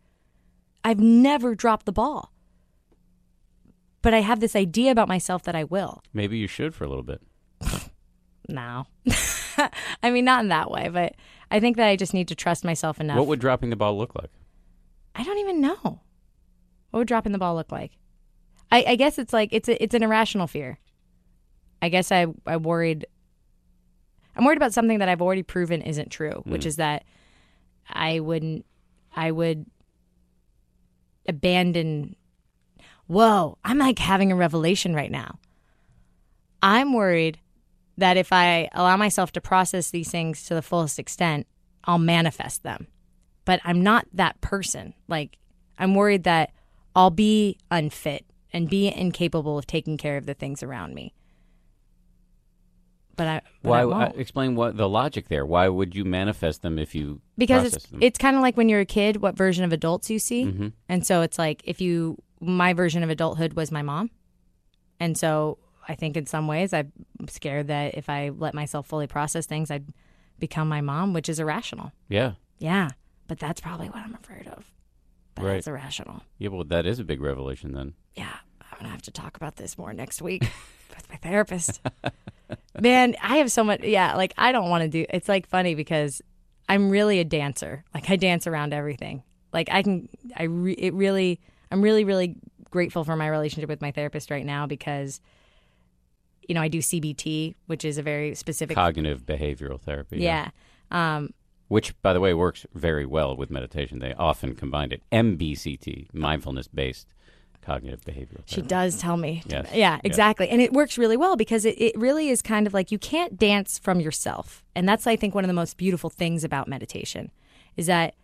I've 0.84 0.99
never 0.99 1.55
dropped 1.55 1.86
the 1.86 1.93
ball. 1.93 2.34
But 4.01 4.13
I 4.13 4.20
have 4.20 4.41
this 4.41 4.57
idea 4.57 4.91
about 4.91 5.07
myself 5.07 5.43
that 5.43 5.55
I 5.55 5.63
will. 5.63 6.03
Maybe 6.13 6.38
you 6.38 6.47
should 6.47 6.76
for 6.76 6.84
a 6.84 6.89
little 6.89 7.01
bit. 7.01 7.22
No. 8.49 8.88
I 10.03 10.12
mean, 10.12 10.26
not 10.26 10.43
in 10.43 10.49
that 10.49 10.72
way, 10.72 10.89
but 10.89 11.16
I 11.51 11.60
think 11.60 11.78
that 11.78 11.88
I 11.88 11.95
just 11.95 12.14
need 12.14 12.28
to 12.30 12.36
trust 12.36 12.64
myself 12.64 12.99
enough. 12.99 13.18
What 13.18 13.28
would 13.28 13.39
dropping 13.39 13.70
the 13.70 13.76
ball 13.76 13.97
look 13.97 14.16
like? 14.16 14.30
I 15.16 15.24
don't 15.24 15.39
even 15.39 15.62
know. 15.62 16.01
What 16.91 16.99
would 16.99 17.08
dropping 17.08 17.32
the 17.32 17.38
ball 17.38 17.55
look 17.55 17.72
like? 17.72 17.91
I, 18.72 18.84
I 18.89 18.95
guess 18.95 19.18
it's 19.18 19.34
like 19.34 19.49
it's 19.51 19.70
a, 19.70 19.82
it's 19.82 19.95
an 19.95 20.03
irrational 20.03 20.47
fear. 20.47 20.80
I 21.82 21.89
guess 21.89 22.12
I 22.12 22.28
I 22.45 22.58
worried. 22.58 23.08
I'm 24.36 24.45
worried 24.45 24.58
about 24.58 24.74
something 24.74 24.99
that 24.99 25.10
I've 25.10 25.22
already 25.22 25.43
proven 25.43 25.82
isn't 25.82 26.12
true, 26.12 26.43
which 26.45 26.64
mm. 26.64 26.68
is 26.68 26.76
that 26.76 27.03
I 27.89 28.20
wouldn't. 28.20 28.66
I 29.16 29.32
would 29.32 29.66
abandon. 31.28 32.16
Whoa! 33.08 33.58
I'm 33.64 33.78
like 33.78 33.99
having 33.99 34.32
a 34.32 34.36
revelation 34.36 34.93
right 34.93 35.12
now. 35.12 35.39
I'm 36.62 36.93
worried 36.93 37.39
that 37.98 38.18
if 38.18 38.32
I 38.32 38.70
allow 38.74 38.95
myself 38.98 39.32
to 39.34 39.41
process 39.41 39.89
these 39.91 40.10
things 40.12 40.45
to 40.45 40.54
the 40.54 40.62
fullest 40.62 41.00
extent, 41.00 41.48
I'll 41.86 41.98
manifest 41.98 42.64
them. 42.64 42.88
But 43.45 43.60
I'm 43.64 43.82
not 43.82 44.06
that 44.14 44.39
person. 44.41 44.93
Like, 45.08 45.38
I'm 45.80 45.95
worried 45.95 46.24
that 46.26 46.52
I'll 46.95 47.10
be 47.12 47.58
unfit 47.72 48.26
and 48.54 48.70
be 48.70 48.88
incapable 48.88 49.58
of 49.58 49.68
taking 49.68 49.98
care 49.98 50.18
of 50.18 50.26
the 50.26 50.34
things 50.34 50.62
around 50.64 50.93
me. 50.93 51.14
But 53.16 53.28
I, 53.28 53.41
but 53.64 53.70
Why? 53.70 53.80
I 53.82 54.06
uh, 54.06 54.12
explain 54.16 54.56
what 54.56 54.78
the 54.78 54.88
logic 54.88 55.28
there. 55.28 55.43
Why 55.43 55.68
would 55.68 55.95
you 55.95 56.06
manifest 56.06 56.62
them 56.62 56.78
if 56.78 56.93
you 56.93 57.20
because 57.36 57.74
it's 57.74 57.86
them? 57.88 58.00
it's 58.04 58.20
kind 58.20 58.36
of 58.36 58.43
like 58.43 58.56
when 58.58 58.70
you're 58.70 58.82
a 58.82 58.86
kid, 58.86 59.18
what 59.18 59.36
version 59.36 59.64
of 59.66 59.74
adults 59.74 60.12
you 60.12 60.20
see, 60.20 60.45
Mhm. 60.45 60.74
and 60.88 61.06
so 61.06 61.22
it's 61.24 61.39
like 61.39 61.62
if 61.64 61.82
you 61.82 62.22
my 62.39 62.74
version 62.74 63.02
of 63.02 63.10
adulthood 63.10 63.54
was 63.54 63.72
my 63.72 63.82
mom, 63.82 64.12
and 65.00 65.18
so 65.18 65.58
I 65.88 65.96
think 65.96 66.18
in 66.18 66.26
some 66.26 66.48
ways 66.48 66.74
I'm 66.74 66.92
scared 67.30 67.68
that 67.68 67.96
if 67.96 68.10
I 68.10 68.30
let 68.30 68.54
myself 68.54 68.88
fully 68.88 69.08
process 69.08 69.46
things, 69.46 69.72
I'd 69.72 69.86
become 70.40 70.68
my 70.68 70.82
mom, 70.82 71.14
which 71.14 71.30
is 71.30 71.40
irrational. 71.40 71.92
yeah, 72.10 72.34
Yeah, 72.60 72.90
but 73.28 73.40
that's 73.40 73.62
probably 73.62 73.88
what 73.88 74.04
I'm 74.04 74.16
afraid 74.16 74.48
of. 74.48 74.66
But 75.36 75.46
Right. 75.46 75.58
it's 75.58 75.68
irrational. 75.68 76.24
yeah. 76.40 76.50
Well, 76.50 76.64
that 76.66 76.86
is 76.86 77.00
a 77.00 77.04
big 77.04 77.22
revelation 77.22 77.74
then. 77.74 77.94
Yeah, 78.16 78.36
I'm 78.62 78.78
gonna 78.80 78.90
have 78.90 79.02
to 79.04 79.12
talk 79.12 79.38
about 79.38 79.56
this 79.58 79.78
more 79.78 79.94
next 79.94 80.22
week 80.22 80.42
with 80.90 81.10
my 81.10 81.16
therapist. 81.18 81.80
Man, 82.80 83.16
I 83.22 83.38
have 83.38 83.52
so 83.52 83.64
much. 83.64 83.82
Yeah, 83.84 84.16
like 84.16 84.34
I 84.38 84.52
don't 84.52 84.70
want 84.70 84.84
to 84.84 84.88
do. 84.88 85.06
It's 85.10 85.28
like 85.30 85.48
funny 85.48 85.76
because 85.76 86.22
I'm 86.70 86.90
really 86.90 87.20
a 87.20 87.24
dancer. 87.26 87.84
Like 87.94 88.10
I 88.10 88.16
dance 88.16 88.46
around 88.48 88.74
everything. 88.74 89.24
Like 89.54 89.70
I 89.72 89.82
can. 89.84 90.10
I 90.36 90.44
re, 90.44 90.74
it 90.74 90.94
really. 90.94 91.40
I'm 91.72 91.82
really 91.82 92.04
really 92.04 92.36
grateful 92.72 93.04
for 93.04 93.16
my 93.16 93.28
relationship 93.28 93.70
with 93.70 93.82
my 93.82 93.92
therapist 93.92 94.30
right 94.32 94.46
now 94.46 94.66
because, 94.68 95.22
you 96.48 96.56
know, 96.56 96.62
I 96.62 96.68
do 96.68 96.80
CBT, 96.80 97.56
which 97.68 97.84
is 97.86 97.98
a 97.98 98.02
very 98.04 98.36
specific. 98.36 98.76
Cognitive 98.76 99.26
behavioral 99.26 99.80
therapy. 99.82 100.18
yeah. 100.20 100.50
Um, 100.91 101.32
Which, 101.68 102.00
by 102.02 102.14
the 102.14 102.20
way, 102.22 102.34
works 102.34 102.66
very 102.74 103.06
well 103.06 103.36
with 103.36 103.50
meditation. 103.52 104.00
They 104.00 104.14
often 104.14 104.56
combine 104.56 104.91
it. 104.93 105.02
MBCT, 105.12 106.14
mindfulness 106.14 106.68
based 106.68 107.08
cognitive 107.62 108.00
behavioral 108.02 108.43
She 108.45 108.56
therapy. 108.62 108.68
does 108.70 108.98
tell 109.02 109.18
me. 109.18 109.43
Yes. 109.48 109.68
Yeah, 109.74 109.76
Yeah. 109.78 110.00
exactly. 110.06 110.48
And 110.48 110.62
it 110.62 110.72
works 110.72 110.98
really 110.98 111.18
well 111.18 111.36
because 111.36 111.66
it, 111.66 111.76
it 111.82 111.98
really 111.98 112.30
is 112.30 112.41
kind 112.41 112.66
of 112.66 112.74
like 112.74 112.91
you 112.93 112.98
can't 112.98 113.38
dance 113.38 113.78
from 113.78 114.00
yourself. 114.00 114.64
And 114.74 114.88
that's, 114.88 115.06
I 115.06 115.18
think, 115.18 115.36
one 115.36 115.43
of 115.43 115.50
the 115.50 115.54
most 115.54 115.76
beautiful 115.76 116.10
things 116.10 116.45
about 116.45 116.70
meditation 116.70 117.30
is 117.76 117.88
that 117.88 118.16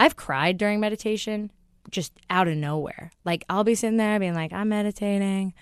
I've 0.00 0.16
cried 0.16 0.58
during 0.58 0.80
meditation 0.80 1.52
just 1.90 2.12
out 2.28 2.48
of 2.48 2.56
nowhere. 2.56 3.12
Like 3.24 3.44
I'll 3.48 3.62
be 3.64 3.76
sitting 3.76 3.96
there 3.98 4.18
being 4.18 4.34
like, 4.34 4.52
I'm 4.52 4.68
meditating. 4.70 5.54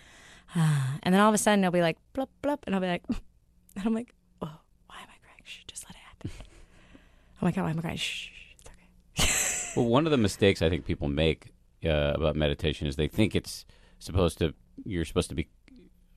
And 1.02 1.14
then 1.14 1.20
all 1.20 1.28
of 1.28 1.34
a 1.34 1.38
sudden 1.38 1.62
it'll 1.62 1.72
be 1.72 1.82
like, 1.82 1.98
blup, 2.12 2.30
blup. 2.42 2.64
And 2.66 2.74
I'll 2.74 2.80
be 2.80 2.88
like, 2.88 3.04
and 3.08 3.84
I'm 3.84 3.94
like, 3.94 4.12
oh, 4.42 4.58
why 4.86 4.96
am 4.96 5.08
I 5.08 5.18
crying? 5.22 5.42
Shh, 5.44 5.60
just 5.66 5.84
let 5.84 5.94
it 5.94 5.98
happen. 5.98 6.30
oh 6.40 7.44
my 7.44 7.50
God, 7.52 7.62
why 7.62 7.70
am 7.70 7.78
I 7.78 7.82
crying? 7.82 7.96
Shh, 7.96 8.30
it's 8.58 8.68
okay. 8.68 9.32
Well, 9.80 9.86
one 9.90 10.06
of 10.06 10.10
the 10.10 10.16
mistakes 10.16 10.62
I 10.62 10.70
think 10.70 10.86
people 10.86 11.08
make 11.08 11.52
uh, 11.84 12.12
about 12.14 12.34
meditation 12.34 12.86
is 12.86 12.96
they 12.96 13.08
think 13.08 13.36
it's 13.36 13.66
supposed 13.98 14.38
to, 14.38 14.54
you're 14.84 15.04
supposed 15.04 15.28
to 15.28 15.34
be 15.34 15.48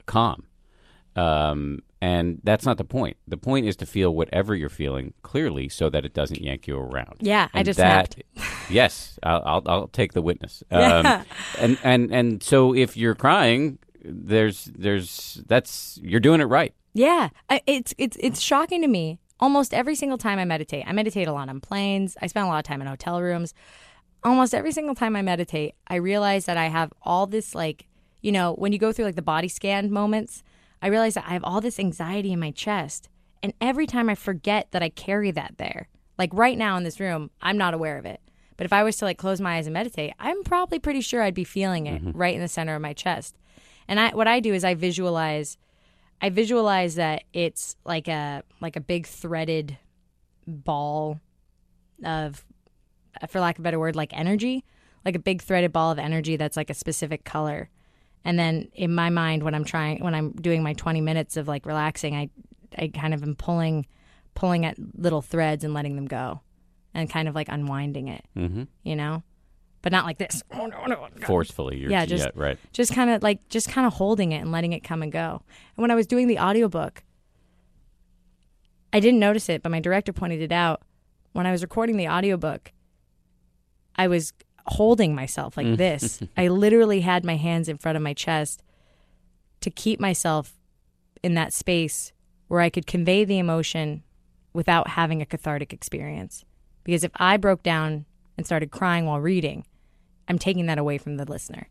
calm. 0.05 0.45
Um, 1.15 1.83
and 2.01 2.39
that's 2.43 2.65
not 2.65 2.77
the 2.77 2.85
point. 2.85 3.17
The 3.27 3.37
point 3.37 3.65
is 3.65 3.75
to 3.77 3.85
feel 3.85 4.15
whatever 4.15 4.55
you're 4.55 4.69
feeling 4.69 5.13
clearly 5.21 5.67
so 5.67 5.89
that 5.89 6.05
it 6.05 6.13
doesn't 6.13 6.41
yank 6.41 6.67
you 6.67 6.77
around. 6.77 7.17
Yeah, 7.19 7.49
I 7.53 7.63
just 7.63 7.77
that, 7.77 8.13
snapped. 8.13 8.23
yes, 8.69 9.19
I'll, 9.23 9.43
I'll, 9.45 9.61
I'll 9.65 9.87
take 9.89 10.13
the 10.13 10.21
witness. 10.21 10.63
Yeah. 10.71 10.99
Um, 10.99 11.25
and, 11.59 11.77
and, 11.83 12.13
and 12.13 12.43
so 12.43 12.73
if 12.73 12.95
you're 12.95 13.15
crying, 13.15 13.79
there's, 14.03 14.65
there's, 14.65 15.41
that's, 15.47 15.99
you're 16.01 16.19
doing 16.19 16.41
it 16.41 16.45
right. 16.45 16.73
Yeah, 16.93 17.29
it's 17.67 17.93
it's 17.97 18.17
it's 18.19 18.41
shocking 18.41 18.81
to 18.81 18.87
me. 18.87 19.19
Almost 19.39 19.73
every 19.73 19.95
single 19.95 20.17
time 20.17 20.39
I 20.39 20.45
meditate, 20.45 20.83
I 20.87 20.91
meditate 20.91 21.27
a 21.27 21.31
lot 21.31 21.47
on 21.47 21.61
planes. 21.61 22.17
I 22.21 22.27
spend 22.27 22.45
a 22.45 22.49
lot 22.49 22.57
of 22.57 22.63
time 22.63 22.81
in 22.81 22.87
hotel 22.87 23.21
rooms. 23.21 23.53
Almost 24.23 24.53
every 24.53 24.71
single 24.71 24.95
time 24.95 25.15
I 25.15 25.21
meditate, 25.21 25.75
I 25.87 25.95
realize 25.95 26.45
that 26.45 26.57
I 26.57 26.65
have 26.65 26.91
all 27.03 27.25
this 27.25 27.55
like, 27.55 27.87
you 28.21 28.31
know, 28.31 28.53
when 28.55 28.73
you 28.73 28.79
go 28.79 28.91
through 28.91 29.05
like 29.05 29.15
the 29.15 29.21
body 29.21 29.47
scan 29.47 29.91
moments, 29.91 30.43
I 30.81 30.87
realize 30.87 31.13
that 31.13 31.25
I 31.27 31.33
have 31.33 31.43
all 31.43 31.61
this 31.61 31.79
anxiety 31.79 32.33
in 32.33 32.39
my 32.39 32.51
chest, 32.51 33.07
and 33.41 33.53
every 33.61 33.85
time 33.85 34.09
I 34.09 34.15
forget 34.15 34.71
that 34.71 34.83
I 34.83 34.89
carry 34.89 35.31
that 35.31 35.53
there. 35.57 35.87
Like 36.17 36.31
right 36.33 36.57
now 36.57 36.75
in 36.75 36.83
this 36.83 36.99
room, 36.99 37.29
I'm 37.41 37.57
not 37.57 37.73
aware 37.73 37.97
of 37.97 38.05
it. 38.05 38.19
But 38.57 38.65
if 38.65 38.73
I 38.73 38.83
was 38.83 38.97
to 38.97 39.05
like 39.05 39.17
close 39.17 39.39
my 39.39 39.55
eyes 39.55 39.67
and 39.67 39.73
meditate, 39.73 40.13
I'm 40.19 40.43
probably 40.43 40.79
pretty 40.79 40.99
sure 40.99 41.21
I'd 41.21 41.33
be 41.33 41.45
feeling 41.45 41.87
it 41.87 42.03
mm-hmm. 42.03 42.17
right 42.17 42.35
in 42.35 42.41
the 42.41 42.49
center 42.49 42.75
of 42.75 42.81
my 42.81 42.91
chest. 42.91 43.37
And 43.89 43.99
I 43.99 44.11
what 44.15 44.27
I 44.27 44.39
do 44.39 44.53
is 44.53 44.63
I 44.63 44.75
visualize 44.75 45.57
I 46.21 46.29
visualize 46.29 46.95
that 46.95 47.23
it's 47.33 47.75
like 47.83 48.07
a 48.07 48.43
like 48.61 48.77
a 48.77 48.81
big 48.81 49.05
threaded 49.07 49.77
ball 50.47 51.19
of 52.03 52.45
for 53.27 53.39
lack 53.41 53.57
of 53.57 53.59
a 53.59 53.63
better 53.63 53.79
word 53.79 53.95
like 53.95 54.17
energy 54.17 54.63
like 55.05 55.15
a 55.15 55.19
big 55.19 55.41
threaded 55.41 55.71
ball 55.73 55.91
of 55.91 55.99
energy 55.99 56.37
that's 56.37 56.55
like 56.55 56.69
a 56.69 56.73
specific 56.73 57.23
color 57.25 57.69
and 58.23 58.37
then 58.39 58.69
in 58.73 58.93
my 58.93 59.09
mind 59.09 59.43
when 59.43 59.53
i'm 59.53 59.65
trying 59.65 60.01
when 60.03 60.15
i'm 60.15 60.31
doing 60.33 60.63
my 60.63 60.73
20 60.73 61.01
minutes 61.01 61.35
of 61.35 61.47
like 61.47 61.65
relaxing 61.65 62.15
i 62.15 62.29
i 62.77 62.87
kind 62.87 63.13
of 63.13 63.21
am 63.23 63.35
pulling 63.35 63.85
pulling 64.35 64.65
at 64.65 64.77
little 64.97 65.21
threads 65.21 65.63
and 65.63 65.73
letting 65.73 65.95
them 65.95 66.05
go 66.05 66.39
and 66.93 67.09
kind 67.09 67.27
of 67.27 67.35
like 67.35 67.49
unwinding 67.49 68.07
it 68.07 68.23
Mm-hmm. 68.37 68.63
you 68.83 68.95
know 68.95 69.23
but 69.81 69.91
not 69.91 70.05
like 70.05 70.17
this. 70.17 70.43
Oh, 70.51 70.65
no, 70.65 70.85
no, 70.85 71.07
no. 71.15 71.25
Forcefully. 71.25 71.77
You're, 71.77 71.91
Yeah, 71.91 72.05
just- 72.05 72.29
right. 72.35 72.57
Just 72.73 72.93
kind 72.93 73.09
of 73.09 73.23
like 73.23 73.47
just 73.49 73.69
kind 73.69 73.87
of 73.87 73.93
holding 73.93 74.31
it 74.31 74.39
and 74.39 74.51
letting 74.51 74.73
it 74.73 74.83
come 74.83 75.01
and 75.01 75.11
go. 75.11 75.41
And 75.75 75.81
when 75.81 75.91
I 75.91 75.95
was 75.95 76.05
doing 76.05 76.27
the 76.27 76.39
audiobook, 76.39 77.03
I 78.91 78.99
didn't 78.99 79.19
notice 79.19 79.49
it, 79.49 79.63
but 79.63 79.71
my 79.71 79.79
director 79.79 80.11
pointed 80.11 80.41
it 80.41 80.51
out. 80.51 80.81
When 81.33 81.45
I 81.45 81.51
was 81.51 81.61
recording 81.61 81.97
the 81.97 82.09
audiobook, 82.09 82.73
I 83.95 84.07
was 84.07 84.33
holding 84.65 85.15
myself 85.15 85.55
like 85.55 85.67
mm. 85.67 85.77
this. 85.77 86.21
I 86.37 86.47
literally 86.47 87.01
had 87.01 87.23
my 87.23 87.35
hands 87.35 87.69
in 87.69 87.77
front 87.77 87.95
of 87.95 88.01
my 88.01 88.13
chest 88.13 88.63
to 89.61 89.69
keep 89.69 89.99
myself 89.99 90.53
in 91.23 91.35
that 91.35 91.53
space 91.53 92.11
where 92.47 92.61
I 92.61 92.69
could 92.69 92.87
convey 92.87 93.23
the 93.23 93.39
emotion 93.39 94.03
without 94.53 94.89
having 94.89 95.21
a 95.21 95.25
cathartic 95.25 95.71
experience. 95.71 96.43
Because 96.83 97.03
if 97.03 97.11
I 97.15 97.37
broke 97.37 97.61
down 97.61 98.05
and 98.39 98.45
started 98.45 98.71
crying 98.71 99.05
while 99.05 99.19
reading, 99.19 99.65
I'm 100.29 100.39
taking 100.39 100.67
that 100.67 100.77
away 100.77 100.97
from 100.97 101.17
the 101.17 101.25
listener. 101.25 101.67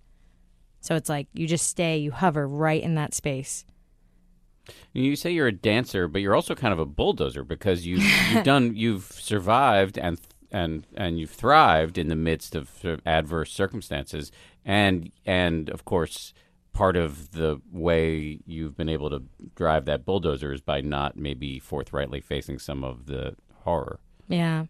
So 0.83 0.97
it's 0.97 1.09
like 1.09 1.27
you 1.33 1.47
just 1.47 1.66
stay, 1.66 1.97
you 1.97 2.11
hover 2.11 2.47
right 2.47 2.83
in 2.83 2.95
that 2.95 3.14
space. 3.14 3.64
You 4.93 5.16
say 5.16 5.31
you're 5.31 5.47
a 5.47 5.53
dancer, 5.53 6.09
but 6.09 6.21
you're 6.21 6.35
also 6.35 6.55
kind 6.55 6.75
of 6.75 6.79
a 6.79 6.85
bulldozer 6.85 7.43
because 7.43 7.87
you've, 7.87 8.03
you've 8.31 8.45
done, 8.53 8.77
you've 8.77 9.05
survived 9.05 9.97
and 9.99 10.21
and 10.51 10.87
and 10.95 11.19
you've 11.19 11.31
thrived 11.31 11.97
in 11.97 12.09
the 12.09 12.16
midst 12.16 12.55
of 12.55 12.69
sort 12.83 12.95
of 12.99 13.01
adverse 13.07 13.51
circumstances, 13.51 14.31
and 14.66 15.11
and 15.25 15.71
of 15.71 15.87
course, 15.87 16.35
part 16.75 16.97
of 16.97 17.31
the 17.31 17.62
way 17.73 18.41
you've 18.45 18.77
been 18.77 18.91
able 18.91 19.09
to 19.09 19.23
drive 19.55 19.87
that 19.87 20.05
bulldozer 20.05 20.53
is 20.53 20.61
by 20.61 20.83
not 20.83 21.16
maybe 21.16 21.59
forthrightly 21.59 22.21
facing 22.21 22.59
some 22.59 22.85
of 22.85 23.07
the 23.07 23.37
horror. 23.64 24.01
Yeah. 24.29 24.66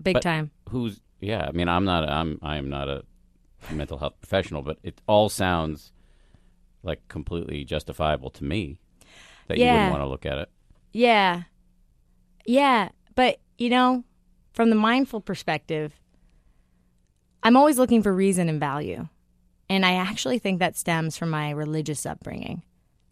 Big 0.00 0.14
But- 0.14 0.22
time. 0.22 0.52
Who's 0.70 1.00
yeah? 1.20 1.46
I 1.46 1.52
mean, 1.52 1.68
I'm 1.68 1.84
not. 1.84 2.08
I'm 2.08 2.38
I 2.42 2.56
am 2.56 2.68
not 2.68 2.88
a 2.88 3.04
mental 3.72 3.98
health 3.98 4.14
professional, 4.20 4.62
but 4.62 4.78
it 4.82 5.00
all 5.06 5.28
sounds 5.28 5.92
like 6.82 7.06
completely 7.08 7.64
justifiable 7.64 8.30
to 8.30 8.44
me 8.44 8.78
that 9.48 9.58
you 9.58 9.64
wouldn't 9.64 9.90
want 9.90 10.02
to 10.02 10.08
look 10.08 10.26
at 10.26 10.38
it. 10.38 10.48
Yeah. 10.92 11.42
Yeah. 12.46 12.90
But, 13.14 13.40
you 13.56 13.68
know, 13.68 14.04
from 14.52 14.70
the 14.70 14.76
mindful 14.76 15.20
perspective, 15.20 16.00
I'm 17.42 17.56
always 17.56 17.78
looking 17.78 18.02
for 18.02 18.12
reason 18.12 18.48
and 18.48 18.60
value. 18.60 19.08
And 19.68 19.84
I 19.84 19.94
actually 19.94 20.38
think 20.38 20.60
that 20.60 20.76
stems 20.76 21.16
from 21.16 21.30
my 21.30 21.50
religious 21.50 22.06
upbringing. 22.06 22.62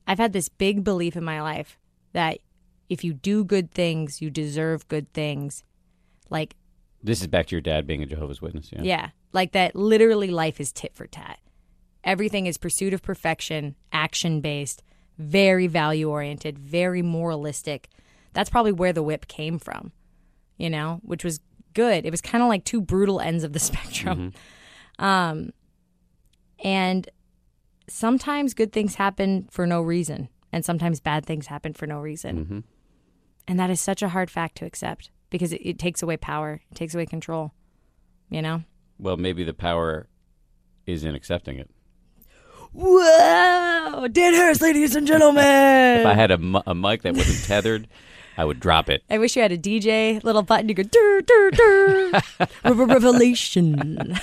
I've 0.07 0.19
had 0.19 0.33
this 0.33 0.49
big 0.49 0.85
belief 0.85 1.17
in 1.17 1.25
my 1.25 1.43
life 1.43 1.79
that 2.13 2.39
if 2.89 3.03
you 3.03 3.13
do 3.13 3.45
good 3.45 3.73
things, 3.73 4.23
you 4.23 4.31
deserve 4.31 4.89
good 4.89 5.13
things. 5.13 5.65
Like, 6.31 6.55
This 7.07 7.21
is 7.21 7.29
back 7.29 7.47
to 7.47 7.55
your 7.55 7.61
dad 7.61 7.87
being 7.87 8.03
a 8.03 8.07
Jehovah's 8.07 8.43
Witness. 8.43 8.71
Yeah. 8.73 8.83
yeah, 8.83 9.09
like 9.33 9.53
that 9.53 9.77
literally 9.77 10.29
life 10.29 10.61
is 10.61 10.73
tit 10.73 10.93
for 10.93 11.07
tat. 11.07 11.39
Everything 12.03 12.47
is 12.47 12.59
pursuit 12.59 12.93
of 12.93 13.01
perfection, 13.01 13.77
action 13.93 14.41
based, 14.41 14.83
very 15.17 15.69
value 15.69 16.11
oriented, 16.11 16.59
very 16.59 17.03
moralistic. 17.03 17.89
That's 18.33 18.51
probably 18.51 18.73
where 18.73 18.93
the 18.93 19.05
whip 19.05 19.29
came 19.29 19.61
from, 19.61 19.93
you 20.57 20.69
know, 20.69 21.01
which 21.05 21.23
was 21.23 21.39
good. 21.75 22.05
It 22.05 22.11
was 22.11 22.21
kind 22.21 22.43
of 22.43 22.49
like 22.49 22.65
two 22.65 22.81
brutal 22.81 23.21
ends 23.21 23.45
of 23.45 23.53
the 23.53 23.59
spectrum. 23.71 24.33
Um, 24.99 25.51
and 26.65 27.09
sometimes 27.89 28.53
good 28.53 28.73
things 28.73 28.97
happen 28.97 29.47
for 29.53 29.65
no 29.65 29.81
reason, 29.81 30.29
and 30.53 30.65
sometimes 30.65 30.99
bad 30.99 31.25
things 31.25 31.47
happen 31.47 31.73
for 31.73 31.87
no 31.87 32.01
reason. 32.01 32.45
hmm 32.45 32.59
And 33.47 33.61
that 33.61 33.71
is 33.71 33.81
such 33.81 34.03
a 34.03 34.09
hard 34.09 34.29
fact 34.29 34.57
to 34.59 34.65
accept 34.65 35.11
because 35.31 35.53
it, 35.53 35.61
it 35.63 35.79
takes 35.79 36.03
away 36.03 36.17
power, 36.17 36.61
it 36.71 36.75
takes 36.75 36.95
away 36.95 37.07
control, 37.07 37.53
you 38.31 38.43
know? 38.43 38.63
Well, 38.99 39.17
maybe 39.17 39.45
the 39.45 39.55
power 39.55 40.09
is 40.87 41.05
in 41.05 41.15
accepting 41.15 41.59
it. 41.59 41.71
Whoa! 42.73 44.07
Dan 44.09 44.35
Harris, 44.35 44.61
ladies 44.61 44.95
and 44.97 45.07
gentlemen. 45.07 45.45
If 46.01 46.07
I 46.07 46.15
had 46.15 46.31
a, 46.31 46.63
a 46.67 46.75
mic 46.75 47.03
that 47.03 47.15
wasn't 47.15 47.45
tethered, 47.47 47.89
I 48.37 48.45
would 48.45 48.61
drop 48.61 48.91
it. 48.91 49.03
I 49.09 49.19
wish 49.19 49.35
you 49.35 49.43
had 49.43 49.53
a 49.53 49.59
DJ 49.59 50.23
little 50.23 50.43
button. 50.43 50.69
You 50.69 50.75
go 50.75 50.83
dur 50.83 51.23
dur 51.23 51.51
dur. 51.51 52.13
Re- 52.65 52.85
Revelation. 52.85 54.19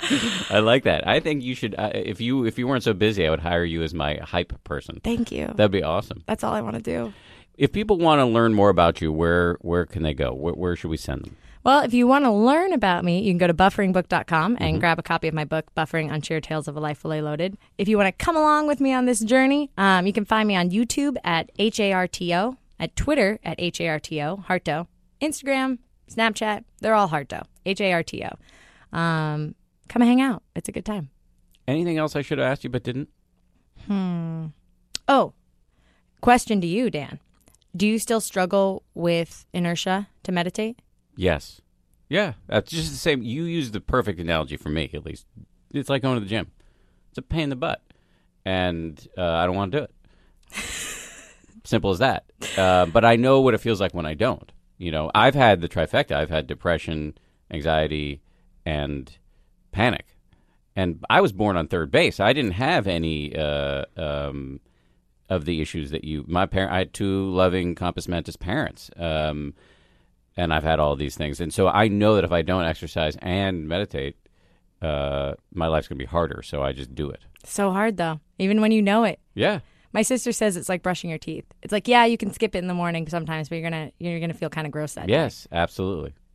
I 0.50 0.58
like 0.60 0.84
that. 0.84 1.08
I 1.08 1.20
think 1.20 1.42
you 1.42 1.54
should. 1.54 1.74
Uh, 1.76 1.90
if 1.94 2.20
you 2.20 2.44
if 2.44 2.58
you 2.58 2.68
weren't 2.68 2.84
so 2.84 2.92
busy, 2.92 3.26
I 3.26 3.30
would 3.30 3.40
hire 3.40 3.64
you 3.64 3.82
as 3.82 3.94
my 3.94 4.16
hype 4.22 4.52
person. 4.64 5.00
Thank 5.02 5.32
you. 5.32 5.46
That'd 5.46 5.70
be 5.72 5.82
awesome. 5.82 6.22
That's 6.26 6.44
all 6.44 6.52
I 6.52 6.60
want 6.60 6.76
to 6.76 6.82
do. 6.82 7.12
If 7.58 7.72
people 7.72 7.98
want 7.98 8.20
to 8.20 8.24
learn 8.24 8.54
more 8.54 8.70
about 8.70 9.00
you, 9.00 9.12
where 9.12 9.58
where 9.60 9.84
can 9.84 10.04
they 10.04 10.14
go? 10.14 10.32
Where, 10.32 10.54
where 10.54 10.76
should 10.76 10.88
we 10.88 10.96
send 10.96 11.24
them? 11.24 11.36
Well, 11.64 11.80
if 11.80 11.92
you 11.92 12.06
want 12.06 12.24
to 12.24 12.30
learn 12.30 12.72
about 12.72 13.04
me, 13.04 13.20
you 13.20 13.30
can 13.32 13.36
go 13.36 13.48
to 13.48 13.52
bufferingbook.com 13.52 14.56
and 14.60 14.80
grab 14.80 14.98
a 14.98 15.02
copy 15.02 15.26
of 15.26 15.34
my 15.34 15.44
book, 15.44 15.66
Buffering 15.76 16.06
on 16.06 16.14
Unshared 16.14 16.44
Tales 16.44 16.68
of 16.68 16.76
a 16.76 16.80
Life 16.80 16.98
Fully 16.98 17.20
Loaded. 17.20 17.58
If 17.76 17.88
you 17.88 17.98
want 17.98 18.06
to 18.06 18.24
come 18.24 18.36
along 18.36 18.68
with 18.68 18.80
me 18.80 18.94
on 18.94 19.06
this 19.06 19.20
journey, 19.20 19.70
um, 19.76 20.06
you 20.06 20.12
can 20.12 20.24
find 20.24 20.46
me 20.46 20.54
on 20.54 20.70
YouTube 20.70 21.16
at 21.24 21.50
HARTO, 21.58 22.56
at 22.78 22.96
Twitter 22.96 23.40
at 23.42 23.58
HARTO, 23.58 24.44
Harto, 24.46 24.86
Instagram, 25.20 25.78
Snapchat, 26.08 26.64
they're 26.80 26.94
all 26.94 27.08
Harto, 27.08 27.44
H-A-R-T-O. 27.66 28.96
Um, 28.96 29.54
come 29.88 30.02
hang 30.02 30.20
out. 30.20 30.42
It's 30.54 30.68
a 30.68 30.72
good 30.72 30.84
time. 30.84 31.10
Anything 31.66 31.98
else 31.98 32.16
I 32.16 32.22
should 32.22 32.38
have 32.38 32.50
asked 32.50 32.64
you 32.64 32.70
but 32.70 32.82
didn't? 32.82 33.08
Hmm. 33.86 34.46
Oh, 35.06 35.34
question 36.20 36.60
to 36.60 36.66
you, 36.66 36.88
Dan. 36.88 37.20
Do 37.78 37.86
you 37.86 38.00
still 38.00 38.20
struggle 38.20 38.82
with 38.94 39.46
inertia 39.52 40.08
to 40.24 40.32
meditate? 40.32 40.82
Yes. 41.14 41.60
Yeah, 42.08 42.32
that's 42.48 42.72
just 42.72 42.90
the 42.90 42.96
same. 42.96 43.22
You 43.22 43.44
use 43.44 43.70
the 43.70 43.80
perfect 43.80 44.18
analogy 44.18 44.56
for 44.56 44.68
me, 44.68 44.90
at 44.92 45.06
least. 45.06 45.26
It's 45.72 45.88
like 45.88 46.02
going 46.02 46.16
to 46.16 46.20
the 46.20 46.26
gym. 46.26 46.50
It's 47.10 47.18
a 47.18 47.22
pain 47.22 47.44
in 47.44 47.50
the 47.50 47.56
butt, 47.56 47.80
and 48.44 49.06
uh, 49.16 49.22
I 49.22 49.46
don't 49.46 49.54
want 49.54 49.70
to 49.70 49.78
do 49.78 49.84
it. 49.84 49.94
Simple 51.64 51.90
as 51.90 52.00
that. 52.00 52.24
Uh, 52.56 52.86
but 52.86 53.04
I 53.04 53.14
know 53.14 53.42
what 53.42 53.54
it 53.54 53.60
feels 53.60 53.80
like 53.80 53.94
when 53.94 54.06
I 54.06 54.14
don't. 54.14 54.50
You 54.76 54.90
know, 54.90 55.12
I've 55.14 55.36
had 55.36 55.60
the 55.60 55.68
trifecta. 55.68 56.16
I've 56.16 56.30
had 56.30 56.48
depression, 56.48 57.16
anxiety, 57.48 58.22
and 58.66 59.16
panic. 59.70 60.06
And 60.74 61.04
I 61.08 61.20
was 61.20 61.32
born 61.32 61.56
on 61.56 61.68
third 61.68 61.92
base. 61.92 62.18
I 62.18 62.32
didn't 62.32 62.52
have 62.52 62.88
any 62.88 63.36
uh, 63.36 63.84
um, 63.96 64.58
of 65.28 65.44
the 65.44 65.60
issues 65.60 65.90
that 65.90 66.04
you. 66.04 66.24
My 66.28 66.46
parent. 66.46 66.72
I 66.72 66.78
had 66.78 66.92
two 66.94 67.30
loving 67.30 67.74
compos 67.74 68.08
mentis 68.08 68.36
parents. 68.36 68.90
Um, 68.96 69.54
and 70.36 70.54
I've 70.54 70.62
had 70.62 70.78
all 70.78 70.94
these 70.94 71.16
things, 71.16 71.40
and 71.40 71.52
so 71.52 71.66
I 71.66 71.88
know 71.88 72.14
that 72.14 72.22
if 72.22 72.30
I 72.30 72.42
don't 72.42 72.64
exercise 72.64 73.16
and 73.20 73.66
meditate, 73.66 74.14
uh, 74.80 75.34
my 75.52 75.66
life's 75.66 75.88
gonna 75.88 75.98
be 75.98 76.04
harder. 76.04 76.42
So 76.42 76.62
I 76.62 76.70
just 76.72 76.94
do 76.94 77.10
it. 77.10 77.18
So 77.44 77.72
hard 77.72 77.96
though, 77.96 78.20
even 78.38 78.60
when 78.60 78.70
you 78.70 78.80
know 78.80 79.02
it. 79.02 79.18
Yeah, 79.34 79.60
My 79.92 80.02
sister 80.02 80.30
says 80.30 80.56
it's 80.56 80.68
like 80.68 80.82
brushing 80.84 81.10
your 81.10 81.18
teeth. 81.18 81.44
It's 81.62 81.72
like, 81.72 81.88
yeah, 81.88 82.04
you 82.04 82.16
can 82.16 82.32
skip 82.32 82.54
it 82.54 82.58
in 82.58 82.68
the 82.68 82.74
morning 82.74 83.08
sometimes, 83.08 83.48
but 83.48 83.56
you're 83.56 83.68
gonna 83.68 83.90
you're 83.98 84.20
gonna 84.20 84.32
feel 84.32 84.48
kind 84.50 84.66
of 84.66 84.72
gross 84.72 84.94
that 84.94 85.08
day. 85.08 85.12
yes, 85.14 85.48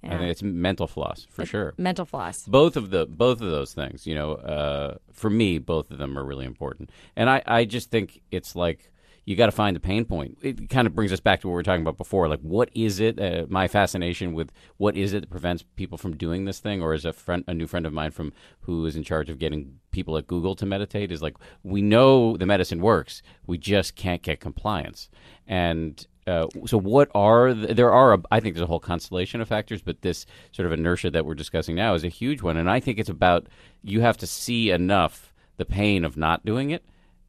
absolutely. 0.04 0.16
I 0.16 0.20
think 0.20 0.32
it's 0.32 0.44
mental 0.44 0.88
floss 0.88 1.28
for 1.30 1.46
sure. 1.46 1.74
Mental 1.78 2.06
floss. 2.06 2.46
Both 2.46 2.76
of 2.76 2.90
the 2.90 3.06
both 3.06 3.42
of 3.42 3.50
those 3.50 3.74
things, 3.74 4.06
you 4.06 4.16
know, 4.16 4.34
uh, 4.34 4.98
for 5.12 5.30
me, 5.30 5.58
both 5.60 5.92
of 5.92 5.98
them 5.98 6.18
are 6.18 6.24
really 6.24 6.46
important. 6.46 6.92
And 7.16 7.30
I, 7.30 7.42
I 7.46 7.66
just 7.66 7.92
think 7.92 8.22
it's 8.32 8.56
like 8.56 8.92
you 9.26 9.36
got 9.36 9.46
to 9.46 9.52
find 9.54 9.76
the 9.76 9.80
pain 9.80 10.04
point. 10.04 10.38
It 10.42 10.70
kind 10.70 10.86
of 10.86 10.94
brings 10.94 11.14
us 11.14 11.22
back 11.22 11.42
to 11.42 11.48
what 11.48 11.54
we 11.54 11.56
were 11.56 11.64
talking 11.64 11.82
about 11.82 11.98
before. 11.98 12.28
Like, 12.28 12.42
what 12.42 12.70
is 12.74 13.00
it? 13.00 13.20
Uh, 13.20 13.46
my 13.48 13.68
fascination 13.68 14.34
with 14.34 14.52
what 14.78 14.98
is 14.98 15.14
it 15.14 15.22
that 15.22 15.30
prevents 15.30 15.64
people 15.76 15.98
from 15.98 16.18
doing 16.18 16.46
this 16.46 16.60
thing, 16.60 16.82
or 16.82 16.94
as 16.94 17.06
a 17.06 17.14
friend, 17.14 17.44
a 17.48 17.54
new 17.54 17.68
friend 17.68 17.86
of 17.86 17.94
mine 17.94 18.12
from 18.12 18.34
who 18.62 18.86
is 18.86 18.96
in 18.96 19.04
charge 19.04 19.30
of 19.30 19.40
getting 19.40 19.80
people 19.92 20.18
at 20.18 20.28
Google 20.28 20.56
to 20.56 20.66
meditate 20.66 21.12
is 21.12 21.22
like, 21.22 21.38
we 21.64 21.82
know 21.82 22.36
the 22.36 22.46
medicine 22.46 22.82
works, 22.82 23.22
we 23.48 23.58
just 23.58 23.96
can't 23.96 24.22
get 24.22 24.40
compliance. 24.42 25.10
And 25.48 26.06
uh, 26.28 26.48
so, 26.66 26.80
what 26.80 27.10
are 27.14 27.54
the, 27.54 27.74
there 27.74 27.92
are? 27.92 28.14
A, 28.14 28.22
I 28.32 28.40
think 28.40 28.56
there's 28.56 28.64
a 28.64 28.68
whole 28.68 28.80
constellation 28.80 29.42
of 29.42 29.48
factors, 29.48 29.82
but 29.82 30.02
this 30.02 30.26
sort 30.52 30.66
of 30.66 30.72
inertia 30.72 31.12
that 31.12 31.26
we're 31.26 31.36
discussing 31.36 31.76
now 31.76 31.94
is 31.94 32.04
a 32.04 32.10
huge 32.10 32.42
one. 32.42 32.58
And 32.58 32.70
I 32.70 32.80
think 32.80 33.00
it's 33.00 33.10
about 33.10 33.48
you 33.84 34.02
have 34.02 34.18
to 34.18 34.28
see 34.28 34.72
enough 34.72 35.34
the 35.58 35.66
pain 35.66 36.04
of 36.06 36.18
not 36.18 36.46
doing 36.46 36.72
it 36.72 36.84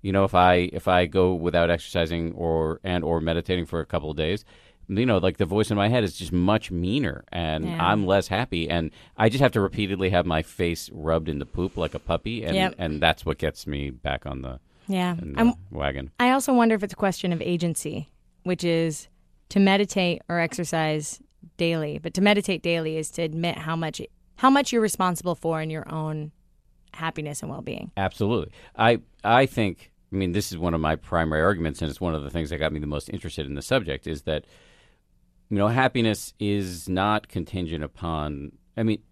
you 0.05 0.13
know, 0.13 0.25
if 0.25 0.35
I 0.35 0.69
if 0.75 0.87
I 0.87 1.07
go 1.07 1.33
without 1.33 1.71
exercising 1.71 2.35
or 2.35 2.79
and 2.85 3.03
or 3.03 3.23
meditating 3.23 3.65
for 3.65 3.81
a 3.81 3.87
couple 3.87 4.11
of 4.11 4.19
days, 4.19 4.45
you 4.87 5.07
know, 5.07 5.17
like 5.17 5.39
the 5.39 5.47
voice 5.47 5.71
in 5.71 5.79
my 5.79 5.89
head 5.89 6.05
is 6.05 6.15
just 6.15 6.31
much 6.31 6.71
meaner, 6.71 7.25
and 7.33 7.65
Yeah. 7.65 7.79
I'm 7.83 8.05
less 8.05 8.29
happy, 8.29 8.69
and 8.69 8.91
I 9.17 9.31
just 9.31 9.41
have 9.41 9.53
to 9.53 9.63
repeatedly 9.63 10.11
have 10.11 10.27
my 10.27 10.43
face 10.43 10.91
rubbed 10.93 11.31
in 11.31 11.39
the 11.39 11.47
poop 11.47 11.79
like 11.79 11.95
a 11.95 11.99
puppy, 11.99 12.45
and 12.45 12.55
Yep. 12.55 12.75
and 12.77 13.01
that's 13.01 13.25
what 13.25 13.39
gets 13.39 13.67
me 13.67 13.89
back 13.89 14.27
on 14.27 14.43
the, 14.43 14.61
Yeah. 14.89 15.15
the 15.19 15.33
I'm, 15.39 15.55
wagon. 15.71 16.11
I 16.21 16.33
also 16.33 16.53
wonder 16.53 16.75
if 16.75 16.83
it's 16.83 16.93
a 16.93 16.97
question 16.97 17.33
of 17.33 17.41
agency, 17.41 18.11
which 18.45 18.65
is 18.65 19.09
to 19.51 19.61
meditate 19.61 20.23
or 20.29 20.39
exercise 20.39 21.21
daily. 21.57 21.99
But 21.99 22.15
to 22.15 22.21
meditate 22.21 22.63
daily 22.63 22.97
is 22.97 23.11
to 23.13 23.23
admit 23.23 23.59
how 23.59 23.77
much 23.77 24.01
how 24.37 24.51
much 24.51 24.73
you're 24.73 24.83
responsible 24.83 25.35
for 25.35 25.61
in 25.61 25.71
your 25.71 25.93
own 25.93 26.33
happiness 26.93 27.43
and 27.43 27.51
well 27.51 27.63
being. 27.63 27.91
Absolutely. 27.97 28.53
I 28.77 29.01
I 29.23 29.47
think 29.47 29.91
I 30.13 30.17
mean 30.17 30.33
this 30.33 30.53
is 30.53 30.59
one 30.59 30.75
of 30.75 30.81
my 30.81 30.97
primary 30.97 31.43
arguments 31.43 31.83
and 31.83 31.91
it's 31.91 32.01
one 32.01 32.15
of 32.15 32.23
the 32.23 32.31
things 32.31 32.51
that 32.51 32.59
got 32.59 32.73
me 32.73 32.81
the 32.81 32.87
most 32.87 33.09
interested 33.09 33.47
in 33.47 33.55
the 33.55 33.63
subject 33.63 34.07
is 34.07 34.23
that 34.23 34.45
you 35.51 35.59
know 35.59 35.69
happiness 35.69 36.35
is 36.39 36.89
not 36.89 37.29
contingent 37.29 37.85
upon 37.85 38.53
I 38.77 38.83
mean 38.83 39.03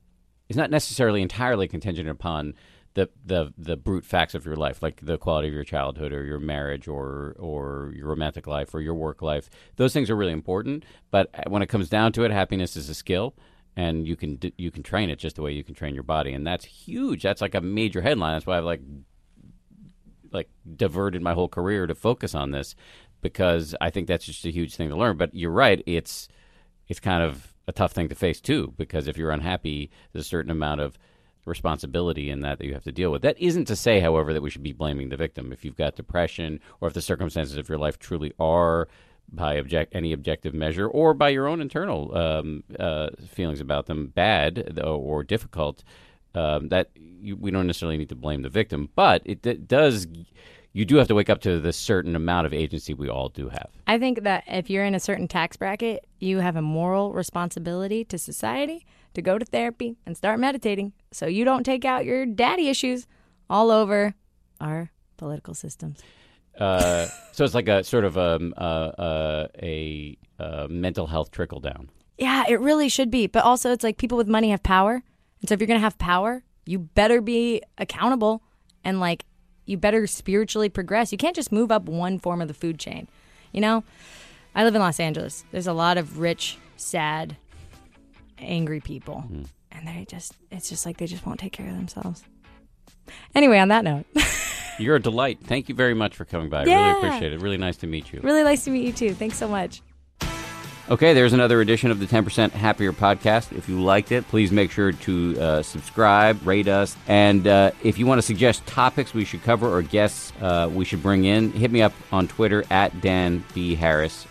it's 0.48 0.56
not 0.56 0.70
necessarily 0.70 1.22
entirely 1.22 1.68
contingent 1.68 2.08
upon 2.08 2.54
the, 2.94 3.08
the 3.24 3.52
the 3.56 3.76
brute 3.76 4.04
facts 4.04 4.34
of 4.34 4.44
your 4.44 4.56
life, 4.56 4.82
like 4.82 5.00
the 5.04 5.16
quality 5.16 5.48
of 5.48 5.54
your 5.54 5.64
childhood 5.64 6.12
or 6.12 6.24
your 6.24 6.38
marriage 6.38 6.88
or 6.88 7.34
or 7.38 7.92
your 7.94 8.08
romantic 8.08 8.46
life 8.46 8.74
or 8.74 8.80
your 8.80 8.94
work 8.94 9.22
life. 9.22 9.48
Those 9.76 9.92
things 9.92 10.10
are 10.10 10.16
really 10.16 10.32
important, 10.32 10.84
but 11.10 11.30
when 11.48 11.62
it 11.62 11.68
comes 11.68 11.88
down 11.88 12.12
to 12.12 12.24
it, 12.24 12.30
happiness 12.30 12.76
is 12.76 12.88
a 12.88 12.94
skill, 12.94 13.34
and 13.76 14.06
you 14.06 14.16
can 14.16 14.38
you 14.58 14.70
can 14.70 14.82
train 14.82 15.08
it 15.08 15.18
just 15.18 15.36
the 15.36 15.42
way 15.42 15.52
you 15.52 15.64
can 15.64 15.74
train 15.74 15.94
your 15.94 16.02
body, 16.02 16.32
and 16.32 16.46
that's 16.46 16.64
huge. 16.64 17.22
That's 17.22 17.40
like 17.40 17.54
a 17.54 17.60
major 17.60 18.02
headline. 18.02 18.34
That's 18.34 18.46
why 18.46 18.58
I've 18.58 18.64
like 18.64 18.82
like 20.30 20.48
diverted 20.76 21.22
my 21.22 21.32
whole 21.32 21.48
career 21.48 21.86
to 21.86 21.94
focus 21.94 22.34
on 22.34 22.50
this 22.50 22.74
because 23.20 23.74
I 23.80 23.90
think 23.90 24.06
that's 24.06 24.24
just 24.24 24.44
a 24.44 24.50
huge 24.50 24.74
thing 24.74 24.88
to 24.90 24.96
learn. 24.96 25.16
But 25.16 25.34
you're 25.34 25.50
right; 25.50 25.82
it's 25.86 26.28
it's 26.88 27.00
kind 27.00 27.22
of 27.22 27.54
a 27.66 27.72
tough 27.72 27.92
thing 27.92 28.08
to 28.08 28.14
face 28.14 28.40
too 28.40 28.74
because 28.76 29.08
if 29.08 29.16
you're 29.16 29.30
unhappy, 29.30 29.90
there's 30.12 30.26
a 30.26 30.28
certain 30.28 30.50
amount 30.50 30.80
of 30.80 30.98
responsibility 31.44 32.30
in 32.30 32.40
that 32.40 32.58
that 32.58 32.66
you 32.66 32.74
have 32.74 32.84
to 32.84 32.92
deal 32.92 33.10
with. 33.10 33.22
That 33.22 33.38
isn't 33.38 33.66
to 33.66 33.76
say, 33.76 34.00
however, 34.00 34.32
that 34.32 34.42
we 34.42 34.50
should 34.50 34.62
be 34.62 34.72
blaming 34.72 35.08
the 35.08 35.16
victim. 35.16 35.52
If 35.52 35.64
you've 35.64 35.76
got 35.76 35.96
depression 35.96 36.60
or 36.80 36.88
if 36.88 36.94
the 36.94 37.02
circumstances 37.02 37.56
of 37.56 37.68
your 37.68 37.78
life 37.78 37.98
truly 37.98 38.32
are 38.38 38.88
by 39.32 39.54
object 39.54 39.94
any 39.94 40.12
objective 40.12 40.54
measure 40.54 40.86
or 40.86 41.14
by 41.14 41.30
your 41.30 41.46
own 41.46 41.60
internal 41.60 42.16
um, 42.16 42.64
uh, 42.78 43.08
feelings 43.28 43.60
about 43.60 43.86
them 43.86 44.08
bad 44.08 44.78
or 44.82 45.24
difficult, 45.24 45.82
um, 46.34 46.68
that 46.68 46.90
you, 46.94 47.36
we 47.36 47.50
don't 47.50 47.66
necessarily 47.66 47.96
need 47.96 48.08
to 48.08 48.14
blame 48.14 48.42
the 48.42 48.48
victim, 48.48 48.90
but 48.94 49.22
it, 49.24 49.44
it 49.46 49.68
does. 49.68 50.06
You 50.74 50.84
do 50.86 50.96
have 50.96 51.08
to 51.08 51.14
wake 51.14 51.28
up 51.28 51.40
to 51.42 51.60
the 51.60 51.72
certain 51.72 52.16
amount 52.16 52.46
of 52.46 52.54
agency 52.54 52.94
we 52.94 53.08
all 53.08 53.28
do 53.28 53.50
have. 53.50 53.68
I 53.86 53.98
think 53.98 54.22
that 54.22 54.44
if 54.46 54.70
you're 54.70 54.84
in 54.84 54.94
a 54.94 55.00
certain 55.00 55.28
tax 55.28 55.56
bracket, 55.56 56.06
you 56.18 56.38
have 56.38 56.56
a 56.56 56.62
moral 56.62 57.12
responsibility 57.12 58.04
to 58.06 58.16
society 58.16 58.86
to 59.14 59.22
go 59.22 59.38
to 59.38 59.44
therapy 59.44 59.96
and 60.06 60.16
start 60.16 60.38
meditating 60.40 60.92
so 61.10 61.26
you 61.26 61.44
don't 61.44 61.64
take 61.64 61.84
out 61.84 62.04
your 62.04 62.26
daddy 62.26 62.68
issues 62.68 63.06
all 63.48 63.70
over 63.70 64.14
our 64.60 64.90
political 65.16 65.54
systems. 65.54 66.00
Uh, 66.58 67.06
so 67.32 67.44
it's 67.44 67.54
like 67.54 67.68
a 67.68 67.84
sort 67.84 68.04
of 68.04 68.16
um, 68.18 68.54
uh, 68.56 68.60
uh, 68.60 69.46
a, 69.62 70.16
a 70.38 70.68
mental 70.68 71.06
health 71.06 71.30
trickle 71.30 71.60
down. 71.60 71.90
Yeah, 72.18 72.44
it 72.48 72.60
really 72.60 72.88
should 72.88 73.10
be. 73.10 73.26
But 73.26 73.44
also, 73.44 73.72
it's 73.72 73.84
like 73.84 73.96
people 73.96 74.18
with 74.18 74.28
money 74.28 74.50
have 74.50 74.62
power. 74.62 75.02
And 75.40 75.48
so 75.48 75.54
if 75.54 75.60
you're 75.60 75.66
going 75.66 75.80
to 75.80 75.84
have 75.84 75.98
power, 75.98 76.42
you 76.66 76.78
better 76.78 77.20
be 77.20 77.62
accountable 77.78 78.42
and 78.84 79.00
like 79.00 79.24
you 79.64 79.76
better 79.76 80.06
spiritually 80.06 80.68
progress. 80.68 81.12
You 81.12 81.18
can't 81.18 81.36
just 81.36 81.52
move 81.52 81.72
up 81.72 81.84
one 81.84 82.18
form 82.18 82.40
of 82.40 82.48
the 82.48 82.54
food 82.54 82.78
chain. 82.78 83.08
You 83.52 83.60
know, 83.60 83.84
I 84.54 84.64
live 84.64 84.74
in 84.74 84.80
Los 84.80 85.00
Angeles. 85.00 85.44
There's 85.50 85.66
a 85.66 85.72
lot 85.72 85.98
of 85.98 86.18
rich, 86.18 86.58
sad, 86.76 87.36
angry 88.42 88.80
people. 88.80 89.24
Mm. 89.30 89.46
And 89.70 89.88
they 89.88 90.04
just, 90.08 90.34
it's 90.50 90.68
just 90.68 90.84
like 90.84 90.98
they 90.98 91.06
just 91.06 91.24
won't 91.26 91.40
take 91.40 91.52
care 91.52 91.68
of 91.68 91.76
themselves. 91.76 92.22
Anyway, 93.34 93.58
on 93.58 93.68
that 93.68 93.84
note. 93.84 94.06
You're 94.78 94.96
a 94.96 95.02
delight. 95.02 95.38
Thank 95.42 95.68
you 95.68 95.74
very 95.74 95.94
much 95.94 96.16
for 96.16 96.24
coming 96.24 96.48
by. 96.48 96.64
Yeah. 96.64 96.78
I 96.78 96.86
really 96.88 97.06
appreciate 97.06 97.32
it. 97.32 97.40
Really 97.40 97.56
nice 97.56 97.76
to 97.78 97.86
meet 97.86 98.12
you. 98.12 98.20
Really 98.22 98.42
nice 98.42 98.64
to 98.64 98.70
meet 98.70 98.84
you 98.84 98.92
too. 98.92 99.14
Thanks 99.14 99.36
so 99.36 99.48
much. 99.48 99.82
Okay, 100.90 101.14
there's 101.14 101.32
another 101.32 101.60
edition 101.60 101.92
of 101.92 102.00
the 102.00 102.06
10% 102.06 102.50
Happier 102.50 102.92
podcast. 102.92 103.56
If 103.56 103.68
you 103.68 103.80
liked 103.80 104.10
it, 104.10 104.26
please 104.28 104.50
make 104.50 104.72
sure 104.72 104.90
to 104.90 105.40
uh, 105.40 105.62
subscribe, 105.62 106.44
rate 106.44 106.66
us, 106.66 106.96
and 107.06 107.46
uh, 107.46 107.70
if 107.84 107.98
you 107.98 108.06
want 108.06 108.18
to 108.18 108.22
suggest 108.22 108.66
topics 108.66 109.14
we 109.14 109.24
should 109.24 109.44
cover 109.44 109.72
or 109.72 109.80
guests 109.82 110.32
uh, 110.42 110.68
we 110.70 110.84
should 110.84 111.00
bring 111.00 111.24
in, 111.24 111.52
hit 111.52 111.70
me 111.70 111.82
up 111.82 111.92
on 112.10 112.26
Twitter 112.26 112.64
at 112.68 113.00
Dan 113.00 113.44
B. 113.54 113.76
Harris. 113.76 114.26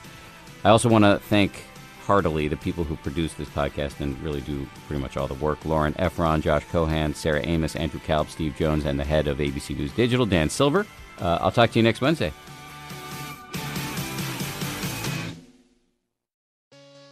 I 0.65 0.69
also 0.69 0.89
want 0.89 1.05
to 1.05 1.19
thank 1.29 1.63
heartily 2.11 2.49
the 2.49 2.57
people 2.57 2.83
who 2.83 2.97
produce 2.97 3.33
this 3.35 3.47
podcast 3.47 4.01
and 4.01 4.21
really 4.21 4.41
do 4.41 4.67
pretty 4.85 5.01
much 5.01 5.15
all 5.15 5.27
the 5.27 5.33
work 5.35 5.63
Lauren 5.63 5.93
Efron, 5.93 6.41
Josh 6.41 6.65
Cohan, 6.65 7.13
Sarah 7.13 7.39
Amos, 7.45 7.73
Andrew 7.77 8.01
Kalb, 8.01 8.27
Steve 8.29 8.53
Jones, 8.57 8.83
and 8.83 8.99
the 8.99 9.03
head 9.05 9.29
of 9.29 9.37
ABC 9.37 9.77
News 9.77 9.93
Digital, 9.93 10.25
Dan 10.25 10.49
Silver. 10.49 10.85
Uh, 11.21 11.37
I'll 11.39 11.53
talk 11.53 11.71
to 11.71 11.79
you 11.79 11.83
next 11.83 12.01
Wednesday. 12.01 12.33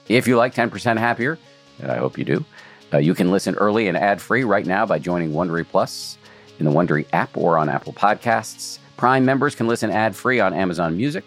If 0.10 0.28
you 0.28 0.36
like 0.36 0.54
10% 0.54 0.98
Happier, 0.98 1.40
and 1.82 1.90
I 1.90 1.96
hope 1.96 2.18
you 2.18 2.26
do, 2.26 2.44
uh, 2.94 2.98
you 2.98 3.14
can 3.14 3.32
listen 3.32 3.56
early 3.56 3.88
and 3.88 3.96
ad 3.96 4.20
free 4.20 4.44
right 4.44 4.66
now 4.66 4.86
by 4.86 5.00
joining 5.00 5.32
Wondery 5.32 5.66
Plus 5.66 6.18
in 6.60 6.66
the 6.66 6.72
Wondery 6.72 7.06
app 7.14 7.38
or 7.38 7.58
on 7.58 7.70
Apple 7.70 7.94
Podcasts. 7.94 8.80
Prime 8.98 9.24
members 9.24 9.56
can 9.56 9.66
listen 9.66 9.92
ad 9.92 10.14
free 10.14 10.42
on 10.42 10.54
Amazon 10.54 10.98
Music. 10.98 11.24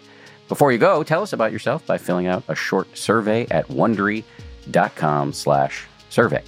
Before 0.47 0.71
you 0.71 0.77
go, 0.77 1.03
tell 1.03 1.21
us 1.21 1.33
about 1.33 1.51
yourself 1.51 1.85
by 1.85 1.97
filling 1.97 2.27
out 2.27 2.43
a 2.47 2.55
short 2.55 2.97
survey 2.97 3.47
at 3.49 3.67
wondery.com 3.67 5.33
slash 5.33 5.85
survey. 6.09 6.43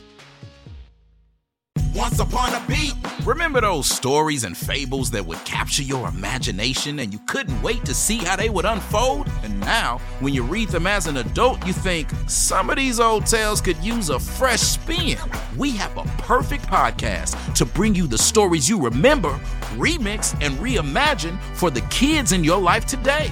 Once 1.95 2.19
upon 2.19 2.53
a 2.53 2.63
beat. 2.67 2.93
Remember 3.25 3.61
those 3.61 3.87
stories 3.87 4.43
and 4.43 4.55
fables 4.55 5.09
that 5.11 5.25
would 5.25 5.43
capture 5.45 5.81
your 5.81 6.07
imagination 6.09 6.99
and 6.99 7.11
you 7.11 7.19
couldn't 7.25 7.59
wait 7.61 7.83
to 7.85 7.93
see 7.93 8.17
how 8.17 8.35
they 8.35 8.49
would 8.49 8.65
unfold? 8.65 9.27
And 9.43 9.59
now, 9.61 9.99
when 10.19 10.33
you 10.33 10.43
read 10.43 10.69
them 10.69 10.85
as 10.85 11.07
an 11.07 11.17
adult, 11.17 11.65
you 11.65 11.71
think 11.71 12.09
some 12.27 12.69
of 12.69 12.75
these 12.75 12.99
old 12.99 13.25
tales 13.25 13.61
could 13.61 13.77
use 13.77 14.09
a 14.09 14.19
fresh 14.19 14.59
spin. 14.59 15.17
We 15.57 15.71
have 15.71 15.97
a 15.97 16.03
perfect 16.19 16.67
podcast 16.67 17.55
to 17.55 17.65
bring 17.65 17.95
you 17.95 18.07
the 18.07 18.17
stories 18.17 18.69
you 18.69 18.79
remember, 18.79 19.39
remix, 19.75 20.33
and 20.45 20.55
reimagine 20.57 21.39
for 21.55 21.71
the 21.71 21.81
kids 21.81 22.33
in 22.33 22.43
your 22.43 22.61
life 22.61 22.85
today. 22.85 23.31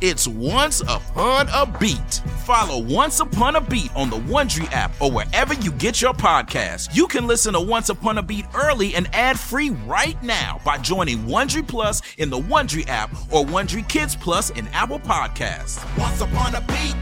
It's 0.00 0.26
Once 0.26 0.80
Upon 0.80 1.46
a 1.52 1.66
Beat. 1.78 2.22
Follow 2.46 2.78
Once 2.82 3.20
Upon 3.20 3.56
a 3.56 3.60
Beat 3.60 3.94
on 3.94 4.08
the 4.08 4.16
Wondery 4.16 4.66
app 4.72 4.98
or 4.98 5.10
wherever 5.10 5.52
you 5.52 5.70
get 5.72 6.00
your 6.00 6.14
podcasts. 6.14 6.88
You 6.96 7.06
can 7.06 7.26
listen 7.26 7.52
to 7.52 7.60
Once 7.60 7.90
Upon 7.90 8.16
a 8.16 8.22
Beat 8.22 8.46
early 8.54 8.94
and 8.94 9.14
ad 9.14 9.38
free 9.38 9.68
right 9.68 10.20
now 10.22 10.58
by 10.64 10.78
joining 10.78 11.18
Wondery 11.24 11.68
Plus 11.68 12.00
in 12.16 12.30
the 12.30 12.38
Wondery 12.38 12.88
app 12.88 13.12
or 13.30 13.44
Wondery 13.44 13.86
Kids 13.90 14.16
Plus 14.16 14.48
in 14.48 14.66
Apple 14.68 15.00
Podcasts. 15.00 15.84
Once 15.98 16.22
Upon 16.22 16.54
a 16.54 16.62
Beat. 16.62 16.96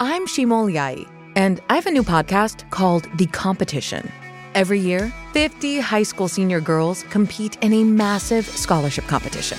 I'm 0.00 0.26
Shimol 0.26 0.72
Yai, 0.72 1.04
and 1.36 1.60
I 1.68 1.74
have 1.74 1.84
a 1.84 1.90
new 1.90 2.02
podcast 2.02 2.70
called 2.70 3.06
The 3.18 3.26
Competition. 3.26 4.10
Every 4.54 4.80
year, 4.80 5.12
50 5.34 5.80
high 5.80 6.04
school 6.04 6.26
senior 6.26 6.62
girls 6.62 7.02
compete 7.10 7.58
in 7.60 7.74
a 7.74 7.84
massive 7.84 8.46
scholarship 8.46 9.06
competition. 9.06 9.58